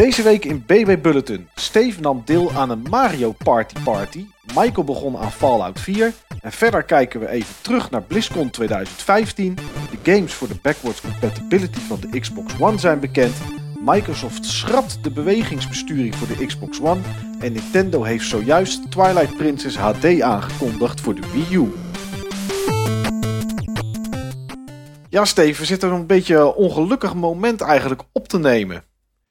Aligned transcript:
Deze 0.00 0.22
week 0.22 0.44
in 0.44 0.64
BB 0.66 1.02
Bulletin. 1.02 1.48
Steve 1.54 2.00
nam 2.00 2.22
deel 2.24 2.52
aan 2.52 2.70
een 2.70 2.82
Mario 2.90 3.34
Party 3.44 3.74
Party. 3.84 4.26
Michael 4.54 4.84
begon 4.84 5.16
aan 5.16 5.32
Fallout 5.32 5.80
4. 5.80 6.12
En 6.40 6.52
verder 6.52 6.82
kijken 6.82 7.20
we 7.20 7.28
even 7.28 7.54
terug 7.60 7.90
naar 7.90 8.02
BlizzCon 8.02 8.50
2015. 8.50 9.54
De 9.54 10.12
games 10.12 10.32
voor 10.32 10.48
de 10.48 10.54
backwards 10.62 11.00
compatibility 11.00 11.78
van 11.78 12.00
de 12.00 12.20
Xbox 12.20 12.54
One 12.60 12.78
zijn 12.78 13.00
bekend. 13.00 13.34
Microsoft 13.84 14.46
schrapt 14.46 15.04
de 15.04 15.10
bewegingsbesturing 15.10 16.14
voor 16.14 16.36
de 16.36 16.46
Xbox 16.46 16.80
One. 16.80 17.00
En 17.40 17.52
Nintendo 17.52 18.02
heeft 18.02 18.26
zojuist 18.26 18.90
Twilight 18.90 19.36
Princess 19.36 19.76
HD 19.76 20.20
aangekondigd 20.20 21.00
voor 21.00 21.14
de 21.14 21.30
Wii 21.32 21.54
U. 21.54 21.72
Ja, 25.08 25.24
Steve, 25.24 25.60
we 25.60 25.66
zitten 25.66 25.92
een 25.92 26.06
beetje 26.06 26.36
een 26.36 26.52
ongelukkig 26.52 27.14
moment 27.14 27.60
eigenlijk 27.60 28.02
op 28.12 28.28
te 28.28 28.38
nemen. 28.38 28.88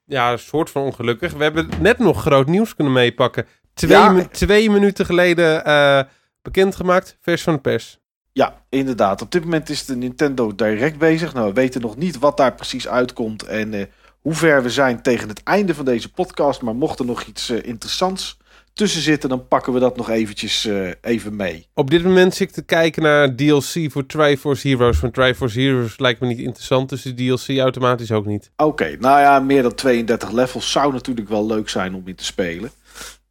Ja, 0.10 0.32
een 0.32 0.40
soort 0.40 0.70
van 0.70 0.82
ongelukkig. 0.82 1.34
We 1.34 1.44
hebben 1.44 1.70
net 1.80 1.98
nog 2.00 2.22
groot 2.22 2.48
nieuws 2.48 2.76
kunnen 2.76 2.94
meepakken. 2.94 3.46
Twee, 3.74 3.92
Ja. 3.92 4.10
mi- 4.12 4.28
twee 4.32 4.70
minuten 4.70 5.06
geleden 5.06 5.66
eh, 5.66 6.02
bekendgemaakt, 6.42 7.18
vers 7.22 7.44
van 7.44 7.54
de 7.54 7.60
pers. 7.60 8.00
Ja, 8.32 8.62
inderdaad. 8.70 9.22
Op 9.22 9.32
dit 9.32 9.44
moment 9.44 9.70
is 9.70 9.86
de 9.86 9.96
Nintendo 9.96 10.56
Direct 10.56 10.98
bezig. 10.98 11.34
Nou, 11.34 11.48
we 11.48 11.54
weten 11.54 11.82
nog 11.82 11.96
niet 11.98 12.20
wat 12.20 12.38
daar 12.38 12.56
precies 12.56 12.88
uitkomt 12.88 13.44
en 13.44 13.74
eh, 13.74 13.86
hoe 14.22 14.34
ver 14.34 14.64
we 14.64 14.70
zijn 14.70 15.02
tegen 15.02 15.28
het 15.30 15.44
einde 15.44 15.76
van 15.76 15.86
deze 15.86 16.12
podcast. 16.12 16.62
Maar 16.62 16.76
mocht 16.76 17.00
er 17.00 17.06
nog 17.06 17.24
iets 17.24 17.50
eh, 17.50 17.64
interessants 17.64 18.38
tussen 18.80 19.02
zitten, 19.02 19.30
dan 19.30 19.48
pakken 19.48 19.74
we 19.74 19.80
dat 19.80 19.98
nog 19.98 20.10
eventjes 20.10 20.66
eh, 20.66 20.90
even 21.02 21.36
mee. 21.36 21.68
Op 21.74 21.90
dit 21.90 22.04
moment 22.04 22.36
zit 22.36 22.48
ik 22.48 22.54
te 22.54 22.62
kijken 22.62 23.04
naar 23.04 23.36
DLC 23.36 23.92
voor 23.92 24.06
Triforce 24.06 24.68
Heroes. 24.68 24.98
Van 24.98 25.12
Triforce 25.12 25.60
Heroes 25.60 26.00
lijkt 26.00 26.20
me 26.20 26.28
niet 26.28 26.40
interessant, 26.40 26.90
dus 26.90 27.02
de 27.02 27.14
DLC 27.14 27.58
automatisch 27.60 28.12
ook 28.12 28.26
niet. 28.26 28.52
Oké, 28.58 28.96
nou 29.00 29.20
ja, 29.20 29.40
meer 29.40 29.62
dan 29.62 29.76
32 29.76 30.32
levels 30.32 30.72
zou 30.72 30.94
natuurlijk 30.94 31.30
wel 31.30 31.46
leuk 31.46 31.70
zijn 31.70 31.96
om 31.96 32.02
in 32.06 32.16
te 32.16 32.26
spelen. 32.26 32.72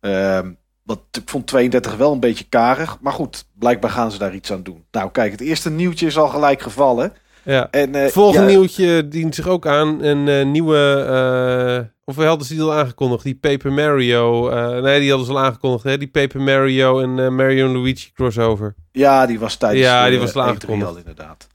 Ehm 0.01 0.51
want 0.89 1.01
ik 1.13 1.29
vond 1.29 1.47
32 1.47 1.97
wel 1.97 2.13
een 2.13 2.21
beetje 2.21 2.45
karig. 2.49 2.99
Maar 3.01 3.13
goed, 3.13 3.45
blijkbaar 3.59 3.91
gaan 3.91 4.13
ze 4.13 4.19
daar 4.19 4.35
iets 4.35 4.53
aan 4.53 4.63
doen. 4.63 4.85
Nou, 4.91 5.11
kijk, 5.11 5.31
het 5.31 5.41
eerste 5.41 5.71
nieuwtje 5.71 6.07
is 6.07 6.19
al 6.19 6.29
gelijk 6.29 6.63
gevallen. 6.63 7.13
Ja. 7.43 7.69
En, 7.71 7.95
eh, 7.95 8.07
Volgende 8.07 8.51
ja, 8.51 8.59
nieuwtje 8.59 9.09
dient 9.09 9.35
zich 9.35 9.49
ook 9.49 9.67
aan. 9.67 10.03
Een 10.03 10.29
eh, 10.29 10.47
nieuwe, 10.47 11.91
of 12.09 12.17
we 12.17 12.25
hadden 12.25 12.47
ze 12.47 12.55
die 12.55 12.63
al 12.63 12.73
aangekondigd, 12.73 13.23
die 13.25 13.35
Paper 13.35 13.73
Mario. 13.73 14.49
eh, 14.51 14.83
nee, 14.83 15.01
die 15.01 15.09
hadden 15.09 15.27
ze 15.27 15.33
al 15.33 15.39
aangekondigd, 15.39 15.85
hè? 15.85 15.99
Die 15.99 16.09
Paper 16.09 16.41
Mario 16.41 17.01
en 17.01 17.19
eh, 17.19 17.29
Mario 17.29 17.67
Luigi 17.73 18.11
crossover. 18.15 18.75
Ja, 18.93 19.27
die 19.27 19.39
was 19.39 19.57
tijdens 19.57 19.83
Ja, 19.87 20.05
de, 20.05 20.11
die 20.11 20.19
was 20.19 20.35
al 20.35 20.43
E3 20.43 20.47
aangekondigd. 20.49 20.91
al 20.91 20.97
inderdaad. 20.97 21.47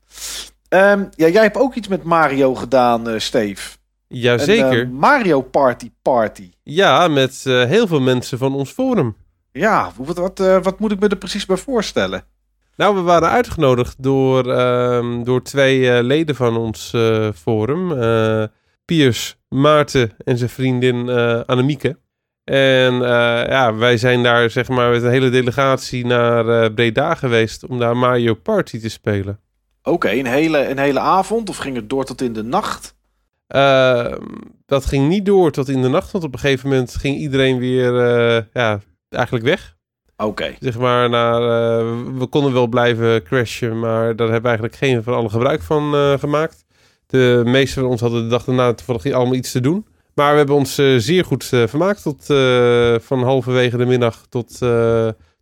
Ehm, 0.70 1.04
ja, 1.16 1.28
jij 1.28 1.42
hebt 1.42 1.58
ook 1.58 1.74
iets 1.76 1.88
met 1.88 2.04
Mario 2.04 2.56
gedaan, 2.56 3.10
eh 3.10 3.20
Steve. 3.20 3.78
Jazeker. 4.08 4.80
Een, 4.82 4.88
eh, 4.88 4.92
Mario 5.00 5.42
Party 5.42 5.92
Party. 6.02 6.50
Ja, 6.64 7.08
met 7.08 7.44
eh, 7.46 7.64
heel 7.64 7.88
veel 7.88 8.02
mensen 8.02 8.38
van 8.38 8.56
ons 8.56 8.72
forum. 8.72 9.16
Ja, 9.52 9.92
wat, 9.98 10.18
wat, 10.18 10.40
eh, 10.40 10.58
wat 10.64 10.80
moet 10.80 10.92
ik 10.92 11.00
me 11.00 11.08
er 11.08 11.16
precies 11.18 11.46
bij 11.46 11.58
voorstellen? 11.58 12.24
Nou, 12.76 12.96
we 12.96 13.02
waren 13.02 13.30
uitgenodigd 13.30 13.96
door, 14.04 14.52
ehm, 14.54 15.24
door 15.24 15.42
twee 15.44 15.92
eh, 15.92 16.04
leden 16.04 16.36
van 16.36 16.58
ons 16.58 16.94
eh, 16.94 17.28
forum. 17.36 17.92
eh, 18.02 18.44
Piers, 18.86 19.38
Maarten 19.54 20.12
en 20.24 20.38
zijn 20.38 20.50
vriendin 20.50 21.10
eh 21.10 21.42
Annemieke. 21.46 21.98
En 22.44 22.94
eh, 22.94 23.48
ja, 23.50 23.76
wij 23.76 23.98
zijn 23.98 24.24
daar 24.24 24.50
zeg 24.50 24.68
maar 24.68 24.92
met 24.92 25.04
een 25.04 25.10
hele 25.10 25.30
delegatie 25.30 26.06
naar 26.06 26.48
eh, 26.48 26.74
Breda 26.74 27.16
geweest 27.16 27.66
om 27.66 27.80
daar 27.80 27.98
Mario 27.98 28.34
Party 28.34 28.80
te 28.80 28.90
spelen. 28.90 29.40
Oké, 29.84 30.12
een, 30.12 30.26
hele, 30.26 30.70
een 30.70 30.78
hele 30.78 31.00
avond 31.00 31.50
of 31.50 31.58
ging 31.58 31.76
het 31.76 31.90
door 31.90 32.06
tot 32.06 32.22
in 32.22 32.34
de 32.34 32.44
nacht? 32.44 32.96
Ehm, 33.48 34.22
dat 34.66 34.86
ging 34.86 35.08
niet 35.08 35.26
door 35.26 35.52
tot 35.52 35.70
in 35.70 35.82
de 35.82 35.88
nacht, 35.88 36.12
want 36.12 36.24
op 36.24 36.34
een 36.34 36.40
gegeven 36.40 36.70
moment 36.70 36.96
ging 36.96 37.18
iedereen 37.18 37.60
weer 37.60 37.94
ja, 38.54 38.80
eigenlijk 39.10 39.46
weg. 39.46 39.76
Oké, 40.18 40.56
Zeg 40.60 40.78
maar, 40.78 41.10
naar, 41.10 41.42
we 42.18 42.26
konden 42.26 42.54
wel 42.54 42.68
blijven 42.68 43.24
crashen, 43.24 43.80
maar 43.80 44.16
daar 44.16 44.30
hebben 44.30 44.42
we 44.42 44.48
eigenlijk 44.48 44.76
geen 44.76 45.04
van 45.04 45.14
alle 45.14 45.30
gebruik 45.30 45.62
van 45.62 45.94
gemaakt. 46.20 46.63
De 47.14 47.42
meeste 47.46 47.80
van 47.80 47.90
ons 47.90 48.02
hadden 48.02 48.24
de 48.24 48.30
dag 48.30 48.44
daarna 48.44 48.74
toevallig 48.74 49.12
allemaal 49.12 49.36
iets 49.36 49.52
te 49.52 49.62
doen. 49.62 49.86
Maar 50.14 50.32
we 50.32 50.38
hebben 50.38 50.56
ons 50.56 50.78
eh, 50.78 50.96
zeer 50.98 51.26
goed 51.26 51.50
eh, 51.52 51.68
vermaakt 51.68 52.02
tot 52.02 52.30
eh, 52.30 52.96
van 53.00 53.24
halverwege 53.24 53.78
de 53.78 53.86
middag 53.86 54.26
tot, 54.30 54.58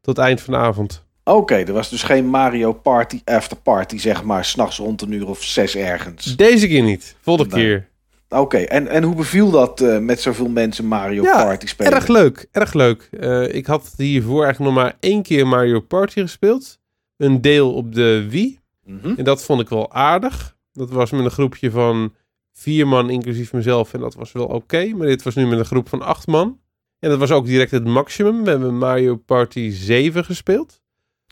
tot 0.01 0.17
eind 0.17 0.41
van 0.41 0.53
de 0.53 0.59
avond. 0.59 1.05
Oké, 1.23 1.55
er 1.55 1.73
was 1.73 1.89
dus 1.89 2.03
geen 2.03 2.25
Mario 2.25 2.73
Party 2.73 3.21
after 3.25 3.57
party, 3.57 3.97
zeg 3.97 4.23
maar, 4.23 4.45
s'nachts 4.45 4.77
rond 4.77 5.01
een 5.01 5.11
uur 5.11 5.27
of 5.27 5.43
zes 5.43 5.75
ergens. 5.75 6.35
Deze 6.35 6.67
keer 6.67 6.83
niet, 6.83 7.15
volgende 7.21 7.55
keer. 7.55 7.89
Oké, 8.29 8.57
en, 8.57 8.87
en 8.87 9.03
hoe 9.03 9.15
beviel 9.15 9.51
dat 9.51 9.79
met 9.99 10.21
zoveel 10.21 10.49
mensen 10.49 10.85
Mario 10.85 11.23
Ja, 11.23 11.43
Party 11.43 11.67
spelen? 11.67 11.93
Erg 11.93 12.07
leuk, 12.07 12.47
erg 12.51 12.73
leuk. 12.73 13.09
Ik 13.51 13.65
had 13.65 13.93
hiervoor 13.97 14.43
eigenlijk 14.43 14.73
nog 14.73 14.83
maar 14.83 14.95
één 14.99 15.21
keer 15.21 15.47
Mario 15.47 15.79
Party 15.79 16.19
gespeeld. 16.19 16.79
Een 17.17 17.41
deel 17.41 17.73
op 17.73 17.95
de 17.95 18.27
Wii. 18.29 18.59
Mhm. 18.85 19.13
En 19.17 19.23
dat 19.23 19.43
vond 19.43 19.61
ik 19.61 19.69
wel 19.69 19.93
aardig. 19.93 20.55
Dat 20.73 20.89
was 20.89 21.11
met 21.11 21.25
een 21.25 21.31
groepje 21.31 21.71
van 21.71 22.13
vier 22.53 22.87
man, 22.87 23.09
inclusief 23.09 23.53
mezelf. 23.53 23.93
En 23.93 23.99
dat 23.99 24.13
was 24.15 24.31
wel 24.31 24.45
oké. 24.45 24.85
Maar 24.95 25.07
dit 25.07 25.23
was 25.23 25.35
nu 25.35 25.47
met 25.47 25.59
een 25.59 25.65
groep 25.65 25.89
van 25.89 26.01
acht 26.01 26.27
man. 26.27 26.59
En 26.99 27.09
dat 27.09 27.19
was 27.19 27.31
ook 27.31 27.45
direct 27.45 27.71
het 27.71 27.85
maximum. 27.85 28.43
We 28.43 28.49
hebben 28.49 28.77
Mario 28.77 29.15
Party 29.15 29.69
7 29.69 30.25
gespeeld. 30.25 30.81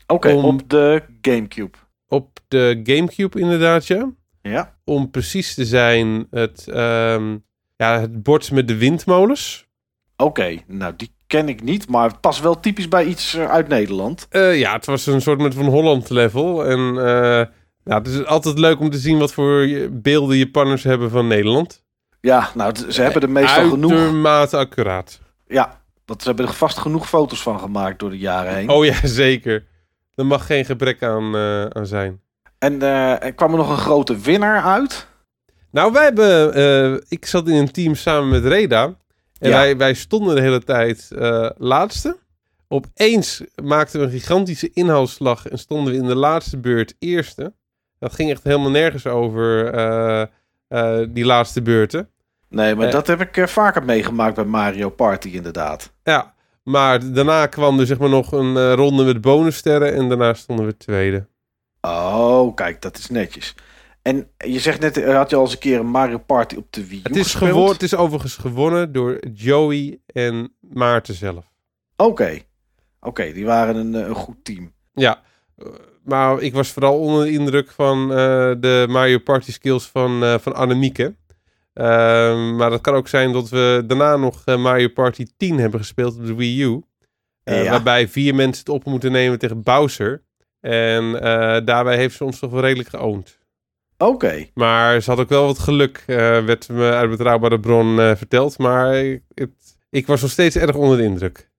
Oké, 0.06 0.32
om- 0.32 0.44
op 0.44 0.68
de 0.70 1.02
Gamecube. 1.22 1.78
Op 2.08 2.38
de 2.48 2.80
Gamecube 2.84 3.40
inderdaad, 3.40 3.86
ja. 3.86 4.10
Ja. 4.42 4.78
Om 4.84 5.10
precies 5.10 5.54
te 5.54 5.64
zijn, 5.64 6.26
het, 6.30 6.68
ehm, 6.68 7.36
ja, 7.76 8.00
het 8.00 8.22
bord 8.22 8.50
met 8.50 8.68
de 8.68 8.76
windmolens. 8.76 9.68
Oké, 10.16 10.56
nou 10.66 10.92
die 10.96 11.10
ken 11.26 11.48
ik 11.48 11.62
niet, 11.62 11.88
maar 11.88 12.08
het 12.08 12.20
past 12.20 12.40
wel 12.40 12.60
typisch 12.60 12.88
bij 12.88 13.04
iets 13.04 13.34
eh, 13.34 13.50
uit 13.50 13.68
Nederland. 13.68 14.26
Eh, 14.30 14.58
ja, 14.58 14.72
het 14.72 14.86
was 14.86 15.06
een 15.06 15.20
soort 15.20 15.40
met 15.40 15.54
van 15.54 15.64
Holland 15.66 16.10
level. 16.10 16.64
En 16.66 17.06
eh, 17.06 17.46
ja, 17.84 17.98
het 17.98 18.06
is 18.06 18.24
altijd 18.26 18.58
leuk 18.58 18.80
om 18.80 18.90
te 18.90 18.98
zien 18.98 19.18
wat 19.18 19.32
voor 19.32 19.68
beelden 19.90 20.36
Japanners 20.36 20.82
hebben 20.84 21.10
van 21.10 21.26
Nederland. 21.26 21.82
Ja, 22.20 22.50
nou 22.54 22.74
ze 22.88 23.02
hebben 23.02 23.22
er 23.22 23.30
meestal 23.30 23.68
genoeg. 23.68 23.92
Uitermate 23.92 24.56
accuraat. 24.56 25.20
Ja, 25.46 25.80
want 26.04 26.22
ze 26.22 26.28
hebben 26.28 26.46
er 26.46 26.52
vast 26.52 26.78
genoeg 26.78 27.08
foto's 27.08 27.42
van 27.42 27.60
gemaakt 27.60 27.98
door 27.98 28.10
de 28.10 28.18
jaren 28.18 28.54
heen. 28.54 28.68
Oh 28.68 28.84
ja, 28.84 28.94
zeker. 29.24 29.66
Er 30.14 30.26
mag 30.26 30.46
geen 30.46 30.64
gebrek 30.64 31.02
aan, 31.02 31.34
eh, 31.36 31.64
aan 31.64 31.86
zijn. 31.86 32.20
En 32.58 32.82
eh, 32.82 33.22
er 33.24 33.32
kwam 33.34 33.50
er 33.50 33.56
nog 33.56 33.70
een 33.70 33.76
grote 33.76 34.18
winnaar 34.18 34.62
uit. 34.62 35.06
Nou, 35.70 35.92
wij 35.92 36.02
hebben... 36.02 36.54
eh, 36.54 37.00
ik 37.08 37.26
zat 37.26 37.48
in 37.48 37.54
een 37.54 37.70
team 37.70 37.94
samen 37.94 38.28
met 38.28 38.44
Reda. 38.44 38.84
En 39.38 39.48
Ja. 39.50 39.56
wij, 39.56 39.76
wij 39.76 39.94
stonden 39.94 40.34
de 40.34 40.40
hele 40.40 40.64
tijd 40.64 41.08
laatste. 41.56 42.16
Opeens 42.68 43.42
maakten 43.62 44.00
we 44.00 44.06
een 44.06 44.12
gigantische 44.12 44.70
inhaalslag 44.72 45.46
en 45.46 45.58
stonden 45.58 45.92
we 45.92 45.98
in 45.98 46.06
de 46.06 46.14
laatste 46.14 46.58
beurt 46.58 46.94
eerste. 46.98 47.52
Dat 48.00 48.12
ging 48.14 48.30
echt 48.30 48.44
helemaal 48.44 48.70
nergens 48.70 49.06
over, 49.06 49.74
eh, 49.74 50.20
eh, 50.68 51.06
die 51.08 51.24
laatste 51.24 51.62
beurten. 51.62 52.10
Nee, 52.48 52.74
maar 52.74 52.86
Eh. 52.86 52.92
dat 52.92 53.06
heb 53.06 53.20
ik 53.20 53.48
vaker 53.48 53.84
meegemaakt 53.84 54.34
bij 54.34 54.44
Mario 54.44 54.88
Party 54.90 55.28
inderdaad. 55.28 55.92
Ja, 56.02 56.34
maar 56.62 57.12
daarna 57.12 57.46
kwam 57.46 57.80
er 57.80 57.86
zeg 57.86 57.98
maar 57.98 58.08
nog 58.08 58.32
een 58.32 58.74
ronde 58.74 59.04
met 59.04 59.20
bonussterren 59.20 59.94
en 59.94 60.08
daarna 60.08 60.34
stonden 60.34 60.66
we 60.66 60.76
tweede. 60.76 61.26
Oh, 61.80 62.54
kijk, 62.54 62.82
dat 62.82 62.98
is 62.98 63.08
netjes. 63.08 63.54
En 64.02 64.28
je 64.36 64.58
zegt 64.58 64.80
net, 64.80 65.04
had 65.04 65.30
je 65.30 65.36
al 65.36 65.42
eens 65.42 65.52
een 65.52 65.58
keer 65.58 65.78
een 65.78 65.86
Mario 65.86 66.18
Party 66.18 66.56
op 66.56 66.72
de 66.72 66.86
Wii 66.86 66.98
U 66.98 67.02
Het 67.02 67.16
is, 67.16 67.34
het 67.34 67.82
is 67.82 67.94
overigens 67.94 68.36
gewonnen 68.36 68.92
door 68.92 69.18
Joey 69.34 69.98
en 70.06 70.52
Maarten 70.60 71.14
zelf. 71.14 71.44
Oké, 71.96 72.38
oké, 73.00 73.32
die 73.32 73.44
waren 73.46 73.76
een, 73.76 73.94
een 73.94 74.14
goed 74.14 74.44
team. 74.44 74.72
Ja, 74.92 75.22
maar 76.04 76.40
ik 76.42 76.52
was 76.54 76.68
vooral 76.72 76.98
onder 76.98 77.24
de 77.24 77.30
indruk 77.32 77.70
van 77.70 78.10
eh, 78.12 78.16
de 78.60 78.86
Mario 78.88 79.18
Party 79.18 79.52
skills 79.52 79.88
van, 79.88 80.24
eh 80.24 80.38
van 80.38 80.54
Annemieke. 80.54 81.14
Ehm, 81.72 82.56
maar 82.56 82.70
het 82.72 82.80
kan 82.80 82.94
ook 82.94 83.08
zijn 83.08 83.32
dat 83.32 83.48
we 83.48 83.82
daarna 83.86 84.16
nog 84.16 84.42
eh, 84.44 84.56
Mario 84.62 84.88
Party 84.88 85.26
10 85.36 85.58
hebben 85.58 85.80
gespeeld 85.80 86.16
op 86.16 86.26
de 86.26 86.34
Wii 86.34 86.62
U. 86.62 86.82
Ja. 87.44 87.70
Waarbij 87.70 88.08
vier 88.08 88.34
mensen 88.34 88.58
het 88.64 88.74
op 88.74 88.84
moeten 88.84 89.12
nemen 89.12 89.38
tegen 89.38 89.62
Bowser. 89.62 90.22
En 90.60 91.12
daarbij 91.64 91.96
heeft 91.96 92.16
ze 92.16 92.24
ons 92.24 92.38
toch 92.38 92.50
wel 92.50 92.60
redelijk 92.60 92.88
geoond. 92.88 93.38
Oké, 93.98 94.46
Maar 94.54 95.00
ze 95.00 95.10
had 95.10 95.18
ook 95.20 95.28
wel 95.28 95.46
wat 95.46 95.58
geluk, 95.58 96.02
werd 96.06 96.68
me 96.68 96.90
uit 96.90 97.10
betrouwbare 97.10 97.60
bron 97.60 97.96
verteld. 97.96 98.58
Maar 98.58 98.94
het- 99.34 99.76
ik 99.90 100.06
was 100.06 100.20
nog 100.22 100.30
steeds 100.30 100.56
erg 100.56 100.76
onder 100.76 100.96
de 100.96 101.02
indruk. 101.02 101.50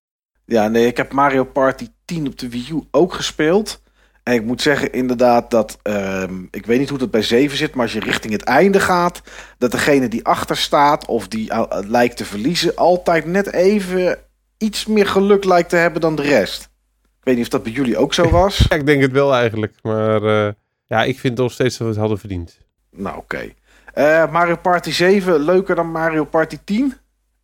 Ja, 0.46 0.68
nee, 0.68 0.86
ik 0.86 0.98
heb 0.98 1.12
Mario 1.12 1.44
Party 1.44 1.88
10 2.06 2.28
op 2.28 2.38
de 2.40 2.50
Wii 2.50 2.68
U 2.72 2.82
ook 2.92 3.14
gespeeld. 3.14 3.82
En 4.24 4.34
ik 4.34 4.44
moet 4.44 4.62
zeggen 4.62 4.92
inderdaad 4.94 5.52
dat, 5.52 5.80
ehm, 5.82 6.44
ik 6.52 6.66
weet 6.66 6.80
niet 6.80 6.90
hoe 6.90 6.98
dat 6.98 7.12
bij 7.12 7.22
7 7.22 7.58
zit, 7.58 7.74
maar 7.74 7.84
als 7.84 7.94
je 7.94 8.00
richting 8.00 8.34
het 8.34 8.44
einde 8.44 8.80
gaat, 8.80 9.22
dat 9.58 9.72
degene 9.72 10.08
die 10.08 10.26
achter 10.26 10.58
staat 10.58 11.06
of 11.06 11.28
die 11.28 11.50
eh, 11.52 11.80
lijkt 11.88 12.18
te 12.18 12.26
verliezen, 12.26 12.76
altijd 12.76 13.26
net 13.26 13.54
even 13.54 14.18
iets 14.58 14.86
meer 14.86 15.08
geluk 15.08 15.44
lijkt 15.44 15.70
te 15.70 15.76
hebben 15.76 16.02
dan 16.02 16.16
de 16.16 16.22
rest. 16.22 16.64
Ik 17.02 17.28
weet 17.28 17.36
niet 17.36 17.44
of 17.44 17.52
dat 17.52 17.64
bij 17.64 17.72
jullie 17.72 17.98
ook 17.98 18.14
zo 18.14 18.30
was. 18.42 18.66
Ja, 18.70 18.76
ik 18.76 18.86
denk 18.86 19.02
het 19.02 19.12
wel 19.12 19.34
eigenlijk. 19.34 19.74
Maar 19.82 20.24
eh, 20.24 20.54
ja, 20.86 21.04
ik 21.04 21.20
vind 21.20 21.38
nog 21.38 21.52
steeds 21.52 21.78
dat 21.78 21.88
we 21.88 21.94
het 21.94 22.02
hadden 22.02 22.20
verdiend. 22.20 22.58
nou, 22.92 23.18
oké. 23.18 23.54
Eh, 23.94 24.32
Mario 24.32 24.56
Party 24.56 24.92
7, 24.92 25.40
leuker 25.40 25.76
dan 25.76 25.92
Mario 25.92 26.26
Party 26.26 26.58
10? 26.64 26.94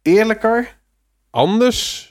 Eerlijker? 0.02 0.76
Anders? 1.30 2.07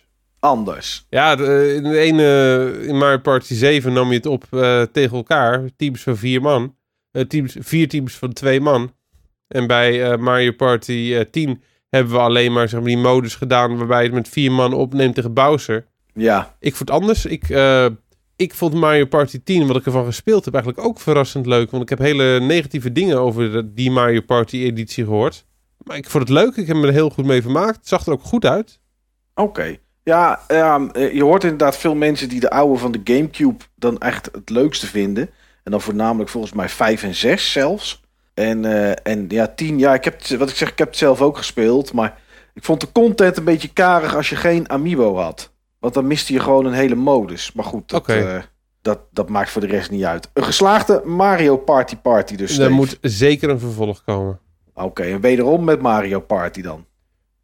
Anders. 0.46 1.06
Ja, 1.08 1.36
de, 1.36 1.72
in 1.76 1.82
de 1.82 1.98
ene, 1.98 2.86
in 2.86 2.96
Mario 2.96 3.18
Party 3.18 3.54
7 3.54 3.92
nam 3.92 4.08
je 4.08 4.16
het 4.16 4.26
op 4.26 4.44
uh, 4.50 4.82
tegen 4.82 5.16
elkaar. 5.16 5.68
Teams 5.76 6.02
van 6.02 6.16
vier 6.16 6.40
man. 6.40 6.76
Uh, 7.12 7.22
teams, 7.22 7.56
vier 7.58 7.88
teams 7.88 8.14
van 8.14 8.32
twee 8.32 8.60
man. 8.60 8.92
En 9.48 9.66
bij 9.66 10.12
uh, 10.12 10.16
Mario 10.16 10.52
Party 10.52 11.24
10 11.30 11.62
hebben 11.88 12.12
we 12.12 12.18
alleen 12.18 12.52
maar, 12.52 12.68
zeg 12.68 12.80
maar 12.80 12.88
die 12.88 12.98
modus 12.98 13.34
gedaan 13.34 13.76
waarbij 13.76 13.98
je 13.98 14.04
het 14.04 14.14
met 14.14 14.28
vier 14.28 14.52
man 14.52 14.72
opneemt 14.72 15.14
tegen 15.14 15.34
Bowser. 15.34 15.86
Ja. 16.12 16.56
Ik 16.60 16.74
vond 16.76 16.88
het 16.88 16.98
anders. 16.98 17.24
Ik, 17.24 17.48
ik 18.36 18.54
vond 18.54 18.74
Mario 18.74 19.04
Party 19.04 19.40
10, 19.44 19.66
wat 19.66 19.76
ik 19.76 19.86
ervan 19.86 20.04
gespeeld 20.04 20.44
heb, 20.44 20.54
eigenlijk 20.54 20.86
ook 20.86 21.00
verrassend 21.00 21.46
leuk. 21.46 21.70
Want 21.70 21.82
ik 21.82 21.88
heb 21.88 21.98
hele 21.98 22.40
negatieve 22.40 22.92
dingen 22.92 23.20
over 23.20 23.74
die 23.74 23.90
Mario 23.90 24.20
Party 24.20 24.56
editie 24.56 25.04
gehoord. 25.04 25.44
Maar 25.78 25.96
ik 25.96 26.10
vond 26.10 26.28
het 26.28 26.38
leuk. 26.38 26.56
Ik 26.56 26.66
heb 26.66 26.76
me 26.76 26.86
er 26.86 26.92
heel 26.92 27.10
goed 27.10 27.24
mee 27.24 27.42
vermaakt. 27.42 27.76
Het 27.76 27.88
zag 27.88 28.06
er 28.06 28.12
ook 28.12 28.22
goed 28.22 28.44
uit. 28.44 28.78
Oké. 29.34 29.48
Okay. 29.48 29.80
Ja, 30.06 30.40
um, 30.48 30.90
je 30.98 31.22
hoort 31.22 31.42
inderdaad 31.42 31.76
veel 31.76 31.94
mensen 31.94 32.28
die 32.28 32.40
de 32.40 32.50
oude 32.50 32.78
van 32.78 32.92
de 32.92 33.00
Gamecube 33.04 33.64
dan 33.74 33.98
echt 33.98 34.28
het 34.32 34.50
leukste 34.50 34.86
vinden. 34.86 35.30
En 35.62 35.70
dan 35.70 35.80
voornamelijk 35.80 36.30
volgens 36.30 36.52
mij 36.52 36.68
5 36.68 37.02
en 37.02 37.14
6 37.14 37.52
zelfs. 37.52 38.02
En, 38.34 38.64
uh, 38.64 39.06
en 39.06 39.24
ja, 39.28 39.46
10, 39.46 39.78
ja, 39.78 39.94
ik 39.94 40.04
heb, 40.04 40.26
wat 40.26 40.48
ik 40.48 40.56
zeg, 40.56 40.70
ik 40.70 40.78
heb 40.78 40.88
het 40.88 40.96
zelf 40.96 41.22
ook 41.22 41.36
gespeeld. 41.36 41.92
Maar 41.92 42.20
ik 42.54 42.64
vond 42.64 42.80
de 42.80 42.92
content 42.92 43.36
een 43.36 43.44
beetje 43.44 43.72
karig 43.72 44.16
als 44.16 44.28
je 44.28 44.36
geen 44.36 44.70
Amiibo 44.70 45.16
had. 45.16 45.52
Want 45.78 45.94
dan 45.94 46.06
miste 46.06 46.32
je 46.32 46.40
gewoon 46.40 46.64
een 46.66 46.72
hele 46.72 46.94
modus. 46.94 47.52
Maar 47.52 47.64
goed, 47.64 47.88
dat, 47.88 48.00
okay. 48.00 48.36
uh, 48.36 48.42
dat, 48.82 48.98
dat 49.10 49.28
maakt 49.28 49.50
voor 49.50 49.60
de 49.60 49.66
rest 49.66 49.90
niet 49.90 50.04
uit. 50.04 50.30
Een 50.32 50.44
geslaagde 50.44 51.02
Mario 51.04 51.56
Party 51.56 51.96
Party 51.96 52.36
dus. 52.36 52.58
Er 52.58 52.70
moet 52.70 52.98
zeker 53.00 53.50
een 53.50 53.60
vervolg 53.60 54.04
komen. 54.04 54.40
Oké, 54.74 54.84
okay, 54.84 55.12
en 55.12 55.20
wederom 55.20 55.64
met 55.64 55.80
Mario 55.80 56.20
Party 56.20 56.62
dan. 56.62 56.86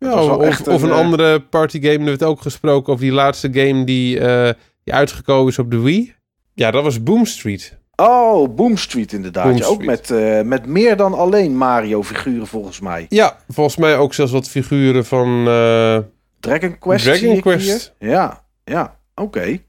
Ja, 0.03 0.25
of, 0.25 0.59
een, 0.67 0.73
of 0.73 0.83
een 0.83 0.89
uh, 0.89 0.95
andere 0.95 1.41
partygame. 1.41 1.93
We 1.93 1.95
hebben 1.95 2.13
het 2.13 2.23
ook 2.23 2.41
gesproken 2.41 2.93
over 2.93 3.05
die 3.05 3.15
laatste 3.15 3.49
game 3.53 3.85
die, 3.85 4.21
uh, 4.21 4.51
die 4.85 4.95
uitgekomen 4.95 5.49
is 5.49 5.59
op 5.59 5.71
de 5.71 5.81
Wii. 5.81 6.15
Ja, 6.55 6.71
dat 6.71 6.83
was 6.83 7.03
Boom 7.03 7.27
Street. 7.27 7.81
Oh, 7.97 8.55
Boom 8.55 8.77
Street 8.77 9.13
inderdaad. 9.13 9.45
Boom 9.45 9.57
ja, 9.57 9.65
ook 9.65 9.85
met, 9.85 10.11
uh, 10.11 10.41
met 10.41 10.67
meer 10.67 10.97
dan 10.97 11.15
alleen 11.15 11.57
Mario-figuren 11.57 12.47
volgens 12.47 12.81
mij. 12.81 13.07
Ja, 13.09 13.37
volgens 13.49 13.77
mij 13.77 13.97
ook 13.97 14.15
zelfs 14.15 14.33
wat 14.33 14.49
figuren 14.49 15.05
van... 15.05 15.49
Uh, 15.49 15.99
Dragon 16.41 16.79
Quest 16.79 17.05
Dragon 17.05 17.41
Quest. 17.41 17.95
Hier. 17.99 18.11
Ja, 18.11 18.45
ja, 18.65 18.99
oké. 19.15 19.23
Okay. 19.23 19.65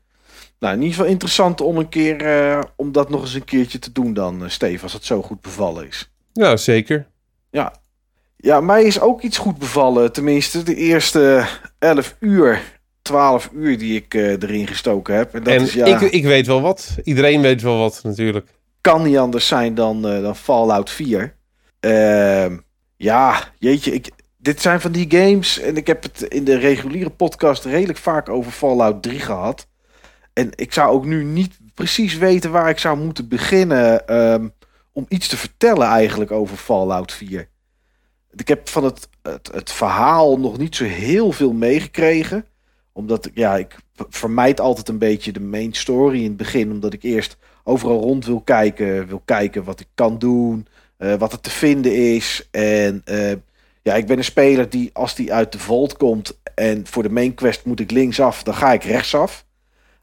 Nou, 0.60 0.74
in 0.76 0.82
ieder 0.82 0.96
geval 0.96 1.12
interessant 1.12 1.62
om 1.62 1.78
een 1.78 1.90
keer... 1.90 2.72
Om 2.76 2.92
dat 2.92 3.10
nog 3.10 3.22
eens 3.22 3.34
een 3.34 3.44
keertje 3.44 3.80
te 3.80 3.92
doen 3.92 4.14
dan, 4.14 4.44
Steve. 4.48 4.84
Als 4.84 4.94
het 4.94 5.06
zo 5.06 5.22
goed 5.22 5.42
bevallen 5.42 5.88
is. 5.88 6.12
Ja, 6.34 6.58
zeker. 6.58 7.08
Ja. 7.52 7.74
Ja, 8.44 8.62
mij 8.62 8.84
is 8.84 9.00
ook 9.00 9.22
iets 9.22 9.38
goed 9.38 9.58
bevallen. 9.58 10.12
Tenminste, 10.12 10.64
de 10.64 10.76
eerste 10.76 11.46
11 11.80 12.16
uur 12.20 12.62
12 13.02 13.50
uur 13.54 13.78
die 13.78 13.96
ik 13.96 14.14
uh, 14.14 14.30
erin 14.30 14.68
gestoken 14.68 15.16
heb. 15.16 15.34
En, 15.34 15.44
dat 15.44 15.54
en 15.54 15.62
is, 15.62 15.74
ja, 15.74 15.86
ik, 15.86 16.12
ik 16.12 16.24
weet 16.24 16.48
wel 16.48 16.62
wat. 16.62 16.96
Iedereen 17.04 17.42
weet 17.42 17.62
wel 17.62 17.78
wat 17.78 18.00
natuurlijk. 18.04 18.50
Kan 18.82 19.04
niet 19.04 19.18
anders 19.18 19.48
zijn 19.48 19.76
dan, 19.76 20.14
uh, 20.14 20.22
dan 20.22 20.36
Fallout 20.36 20.90
4. 20.90 21.36
Uh, 21.86 22.58
ja, 22.98 23.44
jeetje. 23.60 23.94
Ik, 23.94 24.10
dit 24.38 24.62
zijn 24.62 24.82
van 24.82 24.92
die 24.92 25.06
games. 25.10 25.60
En 25.60 25.78
ik 25.78 25.88
heb 25.88 26.04
het 26.04 26.22
in 26.22 26.44
de 26.44 26.58
reguliere 26.58 27.10
podcast 27.10 27.66
redelijk 27.66 28.00
vaak 28.00 28.30
over 28.30 28.52
Fallout 28.52 29.04
3 29.04 29.20
gehad. 29.20 29.68
En 30.34 30.50
ik 30.56 30.74
zou 30.74 30.92
ook 30.92 31.06
nu 31.06 31.24
niet 31.24 31.58
precies 31.74 32.18
weten 32.18 32.52
waar 32.52 32.70
ik 32.70 32.80
zou 32.80 32.98
moeten 32.98 33.28
beginnen. 33.28 34.16
Um, 34.16 34.54
om 34.92 35.06
iets 35.10 35.28
te 35.28 35.38
vertellen 35.38 35.88
eigenlijk 35.88 36.32
over 36.32 36.58
Fallout 36.58 37.12
4. 37.12 37.52
Ik 38.36 38.48
heb 38.48 38.70
van 38.70 38.84
het, 38.84 39.08
het, 39.52 39.72
verhaal 39.72 40.40
nog 40.40 40.58
niet 40.58 40.76
zo 40.76 40.84
heel 40.84 41.32
veel 41.32 41.54
meegekregen 41.54 42.46
omdat 42.94 43.30
ja, 43.34 43.56
ik 43.58 43.78
vermijd 44.10 44.60
altijd 44.60 44.90
een 44.90 44.98
beetje 44.98 45.32
de 45.32 45.40
main 45.40 45.74
story 45.74 46.18
in 46.18 46.28
het 46.28 46.38
begin. 46.38 46.72
Omdat 46.72 46.94
ik 46.94 47.04
eerst 47.04 47.38
overal 47.64 48.02
rond 48.02 48.26
wil 48.26 48.42
kijken. 48.42 49.08
Wil 49.08 49.22
kijken 49.26 49.64
wat 49.64 49.80
ik 49.80 49.88
kan 49.96 50.18
doen. 50.18 50.68
Uh, 50.98 51.14
wat 51.14 51.32
er 51.32 51.40
te 51.40 51.50
vinden 51.50 52.16
is. 52.16 52.48
En 52.52 53.02
uh, 53.06 53.32
ja, 53.82 53.94
ik 53.94 54.06
ben 54.06 54.18
een 54.18 54.24
speler 54.24 54.70
die 54.70 54.90
als 54.94 55.16
die 55.16 55.34
uit 55.34 55.52
de 55.52 55.60
vault 55.60 55.98
komt. 55.98 56.40
En 56.56 56.88
voor 56.88 57.04
de 57.04 57.10
main 57.10 57.34
quest 57.34 57.66
moet 57.66 57.80
ik 57.80 57.92
linksaf. 57.92 58.44
Dan 58.44 58.56
ga 58.56 58.74
ik 58.74 58.84
rechtsaf. 58.84 59.46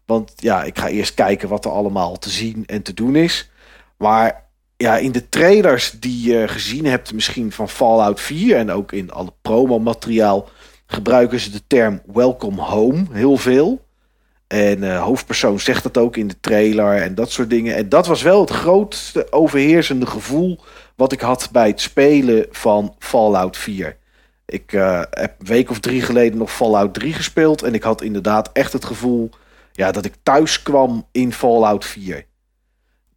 Want 0.06 0.32
ja, 0.36 0.62
ik 0.62 0.78
ga 0.78 0.88
eerst 0.88 1.14
kijken 1.14 1.48
wat 1.48 1.64
er 1.64 1.70
allemaal 1.70 2.18
te 2.18 2.30
zien 2.30 2.66
en 2.66 2.82
te 2.82 2.94
doen 2.94 3.16
is. 3.16 3.50
Maar 3.96 4.48
ja, 4.80 4.96
in 4.96 5.12
de 5.12 5.28
trailers 5.28 5.90
die 5.90 6.32
je 6.32 6.48
gezien 6.48 6.84
hebt, 6.84 7.12
misschien 7.12 7.52
van 7.52 7.68
Fallout 7.68 8.20
4 8.20 8.56
en 8.56 8.70
ook 8.70 8.92
in 8.92 9.10
alle 9.10 9.32
promomateriaal 9.42 10.48
gebruiken 10.86 11.40
ze 11.40 11.50
de 11.50 11.62
term 11.66 12.00
welcome 12.12 12.62
home 12.62 13.04
heel 13.10 13.36
veel. 13.36 13.84
En 14.46 14.82
uh, 14.82 15.02
hoofdpersoon 15.02 15.60
zegt 15.60 15.82
dat 15.82 15.98
ook 15.98 16.16
in 16.16 16.28
de 16.28 16.40
trailer 16.40 17.02
en 17.02 17.14
dat 17.14 17.30
soort 17.30 17.50
dingen. 17.50 17.76
En 17.76 17.88
dat 17.88 18.06
was 18.06 18.22
wel 18.22 18.40
het 18.40 18.50
grootste 18.50 19.32
overheersende 19.32 20.06
gevoel 20.06 20.58
wat 20.96 21.12
ik 21.12 21.20
had 21.20 21.48
bij 21.52 21.66
het 21.66 21.80
spelen 21.80 22.46
van 22.50 22.94
Fallout 22.98 23.56
4. 23.56 23.96
Ik 24.46 24.72
uh, 24.72 25.02
heb 25.10 25.34
een 25.38 25.46
week 25.46 25.70
of 25.70 25.80
drie 25.80 26.02
geleden 26.02 26.38
nog 26.38 26.52
Fallout 26.52 26.94
3 26.94 27.12
gespeeld. 27.12 27.62
En 27.62 27.74
ik 27.74 27.82
had 27.82 28.02
inderdaad 28.02 28.50
echt 28.52 28.72
het 28.72 28.84
gevoel 28.84 29.30
ja, 29.72 29.92
dat 29.92 30.04
ik 30.04 30.14
thuis 30.22 30.62
kwam 30.62 31.06
in 31.12 31.32
Fallout 31.32 31.84
4. 31.84 32.28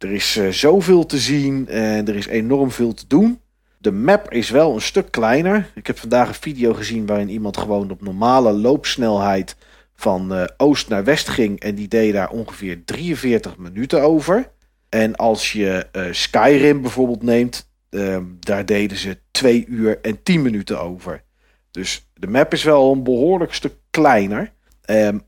Er 0.04 0.12
is 0.12 0.36
uh, 0.36 0.48
zoveel 0.48 1.06
te 1.06 1.18
zien 1.18 1.68
en 1.68 2.08
er 2.08 2.16
is 2.16 2.26
enorm 2.26 2.70
veel 2.70 2.94
te 2.94 3.04
doen. 3.06 3.40
De 3.78 3.92
map 3.92 4.32
is 4.32 4.50
wel 4.50 4.74
een 4.74 4.80
stuk 4.80 5.10
kleiner. 5.10 5.70
Ik 5.74 5.86
heb 5.86 5.98
vandaag 5.98 6.28
een 6.28 6.34
video 6.34 6.74
gezien 6.74 7.06
waarin 7.06 7.28
iemand 7.28 7.56
gewoon 7.56 7.90
op 7.90 8.02
normale 8.02 8.52
loopsnelheid 8.52 9.56
van 9.94 10.32
uh, 10.32 10.44
oost 10.56 10.88
naar 10.88 11.04
west 11.04 11.28
ging. 11.28 11.60
En 11.60 11.74
die 11.74 11.88
deed 11.88 12.12
daar 12.12 12.30
ongeveer 12.30 12.84
43 12.84 13.56
minuten 13.56 14.02
over. 14.02 14.50
En 14.88 15.16
als 15.16 15.52
je 15.52 15.86
uh, 15.92 16.06
Skyrim 16.10 16.80
bijvoorbeeld 16.80 17.22
neemt, 17.22 17.70
uh, 17.90 18.18
daar 18.40 18.66
deden 18.66 18.96
ze 18.96 19.18
2 19.30 19.66
uur 19.66 20.00
en 20.00 20.22
10 20.22 20.42
minuten 20.42 20.80
over. 20.80 21.22
Dus 21.70 22.08
de 22.14 22.26
map 22.26 22.52
is 22.52 22.62
wel 22.62 22.92
een 22.92 23.02
behoorlijk 23.02 23.54
stuk 23.54 23.74
kleiner. 23.90 24.52
Um, 24.90 25.22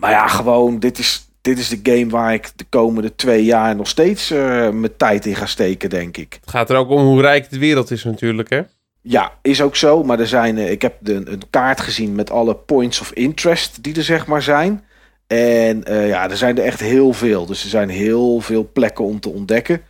maar 0.00 0.10
ja, 0.10 0.26
gewoon, 0.26 0.78
dit 0.78 0.98
is, 0.98 1.29
dit 1.40 1.58
is 1.58 1.68
de 1.68 1.80
game 1.82 2.10
waar 2.10 2.34
ik 2.34 2.50
de 2.56 2.64
komende 2.68 3.14
twee 3.14 3.44
jaar 3.44 3.76
nog 3.76 3.88
steeds 3.88 4.30
uh, 4.30 4.38
mijn 4.70 4.96
tijd 4.96 5.26
in 5.26 5.34
ga 5.34 5.46
steken, 5.46 5.90
denk 5.90 6.16
ik. 6.16 6.38
Het 6.40 6.50
gaat 6.50 6.70
er 6.70 6.76
ook 6.76 6.90
om 6.90 7.02
hoe 7.02 7.20
rijk 7.20 7.50
de 7.50 7.58
wereld 7.58 7.90
is 7.90 8.04
natuurlijk, 8.04 8.50
hè? 8.50 8.60
Ja, 9.02 9.32
is 9.42 9.62
ook 9.62 9.76
zo. 9.76 10.04
Maar 10.04 10.20
er 10.20 10.26
zijn, 10.26 10.56
uh, 10.56 10.70
ik 10.70 10.82
heb 10.82 10.96
de, 11.00 11.14
een 11.14 11.42
kaart 11.50 11.80
gezien 11.80 12.14
met 12.14 12.30
alle 12.30 12.54
points 12.54 13.00
of 13.00 13.12
interest 13.12 13.82
die 13.82 13.96
er 13.96 14.04
zeg 14.04 14.26
maar 14.26 14.42
zijn. 14.42 14.84
En 15.26 15.84
uh, 15.88 16.08
ja, 16.08 16.30
er 16.30 16.36
zijn 16.36 16.58
er 16.58 16.64
echt 16.64 16.80
heel 16.80 17.12
veel. 17.12 17.46
Dus 17.46 17.62
er 17.62 17.68
zijn 17.68 17.88
heel 17.88 18.40
veel 18.40 18.70
plekken 18.72 19.04
om 19.04 19.20
te 19.20 19.28
ontdekken. 19.28 19.82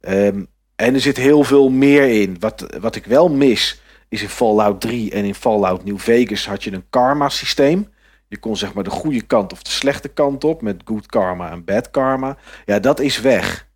Um, 0.00 0.48
en 0.76 0.94
er 0.94 1.00
zit 1.00 1.16
heel 1.16 1.44
veel 1.44 1.68
meer 1.68 2.20
in. 2.22 2.36
Wat, 2.38 2.66
wat 2.80 2.96
ik 2.96 3.04
wel 3.04 3.28
mis, 3.28 3.80
is 4.08 4.22
in 4.22 4.28
Fallout 4.28 4.80
3 4.80 5.10
en 5.10 5.24
in 5.24 5.34
Fallout 5.34 5.84
New 5.84 5.98
Vegas 5.98 6.46
had 6.46 6.64
je 6.64 6.72
een 6.72 6.84
karma 6.90 7.28
systeem. 7.28 7.88
Je 8.30 8.38
kon 8.38 8.56
zeg 8.56 8.74
maar 8.74 8.84
de 8.84 8.90
goede 8.90 9.22
kant 9.22 9.52
of 9.52 9.62
de 9.62 9.70
slechte 9.70 10.08
kant 10.08 10.44
op 10.44 10.62
met 10.62 10.82
good 10.84 11.06
karma 11.06 11.50
en 11.50 11.64
bad 11.64 11.90
karma. 11.90 12.36
Ja, 12.64 12.78
dat 12.78 13.00
is 13.00 13.20
weg. 13.20 13.68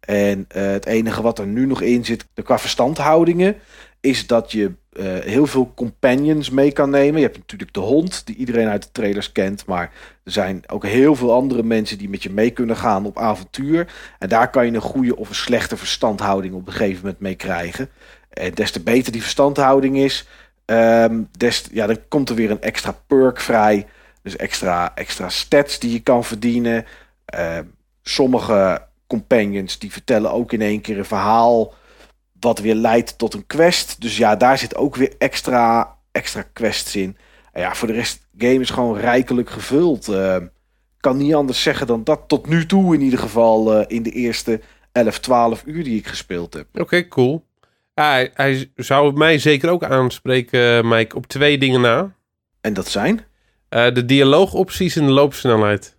En 0.00 0.38
uh, 0.38 0.62
het 0.62 0.86
enige 0.86 1.22
wat 1.22 1.38
er 1.38 1.46
nu 1.46 1.66
nog 1.66 1.80
in 1.80 2.04
zit 2.04 2.26
qua 2.42 2.58
verstandhoudingen 2.58 3.56
is 4.00 4.26
dat 4.26 4.52
je 4.52 4.72
uh, 4.92 5.04
heel 5.18 5.46
veel 5.46 5.72
companions 5.74 6.50
mee 6.50 6.72
kan 6.72 6.90
nemen. 6.90 7.20
Je 7.20 7.26
hebt 7.26 7.38
natuurlijk 7.38 7.72
de 7.72 7.80
hond 7.80 8.26
die 8.26 8.36
iedereen 8.36 8.68
uit 8.68 8.82
de 8.82 8.92
trailers 8.92 9.32
kent, 9.32 9.66
maar 9.66 9.92
er 10.24 10.32
zijn 10.32 10.62
ook 10.66 10.84
heel 10.84 11.14
veel 11.14 11.32
andere 11.32 11.62
mensen 11.62 11.98
die 11.98 12.08
met 12.08 12.22
je 12.22 12.30
mee 12.30 12.50
kunnen 12.50 12.76
gaan 12.76 13.06
op 13.06 13.18
avontuur. 13.18 13.92
En 14.18 14.28
daar 14.28 14.50
kan 14.50 14.66
je 14.66 14.72
een 14.72 14.80
goede 14.80 15.16
of 15.16 15.28
een 15.28 15.34
slechte 15.34 15.76
verstandhouding 15.76 16.54
op 16.54 16.66
een 16.66 16.72
gegeven 16.72 17.00
moment 17.02 17.20
mee 17.20 17.34
krijgen. 17.34 17.88
En 18.28 18.54
des 18.54 18.70
te 18.70 18.80
beter 18.80 19.12
die 19.12 19.22
verstandhouding 19.22 19.96
is, 19.96 20.28
um, 20.66 21.28
des, 21.38 21.64
ja, 21.72 21.86
dan 21.86 21.98
komt 22.08 22.28
er 22.28 22.34
weer 22.34 22.50
een 22.50 22.62
extra 22.62 22.94
perk 23.06 23.40
vrij. 23.40 23.86
Dus 24.26 24.36
extra, 24.36 24.94
extra 24.94 25.28
stats 25.28 25.78
die 25.78 25.92
je 25.92 26.00
kan 26.00 26.24
verdienen. 26.24 26.84
Uh, 27.34 27.58
sommige 28.02 28.82
companions 29.06 29.78
die 29.78 29.92
vertellen 29.92 30.32
ook 30.32 30.52
in 30.52 30.60
één 30.60 30.80
keer 30.80 30.98
een 30.98 31.04
verhaal. 31.04 31.74
Wat 32.40 32.58
weer 32.58 32.74
leidt 32.74 33.18
tot 33.18 33.34
een 33.34 33.46
quest. 33.46 34.00
Dus 34.00 34.16
ja, 34.16 34.36
daar 34.36 34.58
zit 34.58 34.76
ook 34.76 34.96
weer 34.96 35.14
extra, 35.18 35.96
extra 36.12 36.44
quests 36.52 36.96
in. 36.96 37.16
En 37.52 37.60
ja, 37.60 37.74
voor 37.74 37.88
de 37.88 37.94
rest, 37.94 38.26
game 38.38 38.60
is 38.60 38.70
gewoon 38.70 38.98
rijkelijk 38.98 39.50
gevuld. 39.50 40.08
Uh, 40.08 40.36
kan 41.00 41.16
niet 41.16 41.34
anders 41.34 41.62
zeggen 41.62 41.86
dan 41.86 42.04
dat. 42.04 42.20
Tot 42.26 42.48
nu 42.48 42.66
toe 42.66 42.94
in 42.94 43.00
ieder 43.00 43.18
geval 43.18 43.78
uh, 43.78 43.84
in 43.86 44.02
de 44.02 44.10
eerste 44.10 44.60
11, 44.92 45.18
12 45.18 45.62
uur 45.66 45.84
die 45.84 45.98
ik 45.98 46.06
gespeeld 46.06 46.54
heb. 46.54 46.66
Oké, 46.72 46.80
okay, 46.80 47.08
cool. 47.08 47.44
Ja, 47.94 48.10
hij, 48.10 48.30
hij, 48.34 48.70
zou 48.76 49.12
mij 49.12 49.38
zeker 49.38 49.70
ook 49.70 49.84
aanspreken, 49.84 50.88
Mike, 50.88 51.16
op 51.16 51.26
twee 51.26 51.58
dingen 51.58 51.80
na. 51.80 52.14
En 52.60 52.74
dat 52.74 52.88
zijn? 52.88 53.24
Uh, 53.76 53.94
de 53.94 54.04
dialoogopties 54.04 54.96
en 54.96 55.06
de 55.06 55.12
loopsnelheid. 55.12 55.94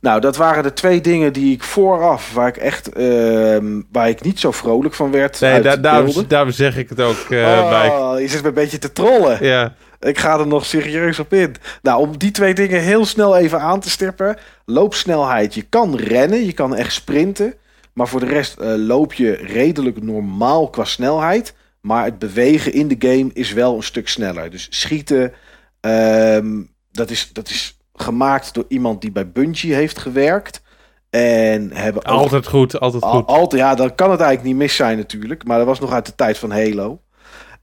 Nou, 0.00 0.20
dat 0.20 0.36
waren 0.36 0.62
de 0.62 0.72
twee 0.72 1.00
dingen 1.00 1.32
die 1.32 1.54
ik 1.54 1.62
vooraf, 1.62 2.32
waar 2.32 2.48
ik 2.48 2.56
echt, 2.56 2.98
uh, 2.98 3.58
waar 3.92 4.08
ik 4.08 4.22
niet 4.22 4.40
zo 4.40 4.50
vrolijk 4.50 4.94
van 4.94 5.10
werd. 5.10 5.40
Nee, 5.40 5.60
daar, 5.60 5.80
daarom, 5.80 6.24
daarom 6.28 6.52
zeg 6.52 6.76
ik 6.76 6.88
het 6.88 7.00
ook 7.00 7.26
uh, 7.28 7.40
oh, 7.40 7.68
bij. 7.68 8.22
Je 8.22 8.28
zit 8.28 8.42
me 8.42 8.48
een 8.48 8.54
beetje 8.54 8.78
te 8.78 8.92
trollen. 8.92 9.44
Ja. 9.44 9.74
Ik 10.00 10.18
ga 10.18 10.38
er 10.38 10.46
nog 10.46 10.66
serieus 10.66 11.18
op 11.18 11.32
in. 11.32 11.54
Nou, 11.82 12.00
om 12.00 12.18
die 12.18 12.30
twee 12.30 12.54
dingen 12.54 12.80
heel 12.80 13.04
snel 13.04 13.36
even 13.36 13.60
aan 13.60 13.80
te 13.80 13.90
stippen. 13.90 14.36
Loopsnelheid. 14.64 15.54
Je 15.54 15.62
kan 15.62 15.96
rennen, 15.96 16.44
je 16.44 16.52
kan 16.52 16.76
echt 16.76 16.92
sprinten. 16.92 17.54
Maar 17.92 18.08
voor 18.08 18.20
de 18.20 18.26
rest 18.26 18.60
uh, 18.60 18.72
loop 18.76 19.12
je 19.12 19.32
redelijk 19.32 20.02
normaal 20.02 20.70
qua 20.70 20.84
snelheid. 20.84 21.54
Maar 21.80 22.04
het 22.04 22.18
bewegen 22.18 22.72
in 22.72 22.88
de 22.88 23.08
game 23.08 23.30
is 23.32 23.52
wel 23.52 23.76
een 23.76 23.82
stuk 23.82 24.08
sneller. 24.08 24.50
Dus 24.50 24.66
schieten, 24.70 25.32
um, 25.80 26.74
dat, 26.90 27.10
is, 27.10 27.32
dat 27.32 27.48
is 27.48 27.78
gemaakt 27.94 28.54
door 28.54 28.64
iemand 28.68 29.00
die 29.00 29.12
bij 29.12 29.30
Bungie 29.30 29.74
heeft 29.74 29.98
gewerkt. 29.98 30.62
En 31.10 31.72
hebben 31.72 32.06
ook, 32.06 32.18
altijd 32.18 32.46
goed, 32.46 32.80
altijd 32.80 33.04
goed. 33.04 33.26
Altijd, 33.26 33.62
ja, 33.62 33.74
dan 33.74 33.94
kan 33.94 34.10
het 34.10 34.20
eigenlijk 34.20 34.48
niet 34.48 34.62
mis 34.62 34.76
zijn 34.76 34.96
natuurlijk. 34.96 35.44
Maar 35.44 35.58
dat 35.58 35.66
was 35.66 35.80
nog 35.80 35.92
uit 35.92 36.06
de 36.06 36.14
tijd 36.14 36.38
van 36.38 36.50
Halo. 36.50 37.00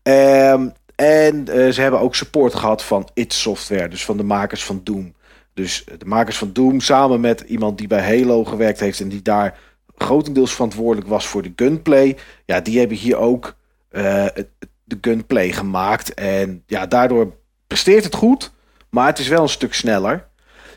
Um, 0.03 0.73
en 0.95 1.45
uh, 1.49 1.69
ze 1.69 1.81
hebben 1.81 1.99
ook 1.99 2.15
support 2.15 2.55
gehad 2.55 2.83
van 2.83 3.09
id 3.13 3.33
Software, 3.33 3.87
dus 3.87 4.05
van 4.05 4.17
de 4.17 4.23
makers 4.23 4.63
van 4.63 4.81
Doom. 4.83 5.13
Dus 5.53 5.85
de 5.97 6.05
makers 6.05 6.37
van 6.37 6.53
Doom 6.53 6.79
samen 6.79 7.19
met 7.19 7.41
iemand 7.41 7.77
die 7.77 7.87
bij 7.87 8.17
Halo 8.17 8.43
gewerkt 8.43 8.79
heeft 8.79 8.99
en 8.99 9.09
die 9.09 9.21
daar 9.21 9.59
grotendeels 9.97 10.53
verantwoordelijk 10.53 11.07
was 11.07 11.27
voor 11.27 11.41
de 11.41 11.53
gunplay. 11.55 12.17
Ja, 12.45 12.61
die 12.61 12.79
hebben 12.79 12.97
hier 12.97 13.17
ook 13.17 13.55
uh, 13.91 14.25
de 14.83 14.97
gunplay 15.01 15.51
gemaakt. 15.51 16.13
En 16.13 16.63
ja, 16.67 16.85
daardoor 16.85 17.33
presteert 17.67 18.03
het 18.03 18.15
goed, 18.15 18.51
maar 18.89 19.07
het 19.07 19.19
is 19.19 19.27
wel 19.27 19.41
een 19.41 19.49
stuk 19.49 19.73
sneller. 19.73 20.27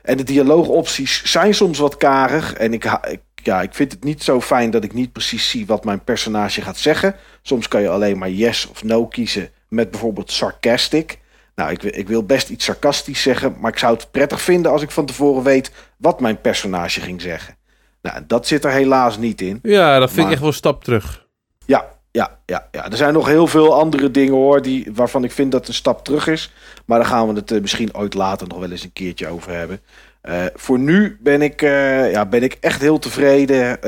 En 0.03 0.17
de 0.17 0.23
dialoogopties 0.23 1.25
zijn 1.25 1.55
soms 1.55 1.79
wat 1.79 1.97
karig. 1.97 2.53
En 2.53 2.73
ik, 2.73 2.85
ik, 2.85 3.21
ja, 3.35 3.63
ik 3.63 3.75
vind 3.75 3.93
het 3.93 4.05
niet 4.05 4.23
zo 4.23 4.41
fijn 4.41 4.71
dat 4.71 4.85
ik 4.85 4.93
niet 4.93 5.13
precies 5.13 5.51
zie 5.51 5.67
wat 5.67 5.85
mijn 5.85 6.05
personage 6.05 6.63
gaat 6.63 6.79
zeggen. 6.79 7.15
Soms 7.43 7.69
kan 7.69 7.83
je 7.83 7.89
alleen 7.89 8.19
maar 8.19 8.31
yes 8.31 8.67
of 8.67 8.85
no 8.85 9.07
kiezen 9.07 9.51
met 9.69 9.91
bijvoorbeeld 9.91 10.33
sarcastic. 10.33 11.19
Nou, 11.55 11.71
ik, 11.71 11.83
ik 11.83 12.09
wil 12.09 12.25
best 12.25 12.49
iets 12.49 12.65
sarcastisch 12.65 13.23
zeggen, 13.23 13.57
maar 13.61 13.71
ik 13.71 13.79
zou 13.79 13.95
het 13.95 14.11
prettig 14.11 14.41
vinden 14.41 14.73
als 14.73 14.83
ik 14.83 14.91
van 14.91 15.07
tevoren 15.07 15.43
weet 15.43 15.73
wat 15.97 16.21
mijn 16.21 16.41
personage 16.41 17.01
ging 17.01 17.21
zeggen. 17.21 17.57
Nou, 18.03 18.21
dat 18.27 18.47
zit 18.47 18.65
er 18.65 18.71
helaas 18.71 19.19
niet 19.19 19.41
in. 19.41 19.59
Ja, 19.63 19.99
dat 19.99 20.11
vind 20.11 20.27
ik 20.27 20.31
echt 20.33 20.41
wel 20.41 20.49
een 20.49 20.55
stap 20.55 20.85
terug. 20.85 21.27
Ja, 21.67 21.89
ja, 22.13 22.39
ja, 22.47 22.69
ja. 22.71 22.91
Er 22.91 22.97
zijn 22.97 23.13
nog 23.13 23.27
heel 23.27 23.47
veel 23.47 23.75
andere 23.75 24.11
dingen 24.11 24.35
hoor, 24.35 24.63
die, 24.63 24.91
waarvan 24.95 25.25
ik 25.25 25.33
vind 25.33 25.53
dat 25.53 25.61
het 25.61 25.69
een 25.69 25.75
stap 25.75 26.05
terug 26.05 26.27
is. 26.27 26.53
Maar 26.85 26.99
daar 26.99 27.09
gaan 27.09 27.29
we 27.29 27.35
het 27.35 27.51
uh, 27.51 27.61
misschien 27.61 27.95
ooit 27.95 28.15
later 28.15 28.49
nog 28.49 28.59
wel 28.59 28.71
eens 28.71 28.85
een 28.85 28.93
keertje 28.93 29.29
over 29.29 29.53
hebben. 29.53 29.81
Uh, 30.23 30.45
voor 30.55 30.79
nu 30.79 31.19
ben 31.21 31.43
ik, 31.43 31.63
uh, 31.63 32.13
ja, 32.13 32.27
ben 32.27 32.43
ik 32.43 32.57
echt 32.61 32.81
heel 32.81 32.99
tevreden. 32.99 33.79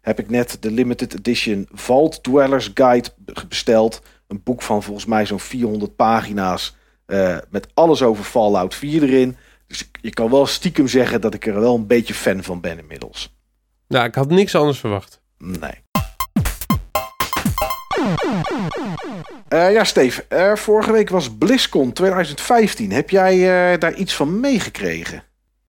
heb 0.00 0.18
ik 0.18 0.30
net 0.30 0.56
de 0.60 0.70
limited 0.70 1.14
edition 1.14 1.68
Vault 1.72 2.22
Dwellers 2.22 2.70
Guide 2.74 3.08
besteld. 3.48 4.02
Een 4.28 4.42
boek 4.44 4.62
van 4.62 4.82
volgens 4.82 5.06
mij 5.06 5.26
zo'n 5.26 5.40
400 5.40 5.96
pagina's. 5.96 6.76
met 7.50 7.68
alles 7.74 8.02
over 8.02 8.24
Fallout 8.24 8.74
4 8.74 9.02
erin. 9.02 9.36
Dus 9.66 9.90
je 10.00 10.10
kan 10.10 10.30
wel 10.30 10.46
stiekem 10.46 10.88
zeggen 10.88 11.20
dat 11.20 11.34
ik 11.34 11.46
er 11.46 11.60
wel 11.60 11.74
een 11.74 11.86
beetje 11.86 12.14
fan 12.14 12.42
van 12.42 12.60
ben 12.60 12.78
inmiddels. 12.78 13.36
Nou, 13.88 14.06
ik 14.06 14.14
had 14.14 14.28
niks 14.28 14.54
anders 14.54 14.78
verwacht. 14.78 15.20
Nee. 15.38 15.81
Uh, 19.48 19.72
ja, 19.72 19.84
Steve. 19.84 20.24
Uh, 20.28 20.54
vorige 20.54 20.92
week 20.92 21.08
was 21.08 21.36
BlizzCon 21.36 21.92
2015. 21.92 22.92
Heb 22.92 23.10
jij 23.10 23.36
uh, 23.72 23.78
daar 23.78 23.94
iets 23.94 24.14
van 24.14 24.40
meegekregen? 24.40 25.24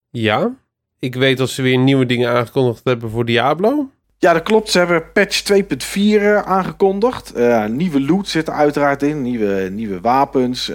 Ja. 0.10 0.56
Ik 1.00 1.16
weet 1.16 1.38
dat 1.38 1.50
ze 1.50 1.62
weer 1.62 1.78
nieuwe 1.78 2.06
dingen 2.06 2.30
aangekondigd 2.30 2.82
hebben 2.84 3.10
voor 3.10 3.26
Diablo. 3.26 3.90
Ja, 4.18 4.34
dat 4.34 4.44
klopt. 4.44 4.70
Ze 4.70 4.78
hebben 4.78 5.12
patch 5.12 5.44
2.4 5.54 6.46
aangekondigd. 6.46 7.34
nieuwe 7.70 8.02
loot 8.02 8.28
zit 8.28 8.48
er 8.48 8.54
uiteraard 8.54 9.04
in. 9.04 9.22
Nieuwe, 9.22 9.70
nieuwe 9.72 10.02
wapens. 10.02 10.72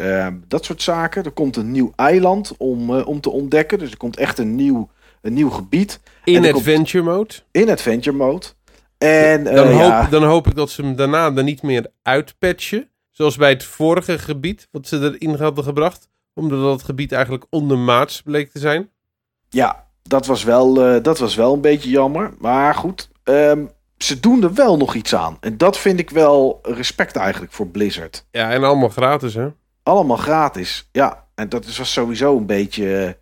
dat 0.49 0.65
soort 0.65 0.83
zaken. 0.83 1.25
Er 1.25 1.31
komt 1.31 1.57
een 1.57 1.71
nieuw 1.71 1.93
eiland 1.97 2.55
om, 2.59 2.91
om 2.91 3.21
te 3.21 3.31
ontdekken. 3.31 3.79
Dus 3.79 3.91
er 3.91 3.97
komt 3.97 4.17
echt 4.17 4.39
een 4.39 4.55
nieuw, 4.55 4.91
een 5.23 5.33
nieuw 5.33 5.51
gebied. 5.51 6.01
In 6.25 6.55
adventure 6.55 7.05
mode? 7.05 7.35
In 7.51 7.71
adventure 7.71 8.17
mode. 8.17 8.47
En, 8.99 9.45
dan, 9.45 9.67
hoop, 9.67 9.79
ja. 9.79 10.07
dan 10.11 10.25
hoop 10.25 10.47
ik 10.47 10.55
dat 10.55 10.71
ze 10.71 10.83
hem 10.83 10.97
daarna 10.97 11.33
er 11.35 11.43
niet 11.43 11.63
meer 11.63 11.87
uitpatchen. 12.03 12.91
Zoals 13.11 13.37
bij 13.37 13.51
het 13.51 13.65
vorige 13.65 14.19
gebied, 14.19 14.69
wat 14.71 14.87
ze 14.87 14.99
erin 14.99 15.35
hadden 15.35 15.65
gebracht. 15.65 16.09
Omdat 16.35 16.61
dat 16.61 16.83
gebied 16.83 17.13
eigenlijk 17.13 17.45
ondermaats 17.51 18.23
bleek 18.23 18.51
te 18.51 18.59
zijn. 18.59 18.91
Ja, 19.49 19.87
dat 20.03 20.27
was 20.27 20.45
wel, 20.45 20.95
uh, 20.95 21.03
dat 21.03 21.19
was 21.19 21.35
wel 21.35 21.55
een 21.55 21.61
beetje 21.61 21.91
jammer. 21.91 22.33
Maar 22.39 22.75
goed, 22.75 23.11
um, 23.25 23.71
ze 23.99 24.21
doen 24.21 24.43
er 24.43 24.55
wel 24.55 24.77
nog 24.77 24.95
iets 24.95 25.15
aan. 25.15 25.37
En 25.41 25.57
dat 25.57 25.79
vind 25.79 25.99
ik 25.99 26.11
wel 26.11 26.59
respect 26.63 27.17
eigenlijk 27.17 27.53
voor 27.53 27.67
Blizzard. 27.67 28.27
Ja, 28.31 28.51
en 28.51 28.65
allemaal 28.65 28.89
gratis, 28.89 29.35
hè? 29.35 29.49
Allemaal 29.83 30.17
gratis, 30.17 30.89
ja. 30.93 31.27
En 31.35 31.49
dat 31.49 31.77
was 31.77 31.93
sowieso 31.93 32.37
een 32.37 32.47
beetje, 32.47 33.19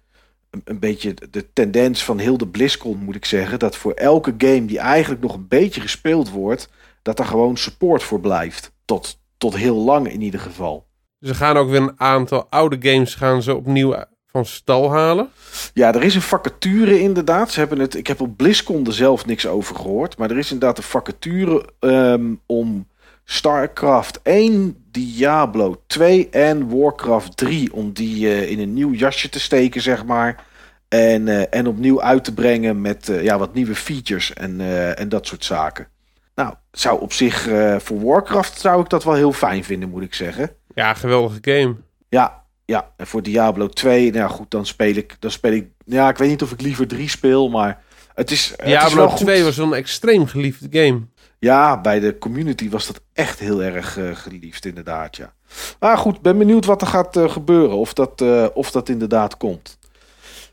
een, 0.65 0.79
beetje 0.79 1.15
de 1.31 1.53
tendens 1.53 2.05
van 2.05 2.19
heel 2.19 2.39
de 2.39 2.49
BlizzCon, 2.49 3.05
moet 3.05 3.15
ik 3.15 3.25
zeggen. 3.25 3.59
Dat 3.59 3.77
voor 3.77 3.93
elke 3.93 4.35
game 4.39 4.65
die 4.65 4.79
eigenlijk 4.79 5.23
nog 5.23 5.35
een 5.35 5.49
beetje 5.49 5.81
gespeeld 5.81 6.31
wordt, 6.31 6.69
dat 7.03 7.19
er 7.19 7.25
gewoon 7.25 7.57
support 7.57 8.03
voor 8.03 8.21
blijft. 8.21 8.73
Tot, 8.85 9.21
tot 9.39 9.57
heel 9.57 9.77
lang 9.77 10.13
in 10.13 10.21
ieder 10.21 10.41
geval. 10.41 10.87
Ze 11.21 11.35
gaan 11.35 11.57
ook 11.57 11.69
weer 11.69 11.81
een 11.81 12.01
aantal 12.01 12.47
oude 12.51 12.91
games 12.91 13.15
gaan 13.15 13.43
ze 13.43 13.55
opnieuw 13.55 13.95
van 14.27 14.47
stal 14.47 14.91
halen. 14.91 15.29
Ja, 15.75 15.95
er 15.95 16.03
is 16.03 16.15
een 16.15 16.23
vacature 16.23 17.01
inderdaad. 17.01 17.51
Ze 17.51 17.59
hebben 17.59 17.79
het, 17.79 17.95
ik 17.95 18.07
heb 18.07 18.21
op 18.21 18.37
BlizzCon 18.37 18.87
er 18.87 18.93
zelf 18.93 19.27
niks 19.27 19.47
over 19.47 19.77
gehoord. 19.77 20.19
Maar 20.19 20.31
er 20.31 20.39
is 20.39 20.53
inderdaad 20.53 20.79
een 20.79 20.85
vacature 20.85 21.65
um, 21.81 22.41
om 22.47 22.89
StarCraft 23.29 24.21
1, 24.23 24.85
Diablo 24.91 25.83
2 25.87 26.29
en 26.31 26.79
Warcraft 26.79 27.37
3. 27.37 27.73
Om 27.73 27.93
die 27.93 28.27
uh, 28.27 28.51
in 28.51 28.61
een 28.61 28.73
nieuw 28.73 28.93
jasje 28.93 29.29
te 29.29 29.41
steken, 29.41 29.81
zeg 29.81 30.05
maar. 30.05 30.45
En, 30.89 31.27
uh, 31.27 31.55
en 31.55 31.67
opnieuw 31.67 32.03
uit 32.03 32.25
te 32.25 32.35
brengen 32.35 32.81
met 32.81 33.09
uh, 33.09 33.23
ja, 33.23 33.39
wat 33.39 33.55
nieuwe 33.55 33.75
features 33.75 34.33
en, 34.33 34.61
en 34.97 35.09
dat 35.09 35.27
soort 35.27 35.45
zaken. 35.45 35.89
Nou, 36.35 36.55
zou 36.73 37.01
op 37.01 37.13
zich 37.13 37.49
voor 37.79 38.05
Warcraft 38.05 38.61
zou 38.61 38.83
ik 38.83 38.89
dat 38.89 39.05
wel 39.05 39.15
heel 39.15 39.33
fijn 39.33 39.65
vinden, 39.65 39.89
moet 39.89 40.03
ik 40.03 40.15
zeggen. 40.15 40.51
Ja, 40.75 40.95
geweldige 40.95 41.39
game. 41.41 41.77
Ja, 42.09 42.43
ja. 42.65 42.93
En 42.97 43.07
voor 43.07 43.23
Diablo 43.23 43.69
2, 43.69 44.13
nou 44.13 44.31
goed, 44.31 44.51
dan 44.51 44.67
speel 44.67 44.95
ik, 44.95 45.17
dan 45.19 45.31
speel 45.31 45.53
ik. 45.53 45.69
Ja, 45.85 46.09
ik 46.09 46.17
weet 46.17 46.29
niet 46.29 46.43
of 46.43 46.53
ik 46.53 46.61
liever 46.61 46.87
3 46.87 47.09
speel, 47.09 47.49
maar 47.49 47.83
het 48.15 48.31
is. 48.31 48.55
Diablo 48.65 49.03
het 49.03 49.13
is 49.13 49.19
2 49.19 49.45
was 49.45 49.59
een 49.59 49.73
extreem 49.73 50.27
geliefde 50.27 50.67
game. 50.71 51.01
Ja, 51.39 51.81
bij 51.81 52.01
de 52.01 52.19
community 52.19 52.71
was 52.71 52.87
dat 52.87 53.01
echt 53.13 53.39
heel 53.39 53.63
erg 53.63 53.97
uh, 53.97 54.15
geliefd, 54.15 54.65
inderdaad. 54.65 55.17
Ja. 55.17 55.35
Maar 55.81 55.99
goed, 55.99 56.21
ben 56.21 56.39
benieuwd 56.39 56.65
wat 56.65 56.81
er 56.81 56.87
gaat 56.87 57.17
uh, 57.17 57.31
gebeuren. 57.31 57.77
Of 57.77 57.93
dat, 57.93 58.21
uh, 58.21 58.47
of 58.55 58.71
dat 58.71 58.89
inderdaad 58.89 59.37
komt. 59.37 59.79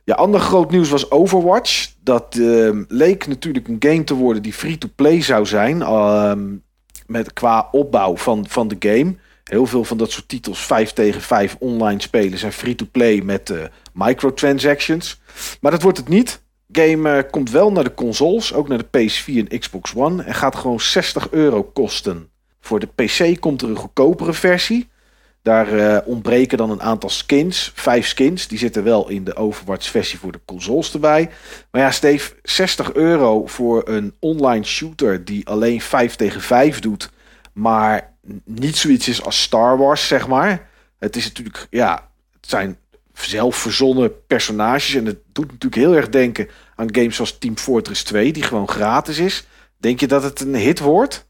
Ja, 0.03 0.15
ander 0.15 0.39
groot 0.39 0.71
nieuws 0.71 0.89
was 0.89 1.11
Overwatch. 1.11 1.91
Dat 1.99 2.35
uh, 2.35 2.69
leek 2.87 3.27
natuurlijk 3.27 3.67
een 3.67 3.75
game 3.79 4.03
te 4.03 4.13
worden 4.13 4.41
die 4.41 4.53
free-to-play 4.53 5.21
zou 5.21 5.45
zijn. 5.45 5.79
Uh, 5.79 6.33
met, 7.07 7.33
qua 7.33 7.67
opbouw 7.71 8.17
van, 8.17 8.45
van 8.49 8.67
de 8.67 8.75
game. 8.79 9.15
Heel 9.43 9.65
veel 9.65 9.83
van 9.83 9.97
dat 9.97 10.11
soort 10.11 10.27
titels, 10.27 10.65
5 10.65 10.93
tegen 10.93 11.21
5 11.21 11.55
online 11.59 12.01
spelen, 12.01 12.37
zijn 12.37 12.51
free-to-play 12.51 13.21
met 13.21 13.53
microtransactions. 13.93 15.21
Maar 15.61 15.71
dat 15.71 15.81
wordt 15.81 15.97
het 15.97 16.07
niet. 16.07 16.42
Game 16.73 17.17
eh, 17.17 17.31
komt 17.31 17.51
wel 17.51 17.71
naar 17.71 17.83
de 17.83 17.93
consoles, 17.93 18.53
ook 18.53 18.67
naar 18.67 18.77
de 18.77 19.09
PS4 19.09 19.47
en 19.47 19.59
Xbox 19.59 19.95
One. 19.95 20.23
En 20.23 20.33
gaat 20.33 20.55
gewoon 20.55 20.79
60 20.79 21.31
euro 21.31 21.63
kosten. 21.63 22.29
Voor 22.61 22.79
de 22.79 22.87
PC 22.95 23.39
komt 23.39 23.61
er 23.61 23.69
een 23.69 23.75
goedkopere 23.75 24.33
versie. 24.33 24.91
Daar 25.41 25.73
uh, 25.73 25.97
ontbreken 26.05 26.57
dan 26.57 26.69
een 26.69 26.81
aantal 26.81 27.09
skins. 27.09 27.71
Vijf 27.75 28.07
skins. 28.07 28.47
Die 28.47 28.57
zitten 28.57 28.83
wel 28.83 29.09
in 29.09 29.23
de 29.23 29.35
Overwatch 29.35 29.89
versie 29.89 30.19
voor 30.19 30.31
de 30.31 30.39
consoles 30.45 30.93
erbij. 30.93 31.29
Maar 31.71 31.81
ja, 31.81 31.91
Steve, 31.91 32.33
60 32.43 32.93
euro 32.93 33.45
voor 33.47 33.87
een 33.87 34.13
online 34.19 34.63
shooter 34.63 35.25
die 35.25 35.47
alleen 35.47 35.81
5 35.81 36.15
tegen 36.15 36.41
5 36.41 36.79
doet. 36.79 37.09
Maar 37.53 38.13
niet 38.45 38.77
zoiets 38.77 39.07
is 39.07 39.23
als 39.23 39.41
Star 39.41 39.77
Wars, 39.77 40.07
zeg 40.07 40.27
maar. 40.27 40.69
Het 40.99 41.15
is 41.15 41.25
natuurlijk, 41.25 41.67
ja, 41.69 42.09
het 42.33 42.49
zijn 42.49 42.77
zelfverzonnen 43.13 44.25
personages. 44.27 44.95
En 44.95 45.05
het 45.05 45.19
doet 45.31 45.51
natuurlijk 45.51 45.81
heel 45.81 45.95
erg 45.95 46.09
denken 46.09 46.47
aan 46.75 46.95
games 46.95 47.15
zoals 47.15 47.37
Team 47.37 47.57
Fortress 47.57 48.03
2, 48.03 48.33
die 48.33 48.43
gewoon 48.43 48.69
gratis 48.69 49.17
is. 49.17 49.47
Denk 49.77 49.99
je 49.99 50.07
dat 50.07 50.23
het 50.23 50.41
een 50.41 50.55
hit 50.55 50.79
wordt? 50.79 51.27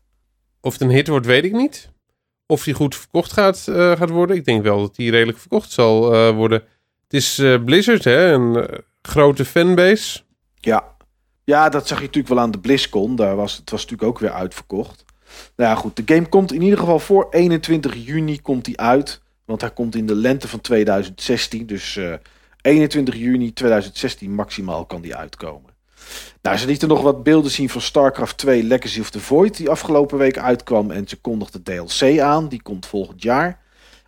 Of 0.61 0.73
het 0.73 0.81
een 0.81 0.89
hit 0.89 1.07
wordt, 1.07 1.25
weet 1.25 1.43
ik 1.43 1.53
niet. 1.53 1.89
Of 2.45 2.63
die 2.63 2.73
goed 2.73 2.95
verkocht 2.95 3.33
gaat, 3.33 3.65
uh, 3.69 3.91
gaat 3.91 4.09
worden. 4.09 4.35
Ik 4.35 4.45
denk 4.45 4.63
wel 4.63 4.79
dat 4.79 4.95
die 4.95 5.11
redelijk 5.11 5.37
verkocht 5.37 5.71
zal 5.71 6.13
uh, 6.13 6.35
worden. 6.35 6.63
Het 7.03 7.13
is 7.13 7.39
uh, 7.39 7.63
Blizzard, 7.63 8.03
hè? 8.03 8.31
Een 8.31 8.83
grote 9.01 9.45
fanbase. 9.45 10.21
Ja. 10.59 10.95
ja, 11.43 11.69
dat 11.69 11.87
zag 11.87 11.97
je 11.97 12.05
natuurlijk 12.05 12.33
wel 12.33 12.43
aan 12.43 12.51
de 12.51 12.59
BlizzCon. 12.59 13.15
Daar 13.15 13.35
was, 13.35 13.57
het 13.57 13.69
was 13.69 13.81
natuurlijk 13.81 14.09
ook 14.09 14.19
weer 14.19 14.31
uitverkocht. 14.31 15.05
Nou 15.55 15.69
ja, 15.69 15.75
goed. 15.75 15.95
De 15.95 16.13
game 16.13 16.29
komt 16.29 16.53
in 16.53 16.61
ieder 16.61 16.79
geval 16.79 16.99
voor 16.99 17.27
21 17.29 17.95
juni 18.05 18.41
komt 18.41 18.65
die 18.65 18.79
uit. 18.79 19.21
Want 19.45 19.61
hij 19.61 19.71
komt 19.71 19.95
in 19.95 20.05
de 20.05 20.15
lente 20.15 20.47
van 20.47 20.61
2016. 20.61 21.65
Dus 21.65 21.99
21 22.63 23.15
juni 23.15 23.53
2016 23.53 24.35
maximaal 24.35 24.85
kan 24.85 25.01
die 25.01 25.15
uitkomen. 25.15 25.71
Nou, 26.41 26.57
ze 26.57 26.65
lieten 26.65 26.87
nog 26.87 27.01
wat 27.01 27.23
beelden 27.23 27.51
zien 27.51 27.69
van 27.69 27.81
StarCraft 27.81 28.37
2 28.37 28.63
Legacy 28.63 28.99
of 28.99 29.09
the 29.09 29.19
Void, 29.19 29.57
die 29.57 29.69
afgelopen 29.69 30.17
week 30.17 30.37
uitkwam. 30.37 30.91
En 30.91 31.07
ze 31.07 31.21
kondigde 31.21 31.63
DLC 31.63 32.19
aan, 32.19 32.47
die 32.47 32.61
komt 32.61 32.85
volgend 32.85 33.23
jaar. 33.23 33.59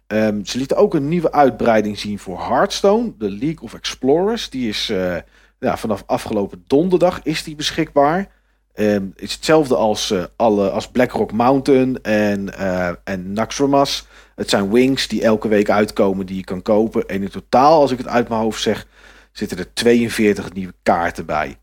Ehm, 0.08 0.44
ze 0.44 0.58
lieten 0.58 0.78
ook 0.78 0.94
een 0.94 1.08
nieuwe 1.08 1.32
uitbreiding 1.32 2.00
zien 2.00 2.20
voor 2.20 2.40
Hearthstone, 2.40 3.14
de 3.18 3.30
League 3.30 3.62
of 3.62 3.74
Explorers. 3.74 4.50
Die 4.50 4.70
is 4.70 4.90
uh, 4.90 5.16
ja, 5.60 5.78
vanaf 5.78 6.04
afgelopen 6.06 6.64
donderdag 6.68 7.24
is 7.24 7.44
die 7.44 7.56
beschikbaar. 7.56 8.32
Um, 8.76 9.14
is 9.16 9.34
hetzelfde 9.34 9.76
als, 9.76 10.12
uh, 10.12 10.24
alle, 10.36 10.70
als 10.70 10.88
Blackrock 10.88 11.32
Mountain 11.32 12.02
en, 12.02 12.52
uh, 12.60 12.90
en 13.04 13.34
Naxxramas. 13.34 14.08
Het 14.36 14.50
zijn 14.50 14.72
wings 14.72 15.08
die 15.08 15.22
elke 15.22 15.48
week 15.48 15.70
uitkomen 15.70 16.26
die 16.26 16.36
je 16.36 16.44
kan 16.44 16.62
kopen. 16.62 17.08
En 17.08 17.22
in 17.22 17.30
totaal, 17.30 17.82
als 17.82 17.92
ik 17.92 17.98
het 17.98 18.08
uit 18.08 18.30
mijn 18.30 18.42
hoofd 18.42 18.62
zeg, 18.62 18.88
zitten 19.32 19.58
er 19.58 19.74
42 19.74 20.54
nieuwe 20.54 20.74
kaarten 20.84 21.26
bij. 21.26 21.58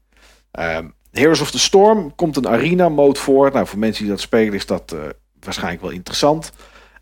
Um, 0.61 0.95
Heroes 1.11 1.41
of 1.41 1.51
the 1.51 1.59
Storm 1.59 2.15
komt 2.15 2.37
een 2.37 2.49
arena 2.49 2.89
mode 2.89 3.21
voor. 3.21 3.53
Nou, 3.53 3.67
voor 3.67 3.79
mensen 3.79 4.03
die 4.03 4.13
dat 4.13 4.21
spelen 4.21 4.55
is 4.55 4.67
dat 4.67 4.93
uh, 4.95 5.01
waarschijnlijk 5.41 5.83
wel 5.83 5.91
interessant. 5.91 6.53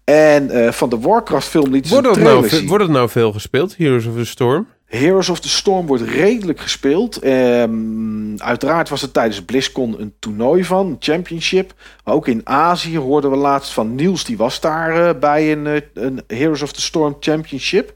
En 0.05 0.75
van 0.75 0.89
de 0.89 0.99
Warcraft 0.99 1.49
film 1.49 1.71
liet 1.71 1.89
wordt 1.89 2.07
het, 2.07 2.19
nou, 2.19 2.67
wordt 2.67 2.85
het 2.85 2.93
nou 2.93 3.09
veel 3.09 3.33
gespeeld, 3.33 3.77
Heroes 3.77 4.07
of 4.07 4.15
the 4.15 4.25
Storm? 4.25 4.67
Heroes 4.91 5.29
of 5.29 5.41
the 5.41 5.49
Storm 5.49 5.87
wordt 5.87 6.03
redelijk 6.03 6.61
gespeeld. 6.61 7.25
Um, 7.25 8.41
uiteraard 8.41 8.89
was 8.89 9.03
er 9.03 9.11
tijdens 9.11 9.45
BlizzCon 9.45 10.01
een 10.01 10.15
toernooi 10.19 10.65
van, 10.65 10.87
een 10.87 10.97
championship. 10.99 11.75
Maar 12.05 12.15
ook 12.15 12.29
in 12.29 12.41
Azië 12.45 12.99
hoorden 12.99 13.31
we 13.31 13.37
laatst 13.37 13.73
van 13.73 13.95
Niels, 13.95 14.25
die 14.25 14.37
was 14.37 14.61
daar 14.61 14.97
uh, 14.97 15.21
bij 15.21 15.53
een, 15.53 15.67
uh, 15.67 15.81
een, 15.95 16.23
Heroes 16.27 16.63
of 16.63 16.73
the 16.73 16.81
Storm 16.81 17.17
championship. 17.21 17.95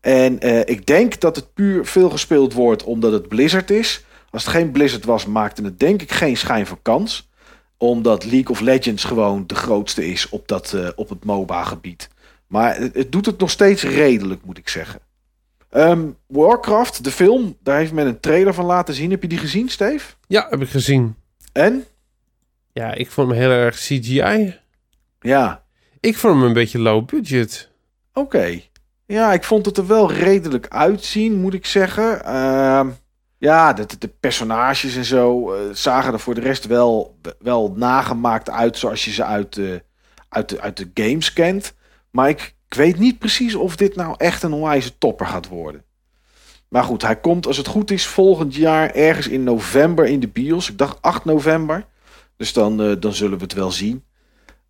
En 0.00 0.46
uh, 0.46 0.60
ik 0.60 0.86
denk 0.86 1.20
dat 1.20 1.36
het 1.36 1.54
puur 1.54 1.86
veel 1.86 2.10
gespeeld 2.10 2.52
wordt 2.52 2.84
omdat 2.84 3.12
het 3.12 3.28
Blizzard 3.28 3.70
is. 3.70 4.04
Als 4.30 4.44
het 4.44 4.54
geen 4.54 4.70
Blizzard 4.70 5.04
was, 5.04 5.26
maakte 5.26 5.62
het 5.62 5.78
denk 5.78 6.02
ik 6.02 6.12
geen 6.12 6.36
schijn 6.36 6.66
van 6.66 6.78
kans. 6.82 7.30
Omdat 7.76 8.24
League 8.24 8.48
of 8.48 8.60
Legends 8.60 9.04
gewoon 9.04 9.44
de 9.46 9.54
grootste 9.54 10.06
is 10.06 10.28
op, 10.28 10.48
dat, 10.48 10.76
op 10.96 11.08
het 11.08 11.24
MOBA-gebied. 11.24 12.08
Maar 12.46 12.76
het 12.92 13.12
doet 13.12 13.26
het 13.26 13.38
nog 13.38 13.50
steeds 13.50 13.82
redelijk, 13.82 14.44
moet 14.44 14.58
ik 14.58 14.68
zeggen. 14.68 15.00
Um, 15.70 16.16
Warcraft, 16.26 17.04
de 17.04 17.10
film, 17.10 17.56
daar 17.62 17.78
heeft 17.78 17.92
men 17.92 18.06
een 18.06 18.20
trailer 18.20 18.54
van 18.54 18.64
laten 18.64 18.94
zien. 18.94 19.10
Heb 19.10 19.22
je 19.22 19.28
die 19.28 19.38
gezien, 19.38 19.68
Steve? 19.68 20.14
Ja, 20.26 20.46
heb 20.50 20.60
ik 20.60 20.68
gezien. 20.68 21.16
En? 21.52 21.84
Ja, 22.72 22.94
ik 22.94 23.10
vond 23.10 23.28
hem 23.28 23.38
heel 23.38 23.50
erg 23.50 23.76
CGI. 23.76 24.54
Ja. 25.20 25.64
Ik 26.00 26.16
vond 26.16 26.34
hem 26.34 26.42
een 26.42 26.52
beetje 26.52 26.78
low 26.78 27.06
budget. 27.06 27.70
Oké. 28.12 28.36
Okay. 28.36 28.70
Ja, 29.06 29.32
ik 29.32 29.44
vond 29.44 29.66
het 29.66 29.76
er 29.76 29.86
wel 29.86 30.12
redelijk 30.12 30.68
uitzien, 30.68 31.40
moet 31.40 31.54
ik 31.54 31.66
zeggen. 31.66 32.20
Uh, 32.24 32.86
ja, 33.38 33.72
de, 33.72 33.86
de, 33.98 34.08
personages 34.08 34.96
en 34.96 35.04
zo 35.04 35.54
uh, 35.54 35.60
zagen 35.72 36.12
er 36.12 36.20
voor 36.20 36.34
de 36.34 36.40
rest 36.40 36.66
wel, 36.66 37.18
wel 37.38 37.72
nagemaakt 37.76 38.50
uit 38.50 38.78
zoals 38.78 39.04
je 39.04 39.10
ze 39.10 39.24
uit 39.24 39.54
de, 39.54 39.82
uit, 40.28 40.48
de, 40.48 40.60
uit 40.60 40.76
de 40.76 40.90
games 40.94 41.32
kent. 41.32 41.74
Maar 42.10 42.28
ik, 42.28 42.54
ik 42.68 42.74
weet 42.74 42.98
niet 42.98 43.18
precies 43.18 43.54
of 43.54 43.76
dit 43.76 43.96
nou 43.96 44.14
echt 44.16 44.42
een 44.42 44.52
onwijze 44.52 44.98
topper 44.98 45.26
gaat 45.26 45.48
worden. 45.48 45.84
Maar 46.68 46.84
goed, 46.84 47.02
hij 47.02 47.16
komt 47.16 47.46
als 47.46 47.56
het 47.56 47.66
goed 47.66 47.90
is 47.90 48.06
volgend 48.06 48.54
jaar 48.54 48.90
ergens 48.90 49.28
in 49.28 49.44
november 49.44 50.06
in 50.06 50.20
de 50.20 50.28
bios. 50.28 50.70
Ik 50.70 50.78
dacht 50.78 51.02
8 51.02 51.24
november. 51.24 51.86
Dus 52.36 52.52
dan, 52.52 52.82
uh, 52.82 52.96
dan 53.00 53.12
zullen 53.12 53.38
we 53.38 53.44
het 53.44 53.52
wel 53.52 53.70
zien. 53.70 54.04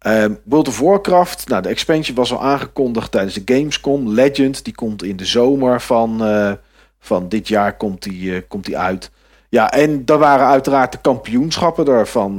Uh, 0.07 0.25
World 0.45 0.69
of 0.69 0.79
Warcraft, 0.79 1.49
nou 1.49 1.63
de 1.63 1.69
expansion 1.69 2.17
was 2.17 2.33
al 2.33 2.43
aangekondigd 2.43 3.11
tijdens 3.11 3.35
de 3.35 3.55
Gamescom. 3.55 4.09
Legend, 4.09 4.65
die 4.65 4.75
komt 4.75 5.03
in 5.03 5.17
de 5.17 5.25
zomer 5.25 5.81
van, 5.81 6.27
uh, 6.29 6.53
van 6.99 7.29
dit 7.29 7.49
jaar 7.49 7.77
komt 7.77 8.03
die, 8.03 8.23
uh, 8.23 8.41
komt 8.49 8.65
die 8.65 8.79
uit. 8.79 9.11
Ja, 9.49 9.73
en 9.73 10.05
daar 10.05 10.19
waren 10.19 10.47
uiteraard 10.47 10.93
de 10.93 11.01
kampioenschappen 11.01 11.87
er 11.87 12.07
van 12.07 12.37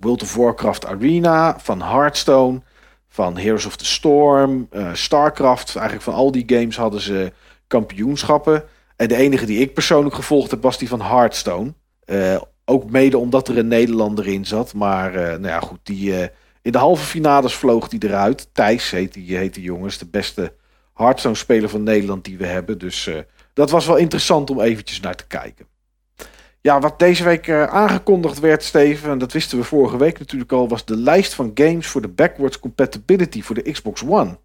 World 0.00 0.22
of 0.22 0.34
Warcraft 0.34 0.86
Arena, 0.86 1.58
van 1.58 1.82
Hearthstone 1.82 2.60
van 3.18 3.36
Heroes 3.36 3.66
of 3.66 3.76
the 3.76 3.84
Storm, 3.84 4.68
uh, 4.72 4.94
StarCraft. 4.94 5.76
Eigenlijk 5.76 6.04
van 6.04 6.14
al 6.14 6.32
die 6.32 6.44
games 6.46 6.76
hadden 6.76 7.00
ze 7.00 7.32
kampioenschappen. 7.66 8.64
En 8.96 9.08
de 9.08 9.16
enige 9.16 9.46
die 9.46 9.60
ik 9.60 9.74
persoonlijk 9.74 10.14
gevolgd 10.14 10.50
heb 10.50 10.62
was 10.62 10.78
die 10.78 10.88
van 10.88 11.02
Hearthstone. 11.02 11.74
Uh, 12.06 12.40
ook 12.64 12.90
mede 12.90 13.18
omdat 13.18 13.48
er 13.48 13.58
een 13.58 13.68
Nederlander 13.68 14.26
in 14.26 14.44
zat. 14.44 14.74
Maar 14.74 15.14
uh, 15.14 15.20
nou 15.20 15.46
ja, 15.46 15.60
goed, 15.60 15.78
die, 15.82 16.30
in 16.62 16.72
de 16.72 16.78
halve 16.78 17.04
finales 17.04 17.54
vloog 17.54 17.88
die 17.88 18.04
eruit. 18.04 18.48
Thijs 18.52 18.90
heet 18.90 19.14
die, 19.14 19.36
heet 19.36 19.54
die 19.54 19.62
jongens, 19.62 19.98
de 19.98 20.06
beste 20.06 20.52
Hearthstone-speler 20.94 21.68
van 21.68 21.82
Nederland 21.82 22.24
die 22.24 22.38
we 22.38 22.46
hebben. 22.46 22.78
Dus 22.78 23.10
dat 23.52 23.70
was 23.70 23.86
wel 23.86 23.96
interessant 23.96 24.50
om 24.50 24.60
eventjes 24.60 25.00
naar 25.00 25.16
te 25.16 25.26
kijken. 25.26 25.66
Ja, 26.60 26.80
wat 26.80 26.98
deze 26.98 27.24
week 27.24 27.46
uh, 27.46 27.64
aangekondigd 27.64 28.40
werd, 28.40 28.62
Steven, 28.62 29.10
en 29.10 29.18
dat 29.18 29.32
wisten 29.32 29.58
we 29.58 29.64
vorige 29.64 29.96
week 29.96 30.18
natuurlijk 30.18 30.52
al, 30.52 30.68
was 30.68 30.84
de 30.84 30.96
lijst 30.96 31.34
van 31.34 31.50
games 31.54 31.86
voor 31.86 32.00
de 32.00 32.08
backwards 32.08 32.58
compatibility 32.58 33.42
voor 33.42 33.54
de 33.54 33.70
Xbox 33.72 34.02
One. 34.06 34.38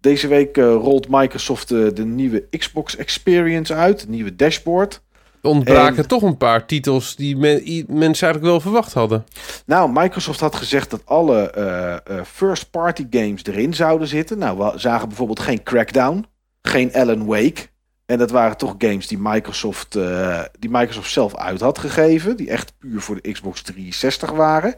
Deze 0.00 0.28
week 0.28 0.56
uh, 0.56 0.64
rolt 0.64 1.06
Microsoft 1.08 1.70
uh, 1.70 1.88
de 1.94 2.04
nieuwe 2.04 2.48
Xbox 2.58 2.96
Experience 2.96 3.74
uit, 3.74 4.00
het 4.00 4.08
nieuwe 4.10 4.36
dashboard. 4.36 5.02
Er 5.42 5.50
ontbraken 5.50 5.96
en, 5.96 6.08
toch 6.08 6.22
een 6.22 6.36
paar 6.36 6.66
titels 6.66 7.16
die 7.16 7.36
men, 7.36 7.62
mensen 7.88 8.26
eigenlijk 8.26 8.42
wel 8.42 8.60
verwacht 8.60 8.92
hadden. 8.92 9.24
Nou, 9.66 9.90
Microsoft 9.92 10.40
had 10.40 10.54
gezegd 10.54 10.90
dat 10.90 11.02
alle 11.04 12.02
first-party 12.26 13.06
games 13.10 13.44
erin 13.44 13.74
zouden 13.74 14.08
zitten. 14.08 14.38
Nou, 14.38 14.58
we 14.58 14.78
zagen 14.78 15.08
bijvoorbeeld 15.08 15.40
geen 15.40 15.62
Crackdown, 15.62 16.26
geen 16.62 16.92
Alan 16.94 17.26
Wake, 17.26 17.66
en 18.06 18.18
dat 18.18 18.30
waren 18.30 18.56
toch 18.56 18.74
games 18.78 19.06
die 19.06 19.18
Microsoft, 19.20 19.96
uh, 19.96 20.42
die 20.58 20.70
Microsoft 20.70 21.10
zelf 21.10 21.36
uit 21.36 21.60
had 21.60 21.78
gegeven. 21.78 22.36
Die 22.36 22.50
echt 22.50 22.72
puur 22.78 23.00
voor 23.00 23.20
de 23.20 23.32
Xbox 23.32 23.62
360 23.62 24.30
waren. 24.30 24.74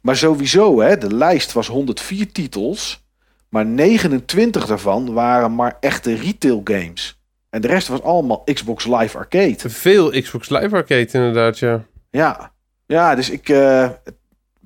Maar 0.00 0.16
sowieso, 0.16 0.80
hè, 0.80 0.98
de 0.98 1.14
lijst 1.14 1.52
was 1.52 1.66
104 1.66 2.32
titels. 2.32 3.04
Maar 3.48 3.66
29 3.66 4.66
daarvan 4.66 5.12
waren 5.12 5.54
maar 5.54 5.76
echte 5.80 6.14
retail 6.14 6.60
games. 6.64 7.20
En 7.50 7.60
de 7.60 7.68
rest 7.68 7.88
was 7.88 8.02
allemaal 8.02 8.44
Xbox 8.44 8.86
Live 8.86 9.18
Arcade. 9.18 9.70
Veel 9.70 10.10
Xbox 10.10 10.48
Live 10.48 10.76
Arcade 10.76 11.08
inderdaad, 11.12 11.58
ja. 11.58 11.84
Ja, 12.10 12.52
ja 12.86 13.14
dus 13.14 13.30
ik... 13.30 13.48
Uh, 13.48 13.88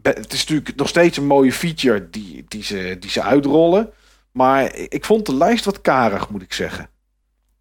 het 0.03 0.33
is 0.33 0.39
natuurlijk 0.39 0.77
nog 0.77 0.89
steeds 0.89 1.17
een 1.17 1.27
mooie 1.27 1.53
feature 1.53 2.11
die, 2.11 2.45
die, 2.49 2.65
ze, 2.65 2.97
die 3.01 3.11
ze 3.11 3.23
uitrollen. 3.23 3.91
Maar 4.33 4.75
ik 4.75 5.05
vond 5.05 5.27
de 5.27 5.35
lijst 5.35 5.65
wat 5.65 5.81
karig, 5.81 6.29
moet 6.29 6.43
ik 6.43 6.53
zeggen 6.53 6.91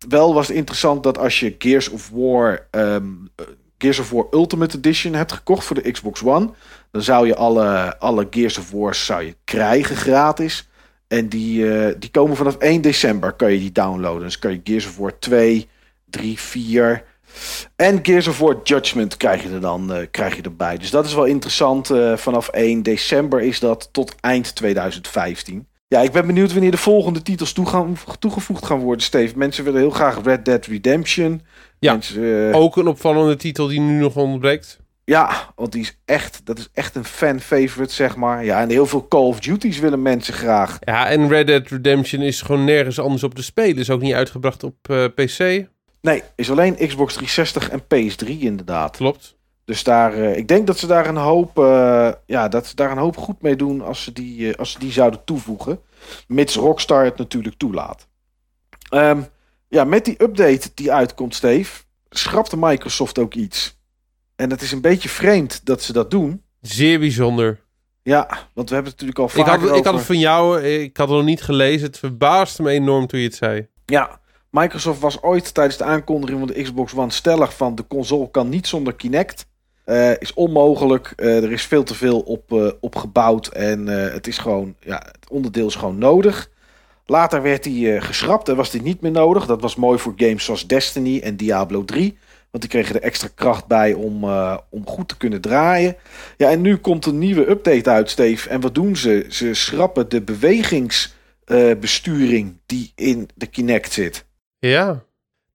wel 0.07 0.33
was 0.33 0.47
het 0.47 0.55
interessant 0.57 1.03
dat 1.03 1.17
als 1.17 1.39
je 1.39 1.55
Gears 1.57 1.89
of 1.89 2.09
War, 2.13 2.67
um, 2.71 3.29
Gears 3.77 3.99
of 3.99 4.09
War 4.09 4.25
Ultimate 4.31 4.77
Edition 4.77 5.13
hebt 5.13 5.31
gekocht 5.31 5.65
voor 5.65 5.81
de 5.81 5.91
Xbox 5.91 6.23
One, 6.23 6.49
dan 6.91 7.01
zou 7.01 7.27
je 7.27 7.35
alle, 7.35 7.99
alle 7.99 8.27
Gears 8.29 8.57
of 8.57 8.71
Wars 8.71 9.05
zou 9.05 9.23
je 9.23 9.35
krijgen 9.43 9.95
gratis. 9.95 10.69
En 11.07 11.29
die, 11.29 11.63
uh, 11.63 11.93
die 11.97 12.11
komen 12.11 12.35
vanaf 12.35 12.55
1 12.55 12.81
december 12.81 13.33
kan 13.33 13.51
je 13.51 13.59
die 13.59 13.71
downloaden. 13.71 14.21
Dus 14.21 14.39
kan 14.39 14.51
je 14.51 14.61
Gears 14.63 14.85
of 14.85 14.97
War 14.97 15.19
2, 15.19 15.67
3, 16.05 16.39
4 16.39 17.03
en 17.75 17.99
Gears 18.03 18.27
of 18.27 18.39
War 18.39 18.57
Judgment 18.63 19.17
krijg 19.17 19.43
je 19.43 19.49
er 19.49 19.61
dan 19.61 19.95
uh, 19.95 20.05
krijg 20.11 20.35
je 20.35 20.41
erbij. 20.41 20.77
Dus 20.77 20.89
dat 20.89 21.05
is 21.05 21.13
wel 21.13 21.25
interessant. 21.25 21.87
Vanaf 22.15 22.47
1 22.47 22.83
december 22.83 23.41
is 23.41 23.59
dat 23.59 23.89
tot 23.91 24.15
eind 24.19 24.55
2015. 24.55 25.67
Ja, 25.89 26.01
ik 26.01 26.11
ben 26.11 26.27
benieuwd 26.27 26.51
wanneer 26.53 26.71
de 26.71 26.77
volgende 26.77 27.21
titels 27.21 27.53
toegevoegd 28.19 28.65
gaan 28.65 28.79
worden, 28.79 29.05
Steve. 29.05 29.37
Mensen 29.37 29.63
willen 29.63 29.79
heel 29.79 29.89
graag 29.89 30.23
Red 30.23 30.45
Dead 30.45 30.65
Redemption. 30.65 31.41
Ja, 31.79 31.91
Mensen, 31.91 32.21
uh... 32.21 32.55
ook 32.55 32.77
een 32.77 32.87
opvallende 32.87 33.35
titel 33.35 33.67
die 33.67 33.79
nu 33.79 33.99
nog 33.99 34.15
ontbreekt. 34.15 34.79
Ja, 35.05 35.51
want 35.55 35.71
die 35.71 35.81
is 35.81 35.97
echt, 36.05 36.41
dat 36.43 36.57
is 36.57 36.69
echt 36.73 36.95
een 36.95 37.05
fan-favorite, 37.05 37.93
zeg 37.93 38.15
maar. 38.15 38.45
Ja, 38.45 38.61
en 38.61 38.69
heel 38.69 38.85
veel 38.85 39.07
Call 39.07 39.25
of 39.25 39.39
Duties 39.39 39.79
willen 39.79 40.01
mensen 40.01 40.33
graag. 40.33 40.77
Ja, 40.79 41.07
en 41.07 41.27
Red 41.27 41.47
Dead 41.47 41.67
Redemption 41.67 42.21
is 42.21 42.41
gewoon 42.41 42.63
nergens 42.63 42.99
anders 42.99 43.23
op 43.23 43.35
te 43.35 43.43
spelen. 43.43 43.77
Is 43.77 43.89
ook 43.89 44.01
niet 44.01 44.13
uitgebracht 44.13 44.63
op 44.63 44.75
uh, 44.89 45.03
eh, 45.03 45.11
PC. 45.13 45.67
Nee, 46.01 46.23
is 46.35 46.51
alleen 46.51 46.75
Xbox 46.75 47.13
360 47.13 47.69
en 47.69 47.81
PS3 47.81 48.27
inderdaad. 48.39 48.97
Klopt. 48.97 49.37
Dus 49.69 49.83
daar, 49.83 50.17
uh, 50.17 50.37
ik 50.37 50.47
denk 50.47 50.67
dat 50.67 50.77
ze 50.77 50.87
daar 50.87 51.07
een 51.07 51.15
hoop, 51.15 51.59
uh, 51.59 52.11
ja, 52.25 52.47
dat 52.47 52.67
ze 52.67 52.75
daar 52.75 52.91
een 52.91 52.97
hoop 52.97 53.17
goed 53.17 53.41
mee 53.41 53.55
doen 53.55 53.81
als 53.81 54.03
ze 54.03 54.11
die, 54.11 54.39
uh, 54.39 54.53
als 54.53 54.71
ze 54.71 54.79
die 54.79 54.91
zouden 54.91 55.23
toevoegen. 55.23 55.79
Mits 56.27 56.55
Rockstar 56.55 57.03
het 57.03 57.17
natuurlijk 57.17 57.55
toelaat. 57.57 58.07
Um, 58.93 59.27
ja, 59.67 59.83
met 59.83 60.05
die 60.05 60.23
update 60.23 60.71
die 60.73 60.91
uitkomt, 60.91 61.35
Steve, 61.35 61.83
schrapte 62.09 62.57
Microsoft 62.57 63.19
ook 63.19 63.33
iets. 63.33 63.79
En 64.35 64.49
het 64.49 64.61
is 64.61 64.71
een 64.71 64.81
beetje 64.81 65.09
vreemd 65.09 65.65
dat 65.65 65.81
ze 65.81 65.93
dat 65.93 66.11
doen. 66.11 66.43
Zeer 66.61 66.99
bijzonder. 66.99 67.59
Ja, 68.03 68.27
want 68.53 68.69
we 68.69 68.75
hebben 68.75 68.91
het 68.91 69.01
natuurlijk 69.01 69.19
al 69.19 69.41
ik 69.41 69.45
had, 69.45 69.63
over... 69.63 69.77
ik 69.77 69.85
had 69.85 69.93
het 69.93 70.03
van 70.03 70.19
jou, 70.19 70.61
ik 70.61 70.97
had 70.97 71.07
het 71.07 71.17
nog 71.17 71.25
niet 71.25 71.41
gelezen. 71.41 71.87
Het 71.87 71.97
verbaasde 71.97 72.63
me 72.63 72.69
enorm 72.69 73.07
toen 73.07 73.19
je 73.19 73.25
het 73.25 73.35
zei. 73.35 73.67
Ja, 73.85 74.19
Microsoft 74.49 74.99
was 74.99 75.21
ooit 75.21 75.53
tijdens 75.53 75.77
de 75.77 75.83
aankondiging 75.83 76.39
van 76.39 76.47
de 76.47 76.61
Xbox 76.61 76.95
One 76.95 77.11
stellig 77.11 77.55
van 77.55 77.75
de 77.75 77.87
console 77.87 78.31
kan 78.31 78.49
niet 78.49 78.67
zonder 78.67 78.95
Kinect. 78.95 79.47
Uh, 79.89 80.11
is 80.19 80.33
onmogelijk. 80.33 81.13
Uh, 81.17 81.43
er 81.43 81.51
is 81.51 81.65
veel 81.65 81.83
te 81.83 81.95
veel 81.95 82.19
op, 82.19 82.51
uh, 82.51 82.71
op 82.79 82.95
gebouwd. 82.95 83.47
En 83.47 83.87
het 83.87 84.27
is 84.27 84.37
gewoon, 84.37 84.75
ja, 84.79 85.03
het 85.11 85.29
onderdeel 85.29 85.67
is 85.67 85.75
gewoon 85.75 85.97
nodig. 85.97 86.49
Later 87.05 87.41
werd 87.41 87.65
hij 87.65 88.01
geschrapt 88.01 88.49
en 88.49 88.55
was 88.55 88.71
hij 88.71 88.81
niet 88.81 89.01
meer 89.01 89.11
nodig. 89.11 89.45
Dat 89.45 89.61
was 89.61 89.75
mooi 89.75 89.99
voor 89.99 90.13
games 90.15 90.45
zoals 90.45 90.67
Destiny 90.67 91.19
en 91.19 91.35
Diablo 91.35 91.85
3. 91.85 92.17
Want 92.51 92.63
die 92.63 92.71
kregen 92.71 92.95
er 92.95 93.01
extra 93.01 93.27
kracht 93.35 93.67
bij 93.67 93.93
om, 93.93 94.23
om 94.69 94.85
goed 94.85 95.07
te 95.07 95.17
kunnen 95.17 95.41
draaien. 95.41 95.95
Ja, 96.37 96.49
en 96.49 96.61
nu 96.61 96.77
komt 96.77 97.05
een 97.05 97.17
nieuwe 97.17 97.49
update 97.49 97.89
uit, 97.89 98.09
Steve. 98.09 98.49
En 98.49 98.61
wat 98.61 98.75
doen 98.75 98.95
ze? 98.95 99.25
Ze 99.29 99.53
schrappen 99.53 100.09
de 100.09 100.21
bewegings 100.21 101.13
eh, 101.49 101.75
besturing 101.79 102.57
die 102.65 102.91
in 102.95 103.29
de 103.35 103.47
Kinect 103.47 103.91
zit. 103.91 104.25
Ja, 104.59 105.03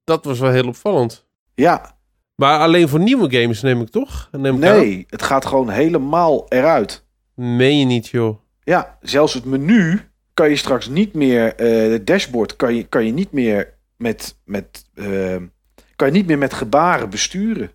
dat 0.05 0.25
was 0.25 0.39
wel 0.39 0.51
heel 0.51 0.67
opvallend. 0.67 1.25
Ja, 1.55 1.94
Maar 2.35 2.59
alleen 2.59 2.89
voor 2.89 3.01
nieuwe 3.01 3.41
games 3.41 3.63
neem 3.63 3.81
ik 3.81 3.91
toch? 3.91 4.29
Neem 4.33 4.57
ik 4.57 4.65
aan? 4.65 4.77
nee, 4.77 5.07
het 5.09 5.23
gaat 5.23 5.47
gewoon 5.47 5.69
helemaal 5.69 6.47
eruit. 6.49 7.05
Meen 7.35 7.79
je 7.79 7.85
niet, 7.85 8.09
joh. 8.09 8.39
Ja, 8.63 8.99
zelfs 9.01 9.35
het 9.35 9.45
menu 9.45 10.01
kan 10.35 10.51
je 10.51 10.57
straks 10.57 10.89
niet 10.89 11.15
meer, 11.15 11.55
eh 11.55 11.91
het 11.91 12.07
dashboard 12.07 12.57
kan 12.57 12.75
je, 12.75 12.85
kan 12.85 13.07
je 13.07 13.13
niet 13.13 13.33
meer 13.33 13.75
met, 13.97 14.37
met, 14.45 14.85
eh, 14.95 15.37
kan 15.97 16.07
je 16.07 16.13
niet 16.13 16.27
meer 16.27 16.39
met 16.39 16.55
gebaren 16.55 17.11
besturen. 17.11 17.71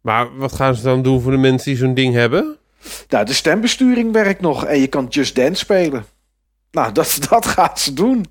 Maar 0.00 0.36
wat 0.36 0.52
gaan 0.52 0.74
ze 0.74 0.82
dan 0.82 1.02
doen 1.02 1.20
voor 1.20 1.30
de 1.30 1.36
mensen 1.38 1.70
die 1.70 1.78
zo'n 1.78 1.94
ding 1.94 2.14
hebben? 2.14 2.56
Nou, 3.08 3.24
de 3.24 3.32
stembesturing 3.32 4.12
werkt 4.12 4.40
nog 4.40 4.64
en 4.64 4.80
je 4.80 4.86
kan 4.86 5.06
Just 5.08 5.34
Dance 5.34 5.54
spelen. 5.54 6.04
Nou, 6.70 6.92
dat, 6.98 7.18
dat 7.28 7.46
gaat 7.46 7.80
ze 7.80 7.92
doen. 7.92 8.24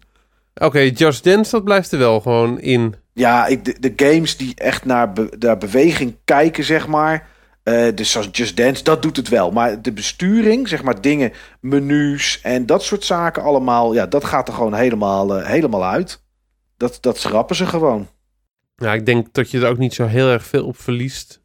Oké, 0.56 0.80
Just 0.80 1.24
Dance, 1.24 1.52
dat 1.52 1.64
blijft 1.64 1.92
er 1.92 2.00
wel 2.00 2.22
gewoon 2.22 2.60
in. 2.60 2.96
Ja, 3.18 3.46
ik, 3.48 3.66
de, 3.66 3.76
de 3.80 3.94
games 3.96 4.38
die 4.38 4.56
echt 4.56 4.86
naar, 4.86 5.14
be- 5.14 5.30
naar 5.40 5.58
beweging 5.58 6.16
kijken, 6.26 6.64
zeg 6.64 6.88
maar. 6.88 7.28
eh, 7.64 7.88
dus 7.96 8.12
zoals 8.12 8.30
Just 8.32 8.58
Dance, 8.58 8.84
dat 8.84 9.02
doet 9.02 9.18
het 9.18 9.30
wel. 9.30 9.52
Maar 9.52 9.82
de 9.82 9.92
besturing, 9.92 10.68
zeg 10.68 10.84
maar 10.84 11.02
dingen, 11.02 11.32
menus 11.62 12.40
en 12.44 12.66
dat 12.66 12.84
soort 12.84 13.04
zaken 13.04 13.44
allemaal. 13.44 13.94
Ja, 13.94 14.06
dat 14.06 14.26
gaat 14.26 14.48
er 14.48 14.54
gewoon 14.54 14.74
helemaal, 14.74 15.38
eh, 15.38 15.48
helemaal 15.48 15.86
uit. 15.86 16.22
Dat, 16.78 16.98
dat 17.02 17.18
schrappen 17.18 17.56
ze 17.56 17.66
gewoon. 17.66 18.08
Ja, 18.76 18.94
ik 18.94 19.06
denk 19.06 19.34
dat 19.34 19.52
je 19.52 19.60
er 19.60 19.70
ook 19.70 19.78
niet 19.78 19.94
zo 19.94 20.06
heel 20.06 20.30
erg 20.30 20.46
veel 20.46 20.66
op 20.66 20.80
verliest. 20.80 21.40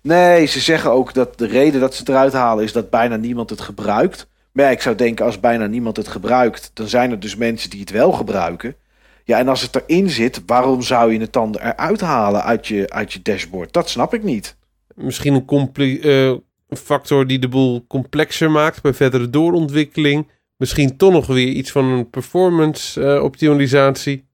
Nee, 0.00 0.46
ze 0.46 0.60
zeggen 0.60 0.90
ook 0.90 1.14
dat 1.14 1.38
de 1.38 1.46
reden 1.46 1.80
dat 1.80 1.92
ze 1.94 2.00
het 2.00 2.08
eruit 2.08 2.32
halen 2.32 2.64
is 2.64 2.72
dat 2.72 2.90
bijna 2.90 3.16
niemand 3.16 3.50
het 3.50 3.60
gebruikt. 3.60 4.26
Maar 4.52 4.64
ja, 4.64 4.70
ik 4.70 4.82
zou 4.82 4.96
denken, 4.96 5.24
als 5.24 5.40
bijna 5.40 5.66
niemand 5.66 5.96
het 5.96 6.08
gebruikt, 6.08 6.70
dan 6.74 6.88
zijn 6.88 7.10
er 7.10 7.20
dus 7.20 7.36
mensen 7.36 7.70
die 7.70 7.80
het 7.80 7.90
wel 7.90 8.12
gebruiken. 8.12 8.76
Ja, 9.24 9.38
en 9.38 9.48
als 9.48 9.62
het 9.62 9.74
erin 9.74 10.10
zit, 10.10 10.42
waarom 10.46 10.82
zou 10.82 11.12
je 11.12 11.20
het 11.20 11.32
dan 11.32 11.56
eruit 11.56 12.00
halen 12.00 12.42
uit 12.42 12.66
je, 12.66 12.90
uit 12.90 13.12
je 13.12 13.22
dashboard? 13.22 13.72
Dat 13.72 13.88
snap 13.88 14.14
ik 14.14 14.22
niet. 14.22 14.56
Misschien 14.94 15.34
een 15.34 16.42
een 16.68 16.76
factor 16.76 17.26
die 17.26 17.38
de 17.38 17.48
boel 17.48 17.84
complexer 17.86 18.50
maakt 18.50 18.82
bij 18.82 18.94
verdere 18.94 19.30
doorontwikkeling. 19.30 20.30
Misschien 20.56 20.96
toch 20.96 21.12
nog 21.12 21.26
weer 21.26 21.48
iets 21.48 21.70
van 21.70 21.84
een 21.84 22.10
performance 22.10 23.04
eh, 23.04 23.22
optimalisatie. 23.22 24.28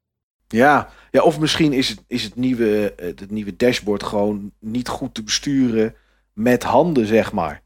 Ja, 0.49 0.89
ja 1.11 1.23
of 1.23 1.39
misschien 1.41 1.73
is 1.73 1.89
het, 1.89 2.05
is 2.07 2.23
het, 2.23 2.37
nieuwe, 2.37 2.95
eh, 2.95 3.07
het 3.07 3.31
nieuwe 3.31 3.57
dashboard 3.57 4.03
gewoon 4.03 4.53
niet 4.59 4.89
goed 4.89 5.15
te 5.15 5.23
besturen 5.23 5.95
met 6.33 6.63
handen, 6.63 7.07
zeg 7.07 7.33
maar. 7.33 7.63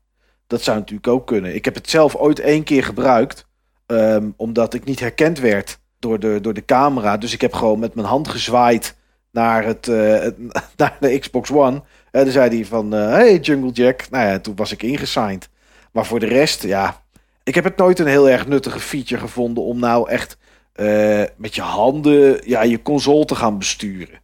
Dat 0.46 0.62
zou 0.62 0.78
natuurlijk 0.78 1.08
ook 1.08 1.26
kunnen. 1.26 1.54
Ik 1.54 1.64
heb 1.64 1.74
het 1.74 1.90
zelf 1.90 2.14
ooit 2.16 2.40
één 2.40 2.64
keer 2.64 2.84
gebruikt, 2.84 3.46
ehm, 3.86 4.30
omdat 4.36 4.74
ik 4.74 4.84
niet 4.84 5.00
herkend 5.00 5.38
werd 5.38 5.82
door 6.04 6.18
de, 6.18 6.38
door 6.40 6.54
de 6.54 6.64
camera. 6.64 7.16
Dus 7.16 7.32
ik 7.32 7.40
heb 7.40 7.52
gewoon 7.52 7.78
met 7.78 7.94
mijn 7.94 8.06
hand 8.06 8.28
gezwaaid 8.28 8.96
naar, 9.30 9.64
het, 9.64 9.88
eh, 9.88 10.26
naar 10.76 10.96
de 11.00 11.18
Xbox 11.18 11.50
One. 11.50 11.82
En 12.10 12.22
dan 12.24 12.32
zei 12.32 12.56
hij 12.56 12.64
van, 12.64 12.94
eh, 12.94 13.08
hey 13.08 13.38
Jungle 13.38 13.70
Jack. 13.70 14.10
Nou 14.10 14.28
ja, 14.28 14.38
toen 14.38 14.56
was 14.56 14.72
ik 14.72 14.82
ingesigned. 14.82 15.48
Maar 15.92 16.06
voor 16.06 16.20
de 16.20 16.26
rest, 16.26 16.62
ja, 16.62 17.02
ik 17.42 17.54
heb 17.54 17.64
het 17.64 17.76
nooit 17.76 17.98
een 17.98 18.06
heel 18.06 18.28
erg 18.28 18.46
nuttige 18.46 18.80
feature 18.80 19.20
gevonden 19.20 19.64
om 19.64 19.78
nou 19.78 20.08
echt 20.08 20.36
eh, 20.72 21.22
met 21.36 21.54
je 21.54 21.62
handen 21.62 22.48
ja, 22.48 22.62
je 22.62 22.82
console 22.82 23.24
te 23.24 23.34
gaan 23.34 23.58
besturen. 23.58 24.22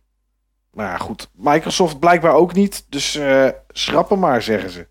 Maar 0.72 0.86
ja, 0.86 0.96
goed, 0.96 1.30
Microsoft 1.34 1.98
blijkbaar 1.98 2.34
ook 2.34 2.54
niet, 2.54 2.84
dus 2.88 3.14
eh 3.14 3.48
schrappen 3.68 4.18
maar, 4.18 4.42
zeggen 4.42 4.70
ze. 4.70 4.86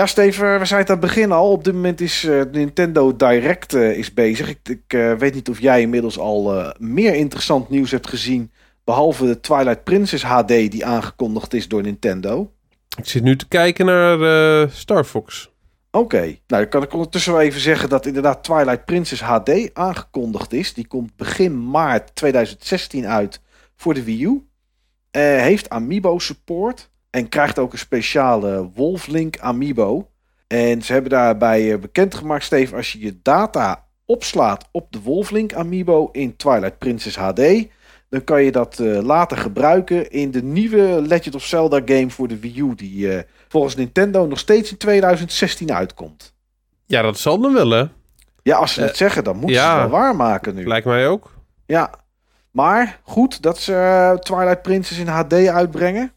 Ja, 0.00 0.06
Steven, 0.06 0.58
we 0.58 0.64
zijn 0.64 0.80
het 0.80 0.90
aan 0.90 0.96
het 0.96 1.06
begin 1.06 1.32
al. 1.32 1.50
Op 1.50 1.64
dit 1.64 1.74
moment 1.74 2.00
is 2.00 2.24
eh, 2.24 2.42
Nintendo 2.52 3.16
Direct 3.16 3.74
eh, 3.74 3.98
is 3.98 4.14
bezig. 4.14 4.48
Ik, 4.48 4.58
ik 4.68 4.82
eh, 4.86 5.12
weet 5.12 5.34
niet 5.34 5.48
of 5.48 5.60
jij 5.60 5.80
inmiddels 5.80 6.18
al 6.18 6.72
meer 6.78 7.14
interessant 7.14 7.68
nieuws 7.68 7.90
hebt 7.90 8.08
gezien. 8.08 8.52
Behalve 8.84 9.26
de 9.26 9.40
Twilight 9.40 9.84
Princess 9.84 10.24
HD 10.24 10.48
die 10.48 10.86
aangekondigd 10.86 11.54
is 11.54 11.68
door 11.68 11.82
Nintendo. 11.82 12.52
Ik 12.98 13.06
zit 13.06 13.22
nu 13.22 13.36
te 13.36 13.48
kijken 13.48 13.86
naar 13.86 14.68
Star 14.70 15.04
Fox. 15.04 15.50
Oké, 15.90 16.20
nou 16.20 16.36
dan 16.46 16.68
kan 16.68 16.82
ik 16.82 16.92
ondertussen 16.92 17.32
wel 17.32 17.40
even 17.42 17.60
zeggen 17.60 17.88
dat 17.88 18.06
inderdaad 18.06 18.44
Twilight 18.44 18.84
Princess 18.84 19.22
HD 19.22 19.70
aangekondigd 19.72 20.52
is. 20.52 20.74
Die 20.74 20.86
komt 20.86 21.16
begin 21.16 21.70
maart 21.70 22.14
2016 22.14 23.06
uit 23.06 23.40
voor 23.76 23.94
de 23.94 24.04
Wii 24.04 24.24
U. 24.24 24.44
Heeft 25.10 25.68
Amiibo 25.68 26.18
support 26.18 26.90
en 27.10 27.28
krijgt 27.28 27.58
ook 27.58 27.72
een 27.72 27.78
speciale 27.78 28.70
Wolflink 28.74 29.38
Amiibo. 29.38 30.08
En 30.46 30.82
ze 30.82 30.92
hebben 30.92 31.10
daarbij 31.10 31.72
eh, 31.72 31.78
bekendgemaakt, 31.78 32.44
Steve, 32.44 32.76
als 32.76 32.92
je 32.92 33.00
je 33.00 33.18
data 33.22 33.84
opslaat 34.04 34.68
op 34.70 34.92
de 34.92 35.00
Wolflink 35.00 35.54
Amiibo 35.54 36.08
in 36.12 36.36
Twilight 36.36 36.78
Princess 36.78 37.16
HD, 37.16 37.40
dan 38.08 38.24
kan 38.24 38.42
je 38.42 38.52
dat 38.52 38.78
eh, 38.78 39.02
later 39.02 39.36
gebruiken 39.36 40.10
in 40.10 40.30
de 40.30 40.42
nieuwe 40.42 41.02
Legend 41.02 41.34
of 41.34 41.44
Zelda 41.44 41.80
game 41.84 42.10
voor 42.10 42.28
de 42.28 42.38
Wii 42.38 42.60
U, 42.60 42.74
die 42.74 43.12
eh, 43.12 43.22
volgens 43.48 43.76
Nintendo 43.76 44.26
nog 44.26 44.38
steeds 44.38 44.70
in 44.70 44.76
2016 44.76 45.72
uitkomt. 45.72 46.34
Ja, 46.86 47.02
dat 47.02 47.18
zal 47.18 47.40
dan 47.40 47.54
wel, 47.54 47.70
hè? 47.70 47.84
Ja, 48.42 48.56
als 48.56 48.72
ze 48.72 48.80
het 48.80 48.96
zeggen, 48.96 49.24
dan 49.24 49.36
moeten 49.36 49.56
ze 49.56 49.62
het 49.62 49.78
wel 49.78 49.88
waarmaken 49.88 50.54
nu. 50.54 50.66
Lijkt 50.66 50.86
mij 50.86 51.08
ook. 51.08 51.34
Ja, 51.66 51.90
maar 52.50 53.00
goed 53.02 53.42
dat 53.42 53.58
ze 53.58 54.16
Twilight 54.20 54.62
Princess 54.62 55.00
in 55.00 55.06
HD 55.06 55.32
uitbrengen. 55.32 56.12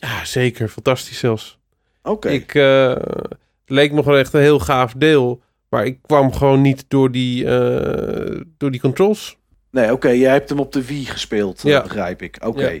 Ja, 0.00 0.24
zeker. 0.24 0.68
Fantastisch 0.68 1.18
zelfs. 1.18 1.58
Oké. 2.02 2.28
Ik 2.28 2.54
eh, 2.54 2.88
het 2.88 3.36
leek 3.66 3.92
me 3.92 4.02
gewoon 4.02 4.18
echt 4.18 4.32
een 4.32 4.40
heel 4.40 4.58
gaaf 4.58 4.92
deel. 4.92 5.40
Maar 5.68 5.84
ik 5.86 5.98
kwam 6.02 6.32
gewoon 6.32 6.60
niet 6.60 6.84
door 6.88 7.10
die, 7.10 7.44
eh, 7.46 8.40
door 8.58 8.70
die 8.70 8.80
controls. 8.80 9.36
Nee, 9.70 9.92
oké, 9.92 10.08
jij 10.08 10.32
hebt 10.32 10.48
hem 10.48 10.58
op 10.58 10.72
de 10.72 10.84
Wii 10.86 11.04
gespeeld, 11.06 11.64
eh, 11.64 11.70
Ja. 11.70 11.82
begrijp 11.82 12.22
ik. 12.22 12.36
Oké. 12.46 12.68
Ja. 12.68 12.80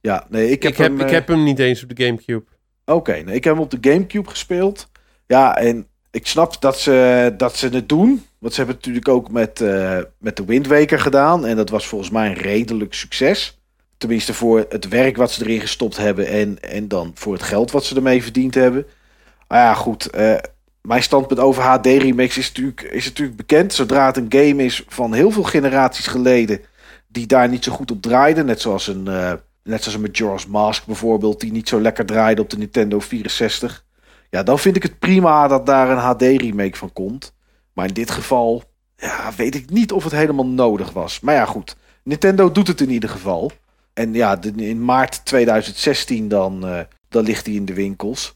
Ja. 0.00 0.26
nee, 0.28 0.50
ik 0.50 0.62
heb, 0.62 0.72
Ik 0.72 0.78
heb, 0.78 0.98
hem... 0.98 1.00
ik 1.06 1.10
heb 1.12 1.28
hem 1.28 1.44
niet 1.44 1.58
eens 1.58 1.82
op 1.82 1.96
de 1.96 2.04
Gamecube. 2.04 2.44
Oké, 2.84 3.12
nee, 3.12 3.34
ik 3.34 3.44
heb 3.44 3.54
hem 3.54 3.62
op 3.62 3.70
de 3.70 3.90
Gamecube 3.90 4.30
gespeeld. 4.30 4.88
Ja, 5.26 5.56
en 5.56 5.86
ik 6.10 6.26
snap 6.26 6.60
dat 6.60 6.78
ze, 6.80 7.34
dat 7.36 7.56
ze 7.56 7.68
het 7.68 7.88
doen. 7.88 8.24
Want 8.38 8.54
ze 8.54 8.58
hebben 8.60 8.76
het 8.76 8.86
natuurlijk 8.86 9.08
ook 9.16 9.30
met, 9.30 9.60
eh, 9.60 9.98
met 10.18 10.36
de 10.36 10.44
Wind 10.44 10.66
Waker 10.66 11.00
gedaan. 11.00 11.46
En 11.46 11.56
dat 11.56 11.70
was 11.70 11.86
volgens 11.86 12.10
mij 12.10 12.26
een 12.28 12.34
redelijk 12.34 12.94
succes. 12.94 13.60
Tenminste 13.96 14.34
voor 14.34 14.66
het 14.68 14.88
werk 14.88 15.16
wat 15.16 15.30
ze 15.30 15.44
erin 15.44 15.60
gestopt 15.60 15.96
hebben. 15.96 16.26
En, 16.26 16.62
en 16.62 16.88
dan 16.88 17.10
voor 17.14 17.32
het 17.32 17.42
geld 17.42 17.70
wat 17.70 17.84
ze 17.84 17.96
ermee 17.96 18.22
verdiend 18.22 18.54
hebben. 18.54 18.86
Maar 19.48 19.58
ja, 19.58 19.74
goed. 19.74 20.06
eh, 20.10 20.36
mijn 20.82 21.02
standpunt 21.02 21.40
over 21.40 21.62
HD-remakes 21.62 22.38
is 22.38 22.48
natuurlijk, 22.48 22.82
is 22.82 23.04
natuurlijk 23.04 23.36
bekend. 23.36 23.72
Zodra 23.72 24.06
het 24.06 24.16
een 24.16 24.26
game 24.28 24.64
is 24.64 24.84
van 24.88 25.12
heel 25.12 25.30
veel 25.30 25.42
generaties 25.42 26.06
geleden. 26.06 26.60
die 27.08 27.26
daar 27.26 27.48
niet 27.48 27.64
zo 27.64 27.72
goed 27.72 27.90
op 27.90 28.02
draaiden. 28.02 28.46
Net 28.46 28.60
zoals 28.60 28.86
een, 28.86 29.08
eh, 29.08 29.32
net 29.62 29.82
zoals 29.82 30.34
een 30.44 30.50
Mask 30.50 30.86
bijvoorbeeld. 30.86 31.40
die 31.40 31.52
niet 31.52 31.68
zo 31.68 31.80
lekker 31.80 32.06
draaide 32.06 32.40
op 32.40 32.50
de 32.50 32.58
Nintendo 32.58 33.00
64. 33.00 33.84
Ja, 34.30 34.42
dan 34.42 34.58
vind 34.58 34.76
ik 34.76 34.82
het 34.82 34.98
prima 34.98 35.48
dat 35.48 35.66
daar 35.66 35.90
een 35.90 35.98
HD-remake 35.98 36.76
van 36.76 36.92
komt. 36.92 37.34
Maar 37.72 37.86
in 37.86 37.94
dit 37.94 38.10
geval. 38.10 38.62
Ja, 38.96 39.30
weet 39.36 39.54
ik 39.54 39.70
niet 39.70 39.92
of 39.92 40.04
het 40.04 40.12
helemaal 40.12 40.46
nodig 40.46 40.92
was. 40.92 41.20
Maar 41.20 41.34
ja, 41.34 41.44
goed. 41.44 41.76
Nintendo 42.02 42.52
doet 42.52 42.68
het 42.68 42.80
in 42.80 42.90
ieder 42.90 43.08
geval. 43.10 43.52
En 43.94 44.14
ja, 44.14 44.38
in 44.56 44.84
maart 44.84 45.24
2016 45.24 46.28
dan, 46.28 46.66
eh, 46.66 46.80
dan 47.08 47.24
ligt 47.24 47.46
hij 47.46 47.54
in 47.54 47.64
de 47.64 47.74
winkels. 47.74 48.34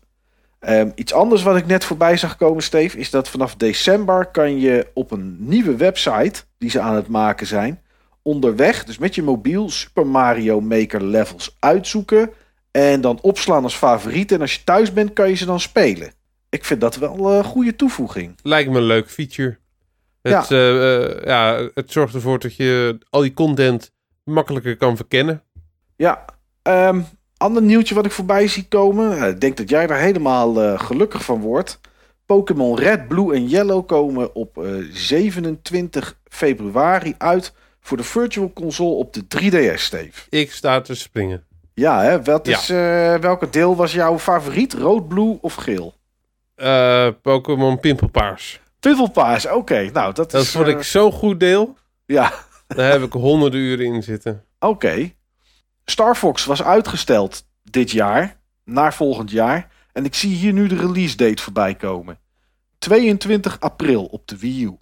Ehm, 0.59 0.90
iets 0.94 1.12
anders 1.12 1.42
wat 1.42 1.57
ik 1.57 1.66
net 1.66 1.85
voorbij 1.85 2.16
zag 2.16 2.37
komen, 2.37 2.62
Steve, 2.62 2.99
is 2.99 3.11
dat 3.11 3.29
vanaf 3.29 3.55
december 3.55 4.27
kan 4.27 4.61
je 4.61 4.87
op 4.94 5.11
een 5.11 5.37
nieuwe 5.38 5.77
website 5.77 6.42
die 6.59 6.71
ze 6.71 6.81
aan 6.81 6.94
het 6.94 7.09
maken 7.09 7.47
zijn, 7.47 7.83
onderweg, 8.23 8.85
dus 8.85 8.99
met 8.99 9.14
je 9.14 9.23
mobiel, 9.23 9.71
Super 9.71 10.07
Mario 10.07 10.61
Maker 10.61 11.05
levels 11.05 11.57
uitzoeken 11.59 12.31
en 12.71 13.01
dan 13.01 13.18
opslaan 13.21 13.62
als 13.62 13.77
favoriet. 13.77 14.33
En 14.33 14.40
als 14.40 14.55
je 14.55 14.64
thuis 14.64 14.92
bent, 14.92 15.12
kan 15.12 15.29
je 15.29 15.35
ze 15.35 15.47
dan 15.47 15.61
spelen. 15.61 16.12
Ik 16.49 16.64
vind 16.64 16.81
dat 16.81 16.97
wel 16.97 17.33
een 17.33 17.44
goede 17.44 17.77
toevoeging. 17.77 18.35
Lijkt 18.42 18.71
me 18.71 18.77
een 18.77 18.83
leuk 18.83 19.11
feature. 19.11 19.59
Het, 20.23 20.49
ja. 20.49 20.57
ja, 21.25 21.68
het 21.75 21.92
zorgt 21.92 22.14
ervoor 22.14 22.38
dat 22.38 22.57
je 22.57 22.99
al 23.11 23.21
die 23.21 23.35
content 23.35 23.90
makkelijker 24.25 24.77
kan 24.77 24.97
verkennen. 24.97 25.42
Ja, 25.98 26.24
ehm, 26.62 27.00
ander 27.37 27.62
nieuwtje 27.62 27.94
wat 27.94 28.06
ik 28.06 28.12
voorbij 28.12 28.48
zie 28.48 28.68
komen. 28.68 29.18
eh, 29.22 29.28
Ik 29.28 29.40
denk 29.40 29.56
dat 29.56 29.68
jij 29.68 29.87
daar 29.87 29.98
helemaal 29.98 30.62
eh, 30.62 30.80
gelukkig 30.80 31.24
van 31.24 31.40
wordt. 31.40 31.80
Pokémon 32.26 32.78
Red, 32.78 33.08
Blue 33.08 33.34
en 33.34 33.46
Yellow 33.48 33.87
komen 33.87 34.34
op 34.34 34.58
eh, 34.64 34.70
27 34.92 36.18
februari 36.28 37.14
uit 37.18 37.52
voor 37.80 37.96
de 37.96 38.02
Virtual 38.02 38.52
Console 38.52 38.94
op 38.94 39.12
de 39.12 39.22
3DS, 39.28 39.82
Steve. 39.82 40.26
Ik 40.28 40.52
sta 40.52 40.80
te 40.80 40.94
springen. 40.94 41.44
Ja, 41.74 42.02
hè? 42.02 42.22
Wat 42.22 42.46
Ja. 42.46 42.56
is, 42.58 42.68
welke 43.20 43.50
deel 43.50 43.76
was 43.76 43.92
jouw 43.92 44.18
favoriet? 44.18 44.72
Rood, 44.74 45.08
blue 45.08 45.38
of 45.40 45.54
geel? 45.54 45.94
Pokémon 47.22 47.80
Pimpelpaars. 47.80 48.61
Puffelpaars, 48.80 49.46
oké. 49.50 49.90
Nou, 49.92 50.14
dat, 50.14 50.30
Dat 50.30 50.42
is... 50.42 50.50
vond 50.50 50.66
ik 50.66 50.82
zo 50.82 51.11
goed 51.11 51.40
deel. 51.40 51.76
Ja, 52.06 52.32
Daar 52.66 52.90
heb 52.90 53.02
ik 53.02 53.12
honderden 53.12 53.61
uren 53.61 53.87
in 53.87 54.02
zitten. 54.02 54.44
oké. 54.58 55.12
Star 55.90 56.16
Fox 56.16 56.44
was 56.44 56.62
uitgesteld 56.62 57.46
dit 57.62 57.90
jaar, 57.90 58.40
naar 58.64 58.94
volgend 58.94 59.31
jaar. 59.31 59.70
En 59.92 60.05
ik 60.05 60.14
zie 60.14 60.37
hier 60.37 60.53
nu 60.53 60.66
de 60.66 60.77
release 60.77 61.16
date 61.16 61.42
voorbij 61.42 61.74
komen. 61.74 62.18
22 62.79 63.61
april 63.61 64.05
op 64.05 64.29
de 64.29 64.38
Wii 64.38 64.64
U. 64.64 64.77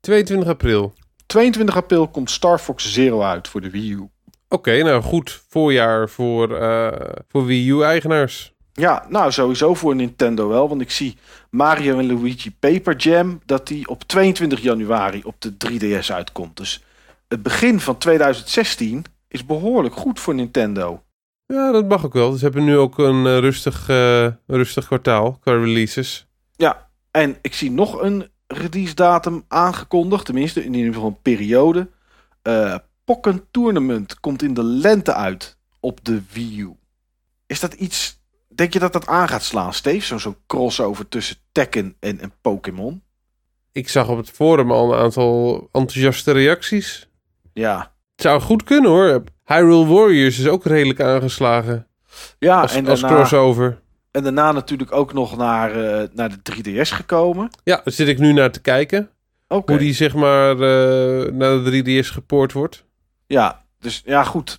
22 0.00 0.48
april. 0.48 0.92
22 1.26 1.76
april 1.76 2.08
komt 2.08 2.30
Star 2.30 2.58
Fox 2.58 2.92
Zero 2.92 3.22
uit 3.22 3.48
voor 3.48 3.60
de 3.60 3.70
Wii 3.70 3.92
U. 3.92 4.08
Oké, 4.48 4.82
nou 4.82 5.02
goed 5.02 5.42
voorjaar 5.48 6.08
voor, 6.08 6.56
eh, 6.56 7.22
voor 7.28 7.44
Wii 7.44 7.70
U-eigenaars. 7.70 8.52
Ja, 8.72 9.06
nou 9.08 9.32
sowieso 9.32 9.74
voor 9.74 9.94
Nintendo 9.94 10.48
wel. 10.48 10.68
Want 10.68 10.80
ik 10.80 10.90
zie 10.90 11.16
Mario 11.50 11.98
en 11.98 12.06
Luigi 12.06 12.50
Paper 12.58 12.96
Jam... 12.96 13.40
dat 13.46 13.66
die 13.66 13.88
op 13.88 14.04
22 14.04 14.60
januari 14.60 15.22
op 15.24 15.34
de 15.38 15.56
3DS 15.56 16.12
uitkomt. 16.12 16.56
Dus 16.56 16.84
het 17.28 17.42
begin 17.42 17.80
van 17.80 17.98
2016 17.98 19.04
is 19.28 19.46
behoorlijk 19.46 19.94
goed 19.94 20.20
voor 20.20 20.34
Nintendo. 20.34 21.02
Ja, 21.46 21.72
dat 21.72 21.88
mag 21.88 22.04
ook 22.04 22.12
wel. 22.12 22.30
Dus 22.30 22.40
hebben 22.40 22.64
nu 22.64 22.76
ook 22.76 22.98
een 22.98 23.26
eh, 23.26 23.38
rustig, 23.38 23.88
eh, 23.88 24.28
rustig 24.46 24.86
kwartaal 24.86 25.38
qua 25.40 25.52
releases. 25.52 26.26
Ja, 26.56 26.90
en 27.10 27.36
ik 27.42 27.54
zie 27.54 27.70
nog 27.70 28.00
een 28.00 28.28
release 28.46 28.94
datum 28.94 29.44
aangekondigd. 29.48 30.24
Tenminste, 30.24 30.64
in 30.64 30.74
ieder 30.74 30.92
geval 30.92 31.08
een 31.08 31.22
periode. 31.22 31.88
Eh 32.42 32.74
Pokken 33.08 33.46
Tournament 33.50 34.20
komt 34.20 34.42
in 34.42 34.54
de 34.54 34.62
lente 34.62 35.14
uit 35.14 35.58
op 35.80 36.04
de 36.04 36.22
Wii 36.32 36.60
U. 36.60 36.76
Is 37.46 37.60
dat 37.60 37.74
iets... 37.74 38.20
Denk 38.48 38.72
je 38.72 38.78
dat 38.78 38.92
dat 38.92 39.06
aan 39.06 39.28
gaat 39.28 39.42
slaan, 39.42 39.72
Steve? 39.72 40.06
Zo'n 40.06 40.20
zo 40.20 40.36
crossover 40.46 41.08
tussen 41.08 41.36
Tekken 41.52 41.96
en, 42.00 42.20
en 42.20 42.32
Pokémon? 42.40 43.02
Ik 43.72 43.88
zag 43.88 44.08
op 44.08 44.16
het 44.16 44.30
forum 44.30 44.72
al 44.72 44.92
een 44.92 44.98
aantal 44.98 45.68
enthousiaste 45.72 46.32
reacties. 46.32 47.08
Ja. 47.52 47.94
Het 48.18 48.26
zou 48.26 48.40
goed 48.40 48.62
kunnen 48.64 48.90
hoor. 48.90 49.24
Hyrule 49.44 49.86
Warriors 49.86 50.38
is 50.38 50.46
ook 50.48 50.64
redelijk 50.64 51.00
aangeslagen 51.00 51.86
Ja, 52.38 52.60
als, 52.60 52.74
en, 52.74 52.86
als 52.88 53.00
daarna, 53.00 53.16
crossover. 53.16 53.80
en 54.10 54.22
daarna 54.22 54.52
natuurlijk 54.52 54.92
ook 54.92 55.12
nog 55.12 55.36
naar, 55.36 55.70
eh, 56.00 56.08
naar 56.14 56.28
de 56.28 56.38
3DS 56.42 56.90
gekomen. 56.94 57.50
Ja, 57.64 57.80
daar 57.84 57.92
zit 57.94 58.08
ik 58.08 58.18
nu 58.18 58.32
naar 58.32 58.50
te 58.50 58.60
kijken. 58.60 59.10
Oké. 59.48 59.72
Hoe 59.72 59.80
die 59.80 59.92
zeg 59.94 60.14
maar 60.14 60.50
eh, 60.50 61.32
naar 61.32 61.64
de 61.64 61.82
3DS 62.02 62.06
gepoord 62.12 62.52
wordt. 62.52 62.84
Ja, 63.26 63.64
dus 63.78 64.02
ja, 64.04 64.24
goed. 64.24 64.58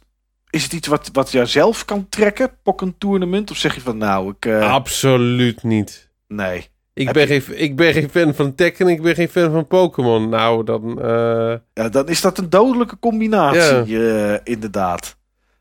Is 0.50 0.64
het 0.64 0.74
iets 0.74 0.88
wat, 0.88 1.10
wat 1.14 1.32
jij 1.32 1.46
zelf 1.46 1.86
kan 1.86 2.10
trekken, 2.10 2.52
Pokken 2.64 2.96
Tournament? 2.98 3.52
Of 3.52 3.58
zeg 3.58 3.76
je 3.76 3.82
van 3.82 3.98
nou, 3.98 4.30
ik... 4.38 4.46
eh, 4.46 4.72
Absoluut 4.74 5.64
niet. 5.64 6.10
Nee. 6.28 6.68
Ik 7.00 7.12
ben, 7.12 7.28
geen, 7.28 7.44
ik 7.62 7.76
ben 7.76 7.94
geen 7.94 8.10
fan 8.10 8.34
van 8.34 8.56
Tekken, 8.56 8.88
ik 8.88 9.02
ben 9.02 9.16
geen 9.16 9.30
fan 9.30 9.52
van 9.52 9.68
Pokémon. 9.68 10.30
Nou, 10.30 10.64
dan... 10.64 11.02
eh, 11.02 11.54
Ja, 11.74 11.90
dan 11.90 12.08
is 12.08 12.22
dat 12.22 12.38
een 12.38 12.50
dodelijke 12.50 13.00
combinatie, 13.00 14.12
eh, 14.14 14.40
inderdaad. 14.44 15.18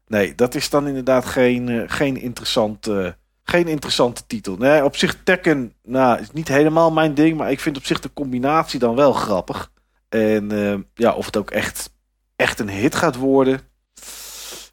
Nee, 0.07 0.35
dat 0.35 0.55
is 0.55 0.71
dan 0.71 0.87
inderdaad 0.87 1.25
geen, 1.25 1.69
eh, 1.69 1.83
geen, 1.87 2.21
interessante, 2.21 3.17
geen 3.45 3.69
interessante 3.69 4.23
titel. 4.27 4.57
Nee, 4.57 4.85
op 4.85 4.97
zich 4.97 5.17
Tekken, 5.25 5.73
nou, 5.83 6.21
is 6.21 6.33
niet 6.33 6.49
helemaal 6.49 6.91
mijn 6.93 7.15
ding, 7.15 7.37
maar 7.37 7.51
ik 7.51 7.61
vind 7.61 7.77
op 7.77 7.85
zich 7.85 8.01
de 8.01 8.11
combinatie 8.15 8.79
dan 8.79 8.95
wel 8.95 9.13
grappig. 9.13 9.71
En 10.09 10.51
ja, 10.95 11.13
of 11.13 11.27
het 11.27 11.37
ook 11.37 11.51
echt, 11.51 11.91
echt 12.37 12.59
een 12.59 12.71
hit 12.71 12.95
gaat 12.95 13.17
worden. 13.17 13.61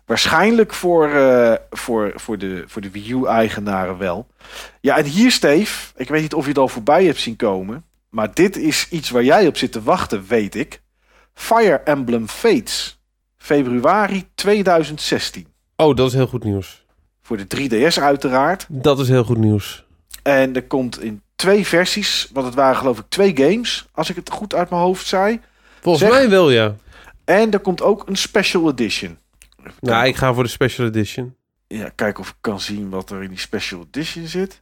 Waarschijnlijk 0.06 0.74
voor, 0.74 1.10
eh, 1.10 1.54
voor, 1.70 2.12
voor, 2.16 2.38
de, 2.38 2.64
voor 2.68 2.82
de 2.82 2.92
Wii 2.92 3.12
U-eigenaren 3.12 3.98
wel. 3.98 4.28
Ja, 4.82 4.98
en 4.98 5.06
hier, 5.06 5.32
Steve, 5.32 5.92
ik 5.96 6.08
weet 6.08 6.22
niet 6.22 6.34
of 6.34 6.44
je 6.44 6.50
het 6.50 6.58
al 6.58 6.68
voorbij 6.68 7.06
hebt 7.06 7.20
zien 7.20 7.36
komen. 7.36 7.84
Maar 8.10 8.34
dit 8.34 8.58
is 8.58 8.88
iets 8.90 9.10
waar 9.10 9.24
jij 9.24 9.48
op 9.48 9.58
zit 9.58 9.72
te 9.72 9.84
wachten, 9.84 10.26
weet 10.28 10.56
ik. 10.56 10.82
Fire 11.34 11.76
Emblem 11.84 12.28
Fates. 12.28 13.00
Februari 13.38 14.26
2016. 14.36 15.48
Oh, 15.76 15.96
dat 15.96 16.08
is 16.08 16.14
heel 16.14 16.28
goed 16.28 16.44
nieuws. 16.44 16.86
Voor 17.22 17.38
de 17.38 17.46
3DS 17.48 18.00
uiteraard. 18.02 18.66
Dat 18.70 19.00
is 19.00 19.08
heel 19.08 19.24
goed 19.24 19.38
nieuws. 19.38 19.86
En 20.24 20.56
er 20.56 20.64
komt 20.64 21.02
in 21.02 21.22
twee 21.36 21.66
versies. 21.68 22.30
Want 22.34 22.46
het 22.46 22.56
waren 22.56 22.76
geloof 22.76 23.00
ik 23.00 23.06
twee 23.10 23.36
games. 23.38 23.86
Als 23.92 24.10
ik 24.10 24.16
het 24.16 24.30
goed 24.32 24.54
uit 24.54 24.70
mijn 24.70 24.82
hoofd 24.82 25.08
zei. 25.08 25.40
Volgens 25.82 26.04
Zeg- 26.06 26.14
mij 26.14 26.30
wel, 26.30 26.50
ja. 26.52 26.76
En 27.26 27.52
er 27.52 27.60
komt 27.60 27.82
ook 27.82 28.08
een 28.08 28.16
special 28.16 28.70
edition. 28.70 29.18
Nou, 29.80 30.08
ik 30.08 30.16
ga 30.16 30.34
voor 30.34 30.44
de 30.44 30.50
special 30.50 30.88
edition. 30.88 31.36
Ja, 31.68 31.90
kijken 31.96 32.24
of 32.24 32.30
ik 32.30 32.36
kan 32.42 32.60
zien 32.60 32.90
wat 32.90 33.10
er 33.10 33.24
in 33.24 33.30
die 33.30 33.40
special 33.40 33.86
edition 33.88 34.28
zit. 34.28 34.62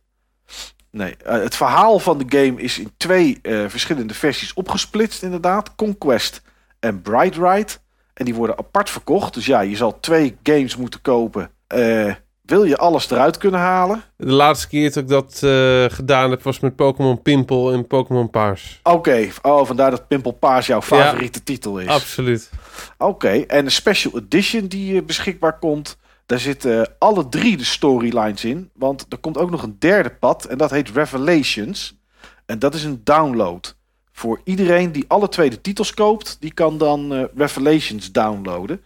Nee, 0.89 1.16
eh, 1.18 1.42
het 1.42 1.56
verhaal 1.56 2.00
van 2.00 2.18
de 2.18 2.26
game 2.38 2.62
is 2.62 2.80
in 2.80 2.92
twee 2.98 3.39
eh, 3.42 3.66
verschillende 3.68 4.13
versies 4.13 4.54
opgesplitst 4.54 5.24
inderdaad. 5.24 5.76
Conquest 5.76 6.42
en 6.80 7.02
Bright 7.02 7.36
Ride. 7.36 7.72
En 8.13 8.26
die 8.26 8.34
worden 8.34 8.58
apart 8.58 8.89
verkocht. 8.89 9.34
Dus 9.34 9.46
ja, 9.46 9.62
je 9.62 9.76
zal 9.76 10.00
twee 10.00 10.38
games 10.44 10.76
moeten 10.76 11.02
kopen. 11.02 11.52
Eh, 11.68 12.13
wil 12.43 12.63
je 12.63 12.77
alles 12.77 13.10
eruit 13.10 13.38
kunnen 13.38 13.60
halen? 13.60 14.03
De 14.17 14.32
laatste 14.32 14.67
keer 14.67 14.93
dat 14.93 15.03
ik 15.03 15.10
dat 15.10 15.39
eh, 15.43 15.86
gedaan 15.95 16.29
heb 16.29 16.43
was 16.43 16.60
met 16.60 16.75
Pokémon 16.75 17.21
Pimpel 17.21 17.71
en 17.71 17.88
Pokémon 17.88 18.29
Paars. 18.29 18.79
Oké, 18.84 19.29
oh, 19.41 19.65
vandaar 19.65 19.91
dat 19.91 20.08
Pimple 20.08 20.34
Paars 20.34 20.67
jouw 20.67 20.82
favoriete 20.82 21.43
titel 21.43 21.79
is. 21.79 21.88
Absoluut. 21.88 22.49
Oké, 22.97 23.29
en 23.29 23.65
de 23.65 23.71
special 23.71 24.17
edition 24.17 24.67
die 24.67 24.97
eh, 24.99 25.06
beschikbaar 25.06 25.60
komt, 25.60 25.97
daar 26.25 26.39
zitten 26.39 26.89
alle 26.99 27.29
drie 27.29 27.58
de 27.58 27.65
storylines 27.65 28.45
in. 28.45 28.69
Want 28.73 29.06
er 29.10 29.17
komt 29.17 29.38
ook 29.38 29.51
nog 29.51 29.63
een 29.63 29.75
derde 29.79 30.10
pad 30.10 30.45
en 30.45 30.58
dat 30.58 30.71
heet 30.71 30.89
Revelations. 30.89 32.01
En 32.45 32.60
dat 32.60 32.73
is 32.73 32.84
een 32.84 33.01
download. 33.03 33.75
Voor 34.12 34.41
iedereen 34.43 34.91
die 34.91 35.06
alle 35.08 35.29
twee 35.29 35.49
de 35.49 35.62
titels 35.62 35.93
koopt, 35.93 36.38
die 36.39 36.53
kan 36.53 36.77
dan 36.77 37.13
eh, 37.13 37.23
Revelations 37.36 38.12
downloaden. 38.12 38.84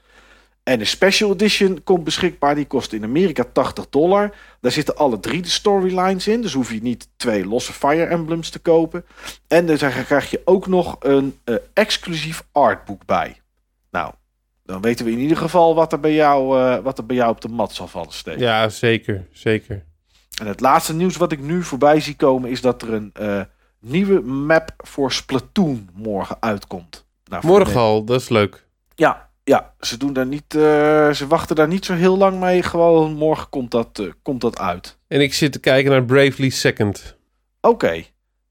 En 0.68 0.80
de 0.80 0.86
special 0.86 1.32
edition 1.32 1.84
komt 1.84 2.04
beschikbaar, 2.04 2.56
die 2.56 2.66
kost 2.66 2.94
in 2.94 3.04
Amerika 3.04 3.44
80 3.54 3.90
dollar. 3.90 4.36
Daar 4.62 4.72
zitten 4.72 4.96
alle 4.96 5.20
drie 5.20 5.42
de 5.42 5.50
storylines 5.50 6.28
in, 6.28 6.42
dus 6.42 6.54
hoef 6.54 6.72
je 6.72 6.82
niet 6.82 7.08
twee 7.16 7.46
losse 7.46 7.74
Fire 7.74 8.06
Emblems 8.06 8.50
te 8.50 8.60
kopen. 8.60 9.06
En 9.48 9.66
dan 9.66 9.78
krijg 9.78 10.30
je 10.30 10.42
ook 10.46 10.68
nog 10.68 10.96
een 11.00 11.38
eh, 11.44 11.56
exclusief 11.74 12.44
artboek 12.52 13.06
bij. 13.06 13.42
Nou, 13.92 14.14
dan 14.64 14.82
weten 14.82 15.06
we 15.06 15.12
in 15.12 15.18
ieder 15.18 15.38
geval 15.38 15.76
wat 15.76 15.92
er 15.92 16.00
bij 16.00 16.14
jou, 16.14 16.60
eh, 16.60 16.84
wat 16.84 16.98
er 16.98 17.06
bij 17.06 17.16
jou 17.16 17.32
op 17.32 17.42
de 17.42 17.50
mat 17.50 17.74
zal 17.74 17.88
vallen, 17.88 18.14
Steven. 18.14 18.40
Ja, 18.40 18.70
zeker. 18.70 19.28
Zeker. 19.32 19.86
En 20.42 20.48
het 20.48 20.60
laatste 20.60 20.94
nieuws 20.94 21.18
wat 21.18 21.32
ik 21.32 21.40
nu 21.40 21.64
voorbij 21.64 22.00
zie 22.00 22.16
komen 22.16 22.50
is 22.50 22.62
dat 22.62 22.82
er 22.82 22.94
een 22.94 23.10
eh, 23.14 23.42
nieuwe 23.80 24.22
map 24.22 24.74
voor 24.78 25.12
Splatoon 25.12 25.90
morgen 25.94 26.38
uitkomt. 26.40 27.06
Nou, 27.26 27.46
Morgen 27.46 27.80
al, 27.80 28.04
dat 28.04 28.22
is 28.22 28.30
leuk. 28.30 28.66
Ja, 28.96 29.27
ja, 29.48 29.74
ze 29.80 29.98
doen 29.98 30.14
daar 30.14 30.26
niet, 30.26 30.56
eh, 30.56 31.10
ze 31.12 31.26
wachten 31.28 31.56
daar 31.56 31.68
niet 31.68 31.86
zo 31.86 31.94
heel 31.94 32.18
lang 32.18 32.40
mee. 32.40 32.64
Gewoon 32.64 33.14
morgen 33.14 33.50
komt 33.50 33.72
dat, 33.72 34.00
eh, 34.00 34.06
komt 34.22 34.42
dat 34.42 34.60
uit. 34.60 34.98
En 35.08 35.22
ik 35.22 35.34
zit 35.34 35.52
te 35.52 35.60
kijken 35.60 35.92
naar 35.92 36.06
Bravely 36.06 36.50
Second. 36.50 37.18
Oké. 37.62 38.04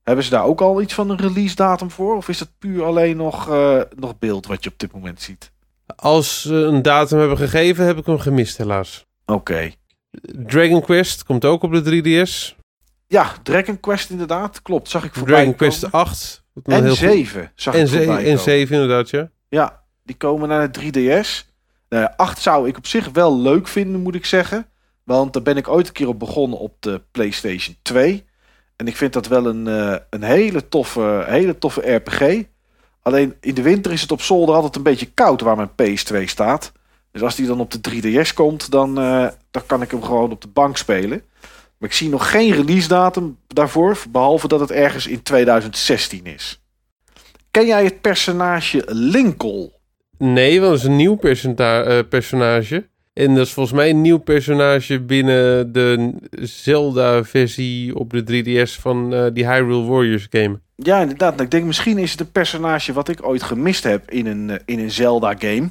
Hebben 0.02 0.24
ze 0.24 0.30
daar 0.30 0.44
ook 0.44 0.60
al 0.60 0.80
iets 0.82 0.94
van 0.94 1.10
een 1.10 1.16
release 1.16 1.54
datum 1.54 1.90
voor? 1.90 2.16
Of 2.16 2.28
is 2.28 2.38
dat 2.38 2.48
puur 2.58 2.84
alleen 2.84 3.16
nog, 3.16 3.48
eh, 3.48 3.80
nog 3.96 4.18
beeld 4.18 4.46
wat 4.46 4.64
je 4.64 4.70
op 4.70 4.78
dit 4.78 4.92
moment 4.92 5.22
ziet? 5.22 5.52
Als 5.96 6.40
ze 6.40 6.54
een 6.54 6.82
datum 6.82 7.18
hebben 7.18 7.36
gegeven, 7.36 7.84
heb 7.86 7.96
ik 7.98 8.06
hem 8.06 8.18
gemist 8.18 8.56
helaas. 8.56 9.06
Oké. 9.26 9.70
Dragon 10.46 10.82
Quest 10.82 11.24
komt 11.24 11.44
ook 11.44 11.62
op 11.62 11.72
de 11.72 11.82
3DS. 11.82 12.56
Ja, 13.06 13.32
Dragon 13.42 13.80
Quest 13.80 14.10
inderdaad. 14.10 14.62
Klopt, 14.62 14.88
zag 14.88 15.04
ik 15.04 15.14
voorbij 15.14 15.34
Dragon 15.34 15.54
komen. 15.56 15.74
Quest 15.78 15.92
8. 15.92 16.44
wat 16.52 16.66
nog 16.66 16.76
En 16.76 16.82
heel 16.82 16.90
goed- 16.90 16.98
7 16.98 17.52
zag 17.54 17.74
En, 17.74 17.80
ik 17.82 17.88
voorbij 17.88 18.16
en 18.16 18.24
komen. 18.24 18.38
7 18.38 18.74
inderdaad, 18.74 19.10
ja. 19.10 19.30
Ja, 19.48 19.84
die 20.06 20.16
komen 20.16 20.48
naar 20.48 20.72
de 20.72 20.80
3DS. 20.80 21.54
Nou 21.88 22.02
ja, 22.02 22.14
8 22.16 22.42
zou 22.42 22.68
ik 22.68 22.76
op 22.76 22.86
zich 22.86 23.08
wel 23.12 23.40
leuk 23.40 23.68
vinden, 23.68 24.00
moet 24.00 24.14
ik 24.14 24.24
zeggen. 24.24 24.66
Want 25.04 25.32
daar 25.32 25.42
ben 25.42 25.56
ik 25.56 25.68
ooit 25.68 25.86
een 25.86 25.92
keer 25.92 26.08
op 26.08 26.18
begonnen 26.18 26.58
op 26.58 26.76
de 26.80 27.02
PlayStation 27.10 27.76
2. 27.82 28.24
En 28.76 28.86
ik 28.86 28.96
vind 28.96 29.12
dat 29.12 29.26
wel 29.26 29.46
een, 29.46 29.68
eh, 29.68 29.96
een 30.10 30.22
hele, 30.22 30.68
toffe, 30.68 31.24
hele 31.26 31.58
toffe 31.58 31.94
RPG. 31.94 32.44
Alleen 33.02 33.34
in 33.40 33.54
de 33.54 33.62
winter 33.62 33.92
is 33.92 34.00
het 34.00 34.12
op 34.12 34.22
zolder 34.22 34.54
altijd 34.54 34.76
een 34.76 34.82
beetje 34.82 35.10
koud 35.14 35.40
waar 35.40 35.56
mijn 35.56 35.74
PS2 35.74 36.26
staat. 36.26 36.72
Dus 37.12 37.22
als 37.22 37.34
die 37.34 37.46
dan 37.46 37.60
op 37.60 37.70
de 37.70 37.80
3DS 37.80 38.34
komt, 38.34 38.70
dan, 38.70 38.98
eh, 38.98 39.28
dan 39.50 39.66
kan 39.66 39.82
ik 39.82 39.90
hem 39.90 40.02
gewoon 40.02 40.30
op 40.30 40.40
de 40.40 40.48
bank 40.48 40.76
spelen. 40.76 41.22
Maar 41.78 41.88
ik 41.88 41.94
zie 41.94 42.08
nog 42.08 42.30
geen 42.30 42.52
release 42.52 42.88
datum 42.88 43.38
daarvoor, 43.46 43.98
behalve 44.10 44.48
dat 44.48 44.60
het 44.60 44.70
ergens 44.70 45.06
in 45.06 45.22
2016 45.22 46.26
is. 46.26 46.62
Ken 47.50 47.66
jij 47.66 47.84
het 47.84 48.00
personage 48.00 48.82
Lincoln? 48.86 49.72
Nee, 50.18 50.60
want 50.60 50.74
is 50.74 50.84
een 50.84 50.96
nieuw 50.96 51.18
eh, 51.18 51.98
personage. 52.08 52.88
En 53.12 53.34
dat 53.34 53.46
is 53.46 53.52
volgens 53.52 53.76
mij 53.76 53.90
een 53.90 54.00
nieuw 54.00 54.18
personage 54.18 55.00
binnen 55.00 55.72
de 55.72 56.14
Zelda-versie 56.30 57.96
op 57.96 58.10
de 58.10 58.22
3DS 58.22 58.80
van 58.80 59.14
eh, 59.14 59.26
die 59.32 59.46
Hyrule 59.46 59.84
Warriors 59.84 60.26
game. 60.30 60.60
Ja, 60.76 61.00
inderdaad. 61.00 61.40
Ik 61.40 61.50
denk 61.50 61.64
misschien 61.64 61.98
is 61.98 62.10
het 62.10 62.20
een 62.20 62.32
personage 62.32 62.92
wat 62.92 63.08
ik 63.08 63.26
ooit 63.26 63.42
gemist 63.42 63.84
heb 63.84 64.10
in 64.10 64.26
een, 64.26 64.50
eh, 64.50 64.56
in 64.64 64.78
een 64.78 64.90
Zelda-game. 64.90 65.70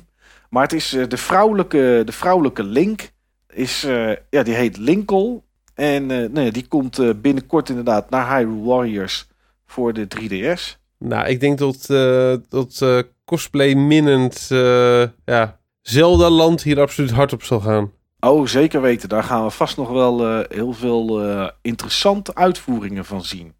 Maar 0.49 0.63
het 0.63 0.73
is 0.73 0.89
de, 1.07 1.17
vrouwelijke, 1.17 2.01
de 2.05 2.11
vrouwelijke 2.11 2.63
Link. 2.63 3.13
Is, 3.49 3.81
ja, 4.29 4.43
die 4.43 4.53
heet 4.53 4.77
Lincoln. 4.77 5.41
En 5.73 6.31
die 6.51 6.67
komt 6.67 7.21
binnenkort 7.21 7.69
inderdaad 7.69 8.09
naar 8.09 8.37
Hyrule 8.37 8.63
Warriors 8.63 9.27
voor 9.65 9.93
de 9.93 10.07
3DS. 10.07 10.84
Nou, 10.99 11.27
ik 11.27 11.39
denk 11.39 11.57
dat, 11.57 11.89
eh 11.89 12.33
dat 12.49 12.81
eh, 12.81 12.99
cosplay-minnend 13.25 14.47
eh, 14.51 15.03
ja, 15.25 15.59
Zelda-land 15.81 16.63
hier 16.63 16.79
absoluut 16.79 17.11
hard 17.11 17.33
op 17.33 17.43
zal 17.43 17.59
gaan. 17.59 17.91
Oh, 18.19 18.47
zeker 18.47 18.81
weten. 18.81 19.09
Daar 19.09 19.23
gaan 19.23 19.43
we 19.43 19.49
vast 19.49 19.77
nog 19.77 19.89
wel 19.89 20.43
heel 20.49 20.73
veel 20.73 21.21
interessante 21.61 22.35
uitvoeringen 22.35 23.05
van 23.05 23.23
zien. 23.23 23.53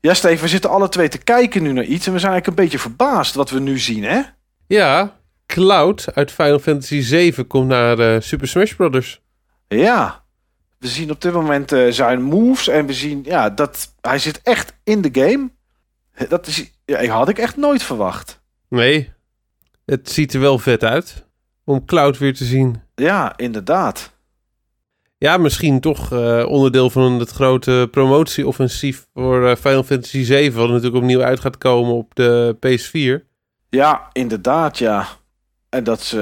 Ja, 0.00 0.14
Steve, 0.14 0.42
we 0.42 0.48
zitten 0.48 0.70
alle 0.70 0.88
twee 0.88 1.08
te 1.08 1.18
kijken 1.18 1.62
nu 1.62 1.72
naar 1.72 1.84
iets 1.84 2.06
en 2.06 2.12
we 2.12 2.18
zijn 2.18 2.32
eigenlijk 2.32 2.46
een 2.46 2.64
beetje 2.64 2.88
verbaasd 2.88 3.34
wat 3.34 3.50
we 3.50 3.60
nu 3.60 3.78
zien, 3.78 4.04
hè? 4.04 4.20
Ja, 4.66 5.16
Cloud 5.46 6.14
uit 6.14 6.30
Final 6.30 6.58
Fantasy 6.58 7.00
7 7.00 7.46
komt 7.46 7.68
naar 7.68 8.22
Super 8.22 8.48
Smash 8.48 8.72
Bros. 8.72 9.20
Ja. 9.68 10.24
We 10.78 10.88
zien 10.88 11.10
op 11.10 11.20
dit 11.20 11.32
moment 11.32 11.74
zijn 11.88 12.22
moves 12.22 12.68
en 12.68 12.86
we 12.86 12.92
zien 12.92 13.20
ja, 13.24 13.50
dat 13.50 13.94
hij 14.00 14.18
zit 14.18 14.40
echt 14.42 14.74
in 14.84 15.00
de 15.00 15.08
game. 15.12 15.50
Dat 16.28 16.46
is, 16.46 16.70
ja, 16.84 17.06
had 17.06 17.28
ik 17.28 17.38
echt 17.38 17.56
nooit 17.56 17.82
verwacht. 17.82 18.40
Nee, 18.68 19.12
het 19.84 20.10
ziet 20.10 20.34
er 20.34 20.40
wel 20.40 20.58
vet 20.58 20.84
uit 20.84 21.26
om 21.64 21.84
Cloud 21.84 22.18
weer 22.18 22.34
te 22.34 22.44
zien. 22.44 22.82
Ja, 22.94 23.36
inderdaad. 23.36 24.12
Ja, 25.18 25.36
misschien 25.36 25.80
toch 25.80 26.12
eh, 26.12 26.44
onderdeel 26.48 26.90
van 26.90 27.18
het 27.18 27.30
grote 27.30 27.88
promotieoffensief 27.90 29.06
voor 29.14 29.48
eh, 29.48 29.56
Final 29.56 29.82
Fantasy 29.82 30.22
7, 30.22 30.58
wat 30.60 30.68
natuurlijk 30.68 30.96
opnieuw 30.96 31.22
uit 31.22 31.40
gaat 31.40 31.58
komen 31.58 31.94
op 31.94 32.14
de 32.14 32.56
PS4. 32.66 33.26
Ja, 33.68 34.08
inderdaad, 34.12 34.78
ja. 34.78 35.06
En 35.68 35.84
dat 35.84 36.00
ze, 36.02 36.16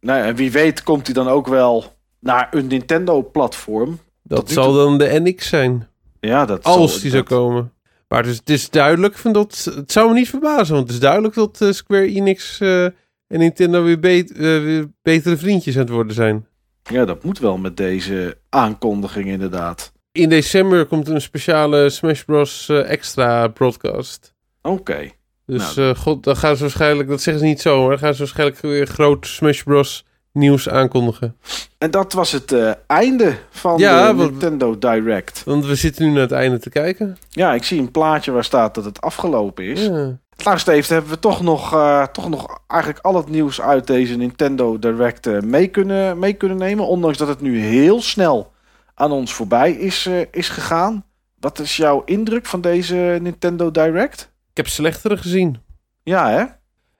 nou 0.00 0.18
ja, 0.18 0.24
en 0.24 0.34
wie 0.34 0.52
weet 0.52 0.82
komt 0.82 1.06
hij 1.06 1.14
dan 1.14 1.28
ook 1.28 1.46
wel 1.46 1.84
naar 2.20 2.48
een 2.50 2.66
Nintendo-platform. 2.66 3.98
Dat 4.22 4.50
zal 4.50 4.72
dan 4.72 4.98
de 4.98 5.20
NX 5.22 5.48
zijn, 5.48 5.88
Ja, 6.20 6.44
dat 6.46 6.64
als 6.64 6.92
zal- 6.92 7.00
die 7.00 7.10
zou 7.10 7.22
komen. 7.22 7.72
Maar 8.08 8.22
het 8.22 8.32
is, 8.32 8.36
het 8.36 8.50
is 8.50 8.70
duidelijk, 8.70 9.18
van 9.18 9.32
dat, 9.32 9.72
het 9.74 9.92
zou 9.92 10.08
me 10.08 10.14
niet 10.14 10.28
verbazen, 10.28 10.74
want 10.74 10.86
het 10.86 10.96
is 10.96 11.02
duidelijk 11.02 11.34
dat 11.34 11.60
eh, 11.60 11.70
Square 11.70 12.06
Enix 12.06 12.60
eh, 12.60 12.84
en 12.84 12.92
Nintendo 13.26 13.82
weer, 13.82 13.98
eh, 14.00 14.36
weer 14.36 14.90
betere 15.02 15.36
vriendjes 15.36 15.74
aan 15.74 15.80
het 15.80 15.90
worden 15.90 16.14
zijn. 16.14 16.46
Ja, 16.82 17.04
dat 17.04 17.24
moet 17.24 17.38
wel 17.38 17.56
met 17.56 17.76
deze 17.76 18.38
aankondiging 18.48 19.26
inderdaad. 19.26 19.92
In 20.12 20.28
december 20.28 20.86
komt 20.86 21.08
een 21.08 21.20
speciale 21.20 21.90
Smash 21.90 22.22
Bros. 22.22 22.68
extra 22.68 23.48
broadcast. 23.48 24.34
Oké. 24.62 25.10
Dus 25.46 25.74
Nou, 25.74 25.96
god, 25.96 26.24
dan 26.24 26.36
gaan 26.36 26.56
ze 26.56 26.62
waarschijnlijk, 26.62 27.08
dat 27.08 27.22
zeggen 27.22 27.42
ze 27.42 27.48
niet 27.48 27.60
zo, 27.60 27.80
maar 27.80 27.90
dan 27.90 27.98
gaan 27.98 28.12
ze 28.12 28.18
waarschijnlijk 28.18 28.60
weer 28.60 28.86
groot 28.86 29.26
Smash 29.26 29.62
Bros. 29.62 30.04
Nieuws 30.34 30.68
aankondigen. 30.68 31.36
En 31.78 31.90
dat 31.90 32.12
was 32.12 32.32
het 32.32 32.52
eh, 32.52 32.70
einde 32.86 33.36
van 33.50 33.78
Ja, 33.78 34.12
de 34.12 34.22
Nintendo 34.22 34.78
Direct. 34.78 35.42
Want 35.44 35.66
we 35.66 35.74
zitten 35.74 36.04
nu 36.04 36.10
naar 36.10 36.20
het 36.20 36.32
einde 36.32 36.58
te 36.58 36.70
kijken. 36.70 37.16
Ja, 37.28 37.54
ik 37.54 37.64
zie 37.64 37.80
een 37.80 37.90
plaatje 37.90 38.32
waar 38.32 38.44
staat 38.44 38.74
dat 38.74 38.84
het 38.84 39.00
afgelopen 39.00 39.64
is. 39.64 39.86
Ja. 39.86 40.18
Nou, 40.44 40.58
Steve, 40.58 40.92
hebben 40.92 41.10
we 41.10 41.18
toch 41.18 41.42
nog, 41.42 41.72
eh, 41.72 42.06
toch 42.06 42.28
nog 42.28 42.60
eigenlijk 42.66 43.04
al 43.04 43.16
het 43.16 43.28
nieuws 43.28 43.60
uit 43.60 43.86
deze 43.86 44.16
Nintendo 44.16 44.78
Direct 44.78 45.26
eh, 45.26 45.40
mee, 45.40 45.68
kunnen, 45.68 46.18
mee 46.18 46.32
kunnen 46.32 46.58
nemen. 46.58 46.86
Ondanks 46.86 47.18
dat 47.18 47.28
het 47.28 47.40
nu 47.40 47.58
heel 47.60 48.02
snel 48.02 48.52
aan 48.94 49.12
ons 49.12 49.32
voorbij 49.32 49.72
is, 49.72 50.08
is 50.30 50.48
gegaan. 50.48 51.04
Wat 51.40 51.58
is 51.58 51.76
jouw 51.76 52.02
indruk 52.04 52.46
van 52.46 52.60
deze 52.60 53.18
Nintendo 53.20 53.70
Direct? 53.70 54.32
Ik 54.50 54.56
heb 54.56 54.68
slechtere 54.68 55.16
gezien. 55.16 55.58
Ja, 56.02 56.30
hè? 56.30 56.44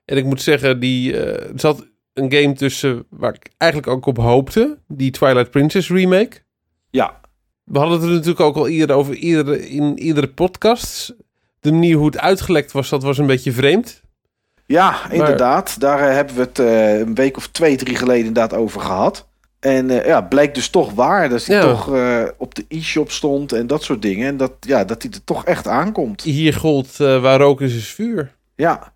En 0.04 0.16
ik 0.16 0.24
moet 0.24 0.42
zeggen, 0.42 0.80
die, 0.80 1.16
zat 1.54 1.84
een 2.14 2.32
game 2.32 2.52
tussen 2.52 3.04
waar 3.10 3.34
ik 3.34 3.50
eigenlijk 3.56 3.92
ook 3.92 4.06
op 4.06 4.16
hoopte. 4.16 4.78
Die 4.88 5.10
Twilight 5.10 5.50
Princess 5.50 5.88
remake. 5.90 6.36
Ja, 6.90 7.20
We 7.64 7.78
hadden 7.78 7.96
het 7.98 8.06
er 8.08 8.12
natuurlijk 8.14 8.40
ook 8.40 8.56
al 8.56 8.68
eerder 8.68 8.96
over 8.96 9.14
iedere, 9.14 9.68
in 9.68 9.98
iedere 9.98 10.28
podcast. 10.28 11.14
De 11.60 11.72
manier 11.72 11.96
hoe 11.96 12.06
het 12.06 12.18
uitgelekt 12.18 12.72
was, 12.72 12.88
dat 12.88 13.02
was 13.02 13.18
een 13.18 13.26
beetje 13.26 13.52
vreemd. 13.52 14.02
ja 14.66 15.10
inderdaad. 15.10 15.80
Daar 15.80 16.08
eh, 16.08 16.14
hebben 16.14 16.34
we 16.34 16.40
het 16.40 16.58
eh, 16.58 16.98
een 16.98 17.14
week 17.14 17.36
of 17.36 17.48
twee, 17.48 17.76
drie 17.76 17.96
geleden 17.96 18.26
inderdaad 18.26 18.54
over 18.58 18.80
gehad. 18.80 19.28
En 19.60 19.90
eh, 19.90 20.06
ja, 20.06 20.20
blijkt 20.20 20.54
dus 20.54 20.68
toch 20.68 20.92
waar 20.92 21.28
dat 21.28 21.46
hij 21.46 21.56
Ja. 21.56 21.62
toch 21.62 21.88
op 22.38 22.54
de 22.54 22.64
e-shop 22.68 23.10
stond 23.10 23.52
en 23.52 23.66
dat 23.66 23.82
soort 23.82 24.02
dingen. 24.02 24.28
En 24.28 24.36
dat, 24.36 24.52
ja, 24.60 24.84
dat 24.84 25.02
hij 25.02 25.10
er 25.12 25.24
toch 25.24 25.44
echt 25.44 25.66
aankomt. 25.68 26.22
Hier 26.22 26.54
gold 26.54 26.96
waar 26.96 27.38
rook 27.38 27.60
is, 27.60 27.74
is 27.76 27.88
vuur. 27.88 28.34
Ja. 28.54 28.93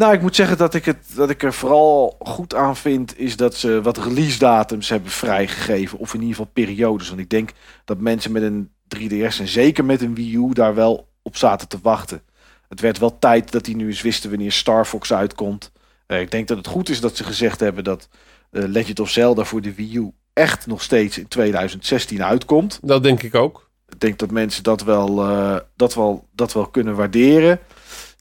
Nou, 0.00 0.12
ik 0.12 0.22
moet 0.22 0.36
zeggen 0.36 0.58
dat 0.58 0.74
ik, 0.74 0.84
het, 0.84 0.96
dat 1.14 1.30
ik 1.30 1.42
er 1.42 1.52
vooral 1.52 2.16
goed 2.18 2.54
aan 2.54 2.76
vind... 2.76 3.18
is 3.18 3.36
dat 3.36 3.54
ze 3.54 3.82
wat 3.82 3.98
release 3.98 4.38
datums 4.38 4.88
hebben 4.88 5.10
vrijgegeven. 5.10 5.98
Of 5.98 6.14
in 6.14 6.20
ieder 6.20 6.36
geval 6.36 6.50
periodes. 6.52 7.08
Want 7.08 7.20
ik 7.20 7.30
denk 7.30 7.50
dat 7.84 7.98
mensen 7.98 8.32
met 8.32 8.42
een 8.42 8.70
3DS 8.96 9.40
en 9.40 9.48
zeker 9.48 9.84
met 9.84 10.02
een 10.02 10.14
Wii 10.14 10.36
U... 10.36 10.52
daar 10.52 10.74
wel 10.74 11.08
op 11.22 11.36
zaten 11.36 11.68
te 11.68 11.78
wachten. 11.82 12.22
Het 12.68 12.80
werd 12.80 12.98
wel 12.98 13.18
tijd 13.18 13.52
dat 13.52 13.64
die 13.64 13.76
nu 13.76 13.86
eens 13.86 14.02
wisten 14.02 14.30
wanneer 14.30 14.52
Star 14.52 14.84
Fox 14.84 15.12
uitkomt. 15.12 15.72
Eh, 16.06 16.20
ik 16.20 16.30
denk 16.30 16.48
dat 16.48 16.56
het 16.56 16.66
goed 16.66 16.88
is 16.88 17.00
dat 17.00 17.16
ze 17.16 17.24
gezegd 17.24 17.60
hebben... 17.60 17.84
dat 17.84 18.08
eh, 18.50 18.64
Legend 18.66 19.00
of 19.00 19.10
Zelda 19.10 19.44
voor 19.44 19.60
de 19.60 19.74
Wii 19.74 19.96
U 19.96 20.10
echt 20.32 20.66
nog 20.66 20.82
steeds 20.82 21.18
in 21.18 21.28
2016 21.28 22.24
uitkomt. 22.24 22.78
Dat 22.82 23.02
denk 23.02 23.22
ik 23.22 23.34
ook. 23.34 23.70
Ik 23.88 24.00
denk 24.00 24.18
dat 24.18 24.30
mensen 24.30 24.62
dat 24.62 24.82
wel, 24.82 25.22
eh, 25.22 25.56
dat 25.76 25.94
wel, 25.94 26.28
dat 26.34 26.52
wel 26.52 26.66
kunnen 26.66 26.94
waarderen. 26.94 27.60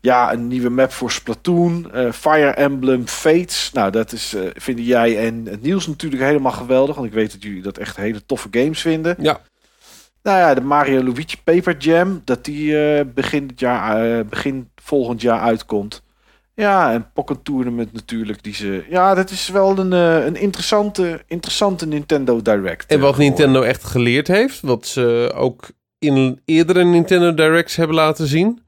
Ja, 0.01 0.33
een 0.33 0.47
nieuwe 0.47 0.69
map 0.69 0.91
voor 0.91 1.11
Splatoon. 1.11 1.91
eh, 1.91 2.11
Fire 2.11 2.49
Emblem 2.49 3.07
Fates. 3.07 3.69
Nou, 3.73 3.91
dat 3.91 4.11
is, 4.11 4.33
eh, 4.33 4.41
vinden 4.53 4.85
jij 4.85 5.25
en 5.25 5.47
Niels 5.61 5.87
natuurlijk 5.87 6.21
helemaal 6.21 6.51
geweldig. 6.51 6.95
Want 6.95 7.07
ik 7.07 7.13
weet 7.13 7.31
dat 7.31 7.43
jullie 7.43 7.61
dat 7.61 7.77
echt 7.77 7.95
hele 7.95 8.25
toffe 8.25 8.47
games 8.51 8.81
vinden. 8.81 9.15
Ja. 9.19 9.41
Nou 10.23 10.37
ja, 10.37 10.53
de 10.53 10.61
Mario 10.61 11.03
Luigi 11.03 11.37
Paper 11.43 11.77
Jam. 11.77 12.21
Dat 12.25 12.45
die 12.45 12.79
eh, 12.79 13.05
begin, 13.13 13.47
dit 13.47 13.59
jaar, 13.59 14.25
begin 14.25 14.69
volgend 14.75 15.21
jaar 15.21 15.39
uitkomt. 15.39 16.03
Ja, 16.55 16.91
en 16.91 17.11
Pokken 17.13 17.41
Tournament 17.41 17.93
natuurlijk. 17.93 18.43
Die 18.43 18.53
ze, 18.53 18.85
ja, 18.89 19.13
dat 19.15 19.29
is 19.29 19.49
wel 19.49 19.77
een, 19.77 19.91
een 19.91 20.35
interessante, 20.35 21.21
interessante 21.27 21.87
Nintendo 21.87 22.41
Direct. 22.41 22.91
En 22.91 22.99
wat. 22.99 23.17
Nintendo 23.17 23.61
echt 23.61 23.83
geleerd 23.83 24.27
heeft, 24.27 24.61
wat 24.61 24.87
ze 24.87 25.31
ook 25.35 25.69
in 25.99 26.41
eerdere 26.45 26.83
Nintendo 26.83 27.33
Directs 27.33 27.75
hebben 27.75 27.95
laten 27.95 28.27
zien, 28.27 28.61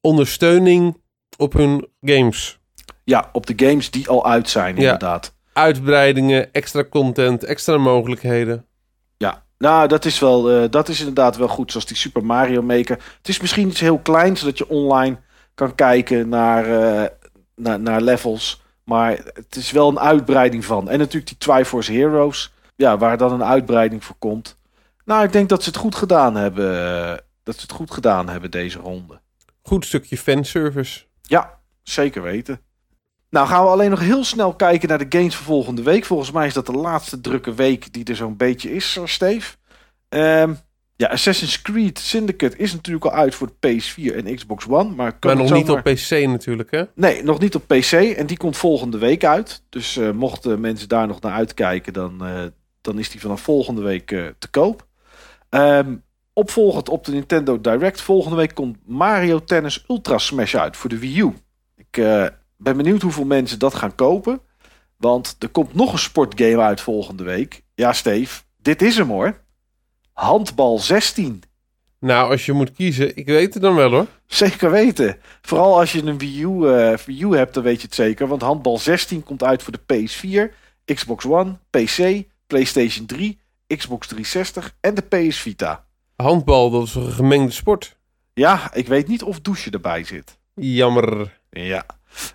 ondersteuning 0.00 0.96
op 1.36 1.52
hun 1.52 1.88
games. 2.00 2.58
Ja, 3.04 3.28
op 3.32 3.46
de 3.46 3.66
games 3.66 3.90
die 3.90 4.08
al 4.08 4.26
uit 4.26 4.48
zijn, 4.48 4.76
Ja. 4.76 4.82
inderdaad. 4.82 5.34
Uitbreidingen, 5.52 6.52
extra 6.52 6.84
content, 6.90 7.44
extra 7.44 7.76
mogelijkheden. 7.78 8.64
Ja, 9.16 9.42
nou, 9.58 9.88
dat 9.88 10.04
is, 10.04 10.18
wel, 10.18 10.50
eh, 10.50 10.70
dat 10.70 10.88
is 10.88 10.98
inderdaad 10.98 11.36
wel 11.36 11.48
goed, 11.48 11.70
zoals 11.70 11.86
die 11.86 11.96
Super 11.96 12.24
Mario 12.24 12.62
Maker. 12.62 12.98
Het 13.18 13.28
is 13.28 13.40
misschien 13.40 13.68
iets 13.68 13.80
heel 13.80 13.98
kleins, 13.98 14.40
zodat 14.40 14.58
je 14.58 14.68
online 14.68 15.18
kan 15.54 15.74
kijken 15.74 16.28
naar, 16.28 16.64
eh, 16.64 17.08
naar, 17.56 17.80
naar 17.80 18.00
levels. 18.00 18.62
Maar 18.84 19.10
het 19.34 19.56
is 19.56 19.70
wel 19.70 19.88
een 19.88 19.98
uitbreiding 19.98 20.64
van. 20.64 20.88
En 20.88 20.98
natuurlijk 20.98 21.26
die 21.26 21.38
Triforce 21.38 21.92
Heroes, 21.92 22.52
ja, 22.76 22.98
waar 22.98 23.16
dan 23.16 23.32
een 23.32 23.44
uitbreiding 23.44 24.04
voor 24.04 24.16
komt. 24.18 24.58
Nou, 25.04 25.24
ik 25.24 25.32
denk 25.32 25.48
dat 25.48 25.62
ze 25.62 25.68
het 25.68 25.78
goed 25.78 25.94
gedaan 25.94 26.36
hebben. 26.36 26.96
eh, 27.12 27.16
dat 27.42 27.54
ze 27.54 27.62
het 27.62 27.72
goed 27.72 27.90
gedaan 27.90 28.28
hebben 28.28 28.50
deze 28.50 28.78
ronde. 28.78 29.20
Goed 29.62 29.84
stukje 29.84 30.18
fanservice. 30.18 31.04
Ja, 31.22 31.60
zeker 31.82 32.22
weten. 32.22 32.60
Nou 33.30 33.48
gaan 33.48 33.64
we 33.64 33.70
alleen 33.70 33.90
nog 33.90 34.00
heel 34.00 34.24
snel 34.24 34.54
kijken 34.54 34.88
naar 34.88 35.08
de 35.08 35.18
games 35.18 35.36
van 35.36 35.44
volgende 35.44 35.82
week. 35.82 36.04
Volgens 36.04 36.30
mij 36.30 36.46
is 36.46 36.54
dat 36.54 36.66
de 36.66 36.72
laatste 36.72 37.20
drukke 37.20 37.54
week 37.54 37.92
die 37.92 38.04
er 38.04 38.16
zo'n 38.16 38.36
beetje 38.36 38.74
is, 38.74 38.96
eh, 38.96 39.06
Steve. 39.06 39.56
Ehm, 40.08 40.54
ja, 40.96 41.08
Assassin's 41.08 41.62
Creed 41.62 41.98
Syndicate 41.98 42.56
is 42.56 42.72
natuurlijk 42.72 43.04
al 43.04 43.12
uit 43.12 43.34
voor 43.34 43.46
de 43.46 43.68
PS4 43.68 44.16
en 44.16 44.34
Xbox 44.34 44.66
One. 44.68 44.94
Maar, 44.94 45.16
Maar 45.20 45.36
nog 45.36 45.52
niet 45.52 45.70
op 45.70 45.82
PC 45.82 46.10
natuurlijk, 46.10 46.70
hè? 46.70 46.84
Nee, 46.94 47.22
nog 47.22 47.38
niet 47.38 47.54
op 47.54 47.66
PC. 47.66 47.92
En 47.92 48.26
die 48.26 48.36
komt 48.36 48.56
volgende 48.56 48.98
week 48.98 49.24
uit. 49.24 49.62
Dus 49.68 49.96
eh, 49.96 50.10
mochten 50.10 50.60
mensen 50.60 50.88
daar 50.88 51.06
nog 51.06 51.20
naar 51.20 51.32
uitkijken, 51.32 51.92
dan, 51.92 52.24
eh, 52.24 52.42
dan 52.80 52.98
is 52.98 53.10
die 53.10 53.20
vanaf 53.20 53.40
volgende 53.40 53.82
week 53.82 54.06
te 54.38 54.48
koop. 54.50 54.86
Ehm, 55.48 55.94
opvolgend 56.40 56.88
op 56.88 57.04
de 57.04 57.12
Nintendo 57.12 57.60
Direct. 57.60 58.00
Volgende 58.00 58.36
week 58.36 58.54
komt 58.54 58.78
Mario 58.84 59.44
Tennis 59.44 59.84
Ultra 59.88 60.18
Smash 60.18 60.54
uit 60.54 60.76
voor 60.76 60.90
de 60.90 60.98
Wii 60.98 61.20
U. 61.20 61.32
Ik 61.76 61.96
eh, 61.96 62.26
ben 62.56 62.76
benieuwd 62.76 63.02
hoeveel 63.02 63.24
mensen 63.24 63.58
dat 63.58 63.74
gaan 63.74 63.94
kopen. 63.94 64.40
Want 64.96 65.36
er 65.38 65.48
komt 65.48 65.74
nog 65.74 65.92
een 65.92 65.98
sportgame 65.98 66.60
uit 66.60 66.80
volgende 66.80 67.22
week. 67.22 67.62
Ja, 67.74 67.92
Steve, 67.92 68.42
dit 68.56 68.82
is 68.82 68.96
hem 68.96 69.08
hoor. 69.08 69.40
Handbal 70.12 70.78
16. 70.78 71.42
Nou, 71.98 72.30
als 72.30 72.46
je 72.46 72.52
moet 72.52 72.72
kiezen, 72.72 73.16
ik 73.16 73.26
weet 73.26 73.54
het 73.54 73.62
dan 73.62 73.74
wel 73.74 73.90
hoor. 73.90 74.06
Zeker 74.26 74.70
weten. 74.70 75.16
Vooral 75.42 75.78
als 75.78 75.92
je 75.92 76.02
een 76.02 76.18
Wii 76.18 76.42
U, 76.42 76.68
eh, 76.68 76.96
Wii 76.96 77.22
U 77.22 77.36
hebt, 77.36 77.54
dan 77.54 77.62
weet 77.62 77.80
je 77.80 77.86
het 77.86 77.94
zeker. 77.94 78.28
Want 78.28 78.42
handbal 78.42 78.78
16 78.78 79.22
komt 79.22 79.42
uit 79.42 79.62
voor 79.62 79.72
de 79.72 79.94
PS4, 79.94 80.54
Xbox 80.94 81.24
One, 81.24 81.58
PC, 81.70 82.22
PlayStation 82.46 83.06
3, 83.06 83.40
Xbox 83.66 84.06
360 84.06 84.76
en 84.80 84.94
de 84.94 85.02
PS 85.02 85.38
Vita. 85.38 85.88
Handbal, 86.20 86.70
dat 86.70 86.86
is 86.86 86.94
een 86.94 87.12
gemengde 87.12 87.52
sport. 87.52 87.96
Ja, 88.34 88.74
ik 88.74 88.86
weet 88.88 89.08
niet 89.08 89.22
of 89.22 89.40
douche 89.40 89.70
erbij 89.70 90.04
zit. 90.04 90.38
Jammer. 90.54 91.38
Ja. 91.50 91.84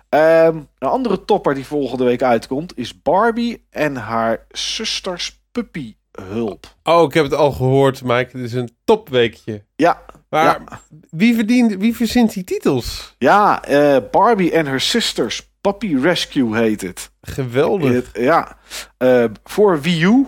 Ehm, 0.08 0.56
een 0.78 0.88
andere 0.88 1.24
topper 1.24 1.54
die 1.54 1.66
volgende 1.66 2.04
week 2.04 2.22
uitkomt 2.22 2.76
is 2.78 3.02
Barbie 3.02 3.64
en 3.70 3.96
haar 3.96 4.46
zusters 4.50 5.40
puppy 5.52 5.94
hulp. 6.28 6.74
Oh, 6.82 7.02
ik 7.02 7.14
heb 7.14 7.24
het 7.24 7.34
al 7.34 7.52
gehoord, 7.52 8.02
Mike. 8.02 8.30
Het 8.36 8.40
is 8.46 8.52
een 8.52 8.76
topweekje. 8.84 9.64
Ja, 9.76 10.02
Maar 10.30 10.44
Ja. 10.68 10.80
wie, 11.10 11.34
verdient, 11.34 11.74
wie 11.76 11.96
verzint 11.96 12.32
die 12.32 12.44
titels? 12.44 13.14
ja 13.18 13.64
eh, 13.64 13.96
Barbie 14.10 14.52
en 14.52 14.66
her 14.66 14.80
sisters 14.80 15.50
puppy 15.60 15.96
rescue 15.96 16.56
heet 16.56 16.80
het. 16.80 17.10
Geweldig. 17.20 17.92
Het- 17.92 18.08
ja, 18.12 18.56
Eh, 18.96 19.24
voor 19.44 19.80
Wii 19.80 20.02
U, 20.04 20.26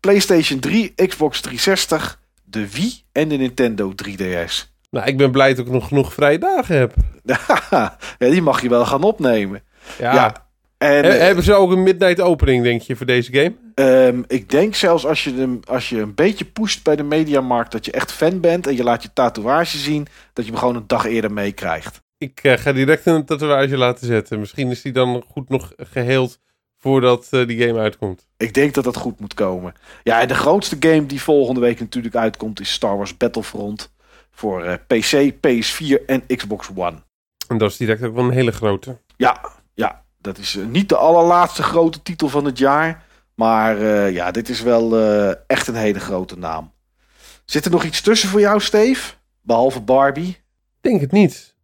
PlayStation 0.00 0.60
3, 0.60 0.94
Xbox 0.94 1.40
360, 1.40 2.20
de 2.56 2.70
Wii 2.70 3.02
en 3.12 3.28
de 3.28 3.36
Nintendo 3.36 3.92
3DS. 4.06 4.74
Nou, 4.90 5.06
ik 5.06 5.16
ben 5.16 5.30
blij 5.30 5.54
dat 5.54 5.66
ik 5.66 5.72
nog 5.72 5.88
genoeg 5.88 6.12
vrije 6.12 6.38
dagen 6.38 6.76
heb. 6.78 6.94
ja, 7.70 7.96
die 8.18 8.42
mag 8.42 8.62
je 8.62 8.68
wel 8.68 8.84
gaan 8.86 9.02
opnemen. 9.02 9.62
Ja. 9.98 10.14
Ja. 10.14 10.44
En 10.78 11.04
He- 11.04 11.10
eh, 11.10 11.18
hebben 11.20 11.44
ze 11.44 11.54
ook 11.54 11.70
een 11.70 11.82
midnight 11.82 12.20
opening, 12.20 12.62
denk 12.62 12.82
je, 12.82 12.96
voor 12.96 13.06
deze 13.06 13.32
game? 13.32 13.54
ehm, 13.74 14.22
ik 14.26 14.50
denk 14.50 14.74
zelfs 14.74 15.06
als 15.06 15.24
je, 15.24 15.34
hem, 15.34 15.60
als 15.64 15.88
je 15.88 16.00
een 16.00 16.14
beetje 16.14 16.44
pusht 16.44 16.84
bij 16.84 16.96
de 16.96 17.02
mediamarkt, 17.02 17.72
dat 17.72 17.84
je 17.84 17.92
echt 17.92 18.12
fan 18.12 18.40
bent 18.40 18.66
en 18.66 18.76
je 18.76 18.82
laat 18.84 19.02
je 19.02 19.12
tatoeage 19.12 19.78
zien, 19.78 20.06
dat 20.32 20.44
je 20.44 20.50
hem 20.50 20.60
gewoon 20.60 20.76
een 20.76 20.86
dag 20.86 21.04
eerder 21.04 21.32
meekrijgt. 21.32 22.00
Ik 22.18 22.40
eh, 22.42 22.52
ga 22.58 22.72
direct 22.72 23.06
een 23.06 23.24
tatoeage 23.24 23.76
laten 23.76 24.06
zetten. 24.06 24.38
Misschien 24.40 24.70
is 24.70 24.82
die 24.82 24.92
dan 24.92 25.24
goed 25.30 25.48
nog 25.48 25.72
geheeld 25.76 26.38
voordat 26.78 27.26
eh, 27.30 27.46
die 27.46 27.66
game 27.66 27.78
uitkomt. 27.78 28.26
Ik 28.36 28.54
denk 28.54 28.74
dat 28.74 28.84
dat 28.84 28.96
goed 28.96 29.20
moet 29.20 29.34
komen. 29.34 29.74
Ja, 30.02 30.20
en 30.20 30.28
de 30.28 30.34
grootste 30.34 30.76
game 30.80 31.06
die 31.06 31.22
volgende 31.22 31.60
week 31.60 31.80
natuurlijk 31.80 32.14
uitkomt 32.14 32.60
is 32.60 32.72
Star 32.72 32.96
Wars 32.96 33.16
Battlefront. 33.16 33.94
Voor 34.30 34.64
eh, 34.64 34.74
PC, 34.86 35.34
PS4 35.34 36.04
en 36.06 36.26
Xbox 36.36 36.68
One. 36.74 37.02
En 37.48 37.58
dat 37.58 37.70
is 37.70 37.76
direct 37.76 38.02
ook 38.02 38.14
wel 38.14 38.24
een 38.24 38.30
hele 38.30 38.52
grote. 38.52 38.98
Ja, 39.16 39.50
ja 39.74 40.04
dat 40.20 40.38
is 40.38 40.56
eh, 40.56 40.66
niet 40.66 40.88
de 40.88 40.96
allerlaatste 40.96 41.62
grote 41.62 42.02
titel 42.02 42.28
van 42.28 42.44
het 42.44 42.58
jaar. 42.58 43.04
Maar 43.34 43.82
ja, 44.12 44.30
dit 44.30 44.48
is 44.48 44.62
wel 44.62 44.96
echt 45.46 45.66
een 45.66 45.74
hele 45.74 46.00
grote 46.00 46.38
naam. 46.38 46.72
Zit 47.44 47.64
er 47.64 47.70
nog 47.70 47.84
iets 47.84 48.00
tussen 48.00 48.28
voor 48.28 48.40
jou, 48.40 48.60
Steve? 48.60 49.14
Behalve 49.40 49.80
Barbie? 49.80 50.28
Ik 50.28 50.36
denk 50.80 51.00
het 51.00 51.12
niet. 51.12 51.55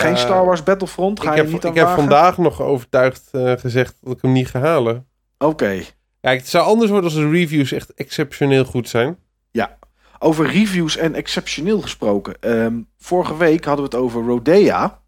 Geen 0.00 0.12
Eh, 0.12 0.18
Star 0.18 0.44
Wars 0.44 0.62
Battlefront? 0.62 1.20
Ga 1.20 1.30
ik 1.30 1.36
je 1.36 1.42
heb, 1.42 1.52
niet 1.52 1.64
aan 1.64 1.70
ik 1.70 1.76
heb 1.76 1.88
vandaag 1.88 2.38
nog 2.38 2.62
overtuigd 2.62 3.28
eh, 3.32 3.52
gezegd 3.52 3.96
dat 4.00 4.16
ik 4.16 4.22
hem 4.22 4.32
niet 4.32 4.48
ga 4.48 4.60
halen. 4.60 5.06
Oké. 5.38 5.80
Kijk, 6.20 6.38
het 6.38 6.48
zou 6.48 6.66
anders 6.66 6.90
worden 6.90 7.10
als 7.10 7.18
de 7.18 7.30
reviews 7.30 7.72
echt 7.72 7.94
exceptioneel 7.94 8.64
goed 8.64 8.88
zijn. 8.88 9.18
Over 10.20 10.46
reviews 10.46 10.96
en 10.96 11.14
exceptioneel 11.14 11.80
gesproken. 11.80 12.34
Ehm, 12.40 12.80
vorige 12.98 13.36
week 13.36 13.64
hadden 13.64 13.90
we 13.90 13.96
het 13.96 14.04
over 14.04 14.24
Rodea. 14.24 15.00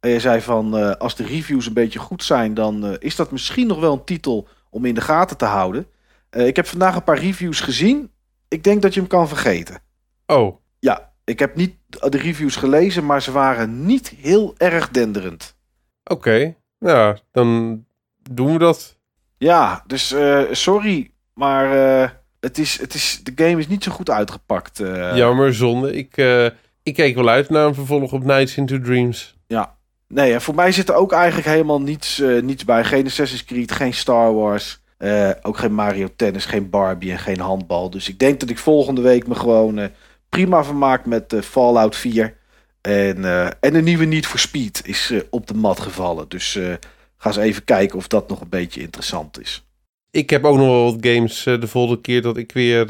En 0.00 0.10
je 0.10 0.20
zei 0.20 0.40
van, 0.40 0.76
eh, 0.78 0.90
als 0.90 1.16
de 1.16 1.24
reviews 1.24 1.66
een 1.66 1.72
beetje 1.72 1.98
goed 1.98 2.24
zijn, 2.24 2.54
dan 2.54 2.96
is 2.98 3.16
dat 3.16 3.30
misschien 3.30 3.66
nog 3.66 3.80
wel 3.80 3.92
een 3.92 4.04
titel 4.04 4.48
om 4.70 4.84
in 4.84 4.94
de 4.94 5.00
gaten 5.00 5.36
te 5.36 5.44
houden. 5.44 5.86
Ik 6.30 6.56
heb 6.56 6.66
vandaag 6.66 6.94
een 6.94 7.04
paar 7.04 7.18
reviews 7.18 7.60
gezien. 7.60 8.10
Ik 8.48 8.64
denk 8.64 8.82
dat 8.82 8.94
je 8.94 9.00
hem 9.00 9.08
kan 9.08 9.28
vergeten. 9.28 9.80
Oh, 10.26 10.56
Ja, 10.78 11.07
ik 11.28 11.38
heb 11.38 11.56
niet 11.56 11.74
de 11.88 12.18
reviews 12.18 12.56
gelezen, 12.56 13.06
maar 13.06 13.22
ze 13.22 13.32
waren 13.32 13.86
niet 13.86 14.08
heel 14.08 14.54
erg 14.58 14.88
denderend. 14.88 15.56
oké. 16.04 16.54
Nou, 16.78 17.16
dan 17.32 17.84
doen 18.30 18.52
we 18.52 18.58
dat. 18.58 18.96
Ja, 19.38 19.82
dus 19.86 20.12
eh, 20.12 20.42
sorry, 20.50 21.10
maar 21.34 21.72
eh, 22.02 22.08
het 22.40 22.58
is, 22.58 22.80
het 22.80 22.94
is, 22.94 23.20
de 23.22 23.32
game 23.44 23.58
is 23.58 23.68
niet 23.68 23.84
zo 23.84 23.92
goed 23.92 24.10
uitgepakt. 24.10 24.80
eh. 24.80 25.16
Jammer, 25.16 25.54
zonde. 25.54 25.92
Ik, 25.92 26.16
ik 26.82 26.94
keek 26.94 27.14
wel 27.14 27.28
uit 27.28 27.50
naar 27.50 27.66
een 27.66 27.74
vervolg 27.74 28.12
op 28.12 28.24
Nights 28.24 28.56
into 28.56 28.80
Dreams. 28.80 29.36
Nee, 30.08 30.32
en 30.32 30.40
voor 30.42 30.54
mij 30.54 30.72
zit 30.72 30.88
er 30.88 30.94
ook 30.94 31.12
eigenlijk 31.12 31.48
helemaal 31.48 31.80
niets, 31.80 32.22
niets 32.42 32.64
bij. 32.64 32.84
Geen 32.84 33.06
Assassin's 33.06 33.44
Creed, 33.44 33.72
geen 33.72 33.94
Star 33.94 34.34
Wars. 34.34 34.80
ook 35.42 35.56
geen 35.58 35.74
Mario 35.74 36.08
Tennis, 36.16 36.44
geen 36.44 36.70
Barbie 36.70 37.10
en 37.12 37.18
geen 37.18 37.40
handbal. 37.40 37.90
Dus 37.90 38.08
ik 38.08 38.18
denk 38.18 38.40
dat 38.40 38.48
ik 38.50 38.58
volgende 38.58 39.00
week 39.00 39.26
me 39.26 39.34
gewoon 39.34 39.90
prima 40.28 40.64
vermaak 40.64 41.06
met 41.06 41.32
eh, 41.32 41.40
Fallout 41.40 41.96
4. 41.96 42.36
En, 42.80 43.24
eh, 43.24 43.46
en 43.46 43.74
een 43.74 43.84
nieuwe 43.84 44.04
Need 44.04 44.26
for 44.26 44.38
Speed 44.38 44.82
is 44.84 45.10
eh, 45.10 45.20
op 45.30 45.46
de 45.46 45.54
mat 45.54 45.80
gevallen. 45.80 46.28
Dus 46.28 46.58
ga 47.16 47.28
eens 47.28 47.36
even 47.36 47.64
kijken 47.64 47.98
of 47.98 48.06
dat 48.06 48.28
nog 48.28 48.40
een 48.40 48.48
beetje 48.48 48.80
interessant 48.80 49.40
is. 49.40 49.66
Ik 50.10 50.30
heb 50.30 50.44
ook 50.44 50.56
nog 50.56 50.66
wel 50.66 50.92
wat 50.92 51.06
games 51.06 51.42
de 51.42 51.66
volgende 51.66 52.00
keer 52.00 52.22
dat 52.22 52.36
ik 52.36 52.52
weer 52.52 52.86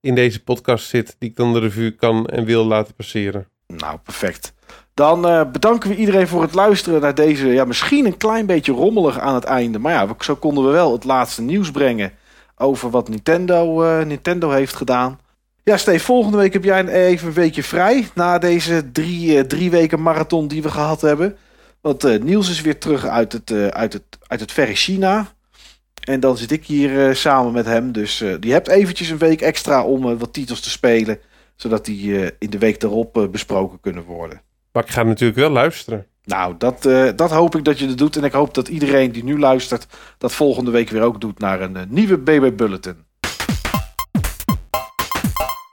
in 0.00 0.14
deze 0.14 0.42
podcast 0.42 0.88
zit, 0.88 1.16
die 1.18 1.30
ik 1.30 1.36
dan 1.36 1.52
de 1.52 1.58
revue 1.58 1.90
kan 1.90 2.26
en 2.26 2.44
wil 2.44 2.64
laten 2.64 2.94
passeren. 2.94 3.48
Nou, 3.66 3.98
perfect. 3.98 4.52
Dan 4.94 5.50
bedanken 5.52 5.90
we 5.90 5.96
iedereen 5.96 6.28
voor 6.28 6.42
het 6.42 6.54
luisteren 6.54 7.00
naar 7.00 7.14
deze, 7.14 7.46
ja, 7.46 7.64
misschien 7.64 8.06
een 8.06 8.16
klein 8.16 8.46
beetje 8.46 8.72
rommelig 8.72 9.18
aan 9.18 9.34
het 9.34 9.44
einde. 9.44 9.78
Maar 9.78 9.92
ja, 9.92 10.14
zo 10.18 10.34
konden 10.34 10.64
we 10.64 10.70
wel 10.70 10.92
het 10.92 11.04
laatste 11.04 11.42
nieuws 11.42 11.70
brengen 11.70 12.12
over 12.56 12.90
wat 12.90 13.08
Nintendo, 13.08 13.84
Nintendo 14.04 14.50
heeft 14.50 14.74
gedaan. 14.74 15.18
Ja, 15.64 15.76
Steve, 15.76 16.04
volgende 16.04 16.36
week 16.38 16.52
heb 16.52 16.64
jij 16.64 16.78
een- 16.80 16.88
even 16.88 17.26
een 17.28 17.32
weekje 17.34 17.62
vrij 17.62 18.08
na 18.14 18.38
deze 18.38 18.90
drie, 18.92 19.38
eh, 19.38 19.44
drie 19.44 19.70
weken 19.70 20.02
marathon 20.02 20.48
die 20.48 20.62
we 20.62 20.70
gehad 20.70 21.00
hebben. 21.00 21.36
Want 21.80 22.04
eh, 22.04 22.20
Niels 22.20 22.50
is 22.50 22.60
weer 22.60 22.78
terug 22.78 23.06
uit 23.06 23.32
het, 23.32 23.50
eh, 23.50 23.66
uit, 23.66 23.92
het, 23.92 24.02
uit 24.26 24.40
het 24.40 24.52
verre 24.52 24.74
China. 24.74 25.26
En 26.04 26.20
dan 26.20 26.36
zit 26.36 26.50
ik 26.50 26.66
hier 26.66 27.16
samen 27.16 27.52
met 27.52 27.66
hem. 27.66 27.92
Dus 27.92 28.24
die 28.40 28.52
hebt 28.52 28.68
eventjes 28.68 29.08
een 29.08 29.18
week 29.18 29.40
extra 29.40 29.84
om 29.84 30.18
wat 30.18 30.32
titels 30.32 30.60
te 30.60 30.70
spelen. 30.70 31.18
Zodat 31.56 31.84
die 31.84 32.32
in 32.38 32.50
de 32.50 32.58
week 32.58 32.80
daarop 32.80 33.28
besproken 33.30 33.80
kunnen 33.80 34.02
worden. 34.04 34.40
Maar 34.72 34.82
ik 34.84 34.90
ga 34.90 35.02
natuurlijk 35.02 35.38
wel 35.38 35.50
luisteren. 35.50 36.06
Nou, 36.24 36.54
dat, 36.58 36.82
dat 37.16 37.30
hoop 37.30 37.56
ik 37.56 37.64
dat 37.64 37.78
je 37.78 37.86
dat 37.86 37.98
doet. 37.98 38.16
En 38.16 38.24
ik 38.24 38.32
hoop 38.32 38.54
dat 38.54 38.68
iedereen 38.68 39.12
die 39.12 39.24
nu 39.24 39.38
luistert 39.38 39.86
dat 40.18 40.32
volgende 40.32 40.70
week 40.70 40.90
weer 40.90 41.02
ook 41.02 41.20
doet 41.20 41.38
naar 41.38 41.60
een 41.60 41.76
nieuwe 41.88 42.18
BB 42.18 42.56
Bulletin. 42.56 43.03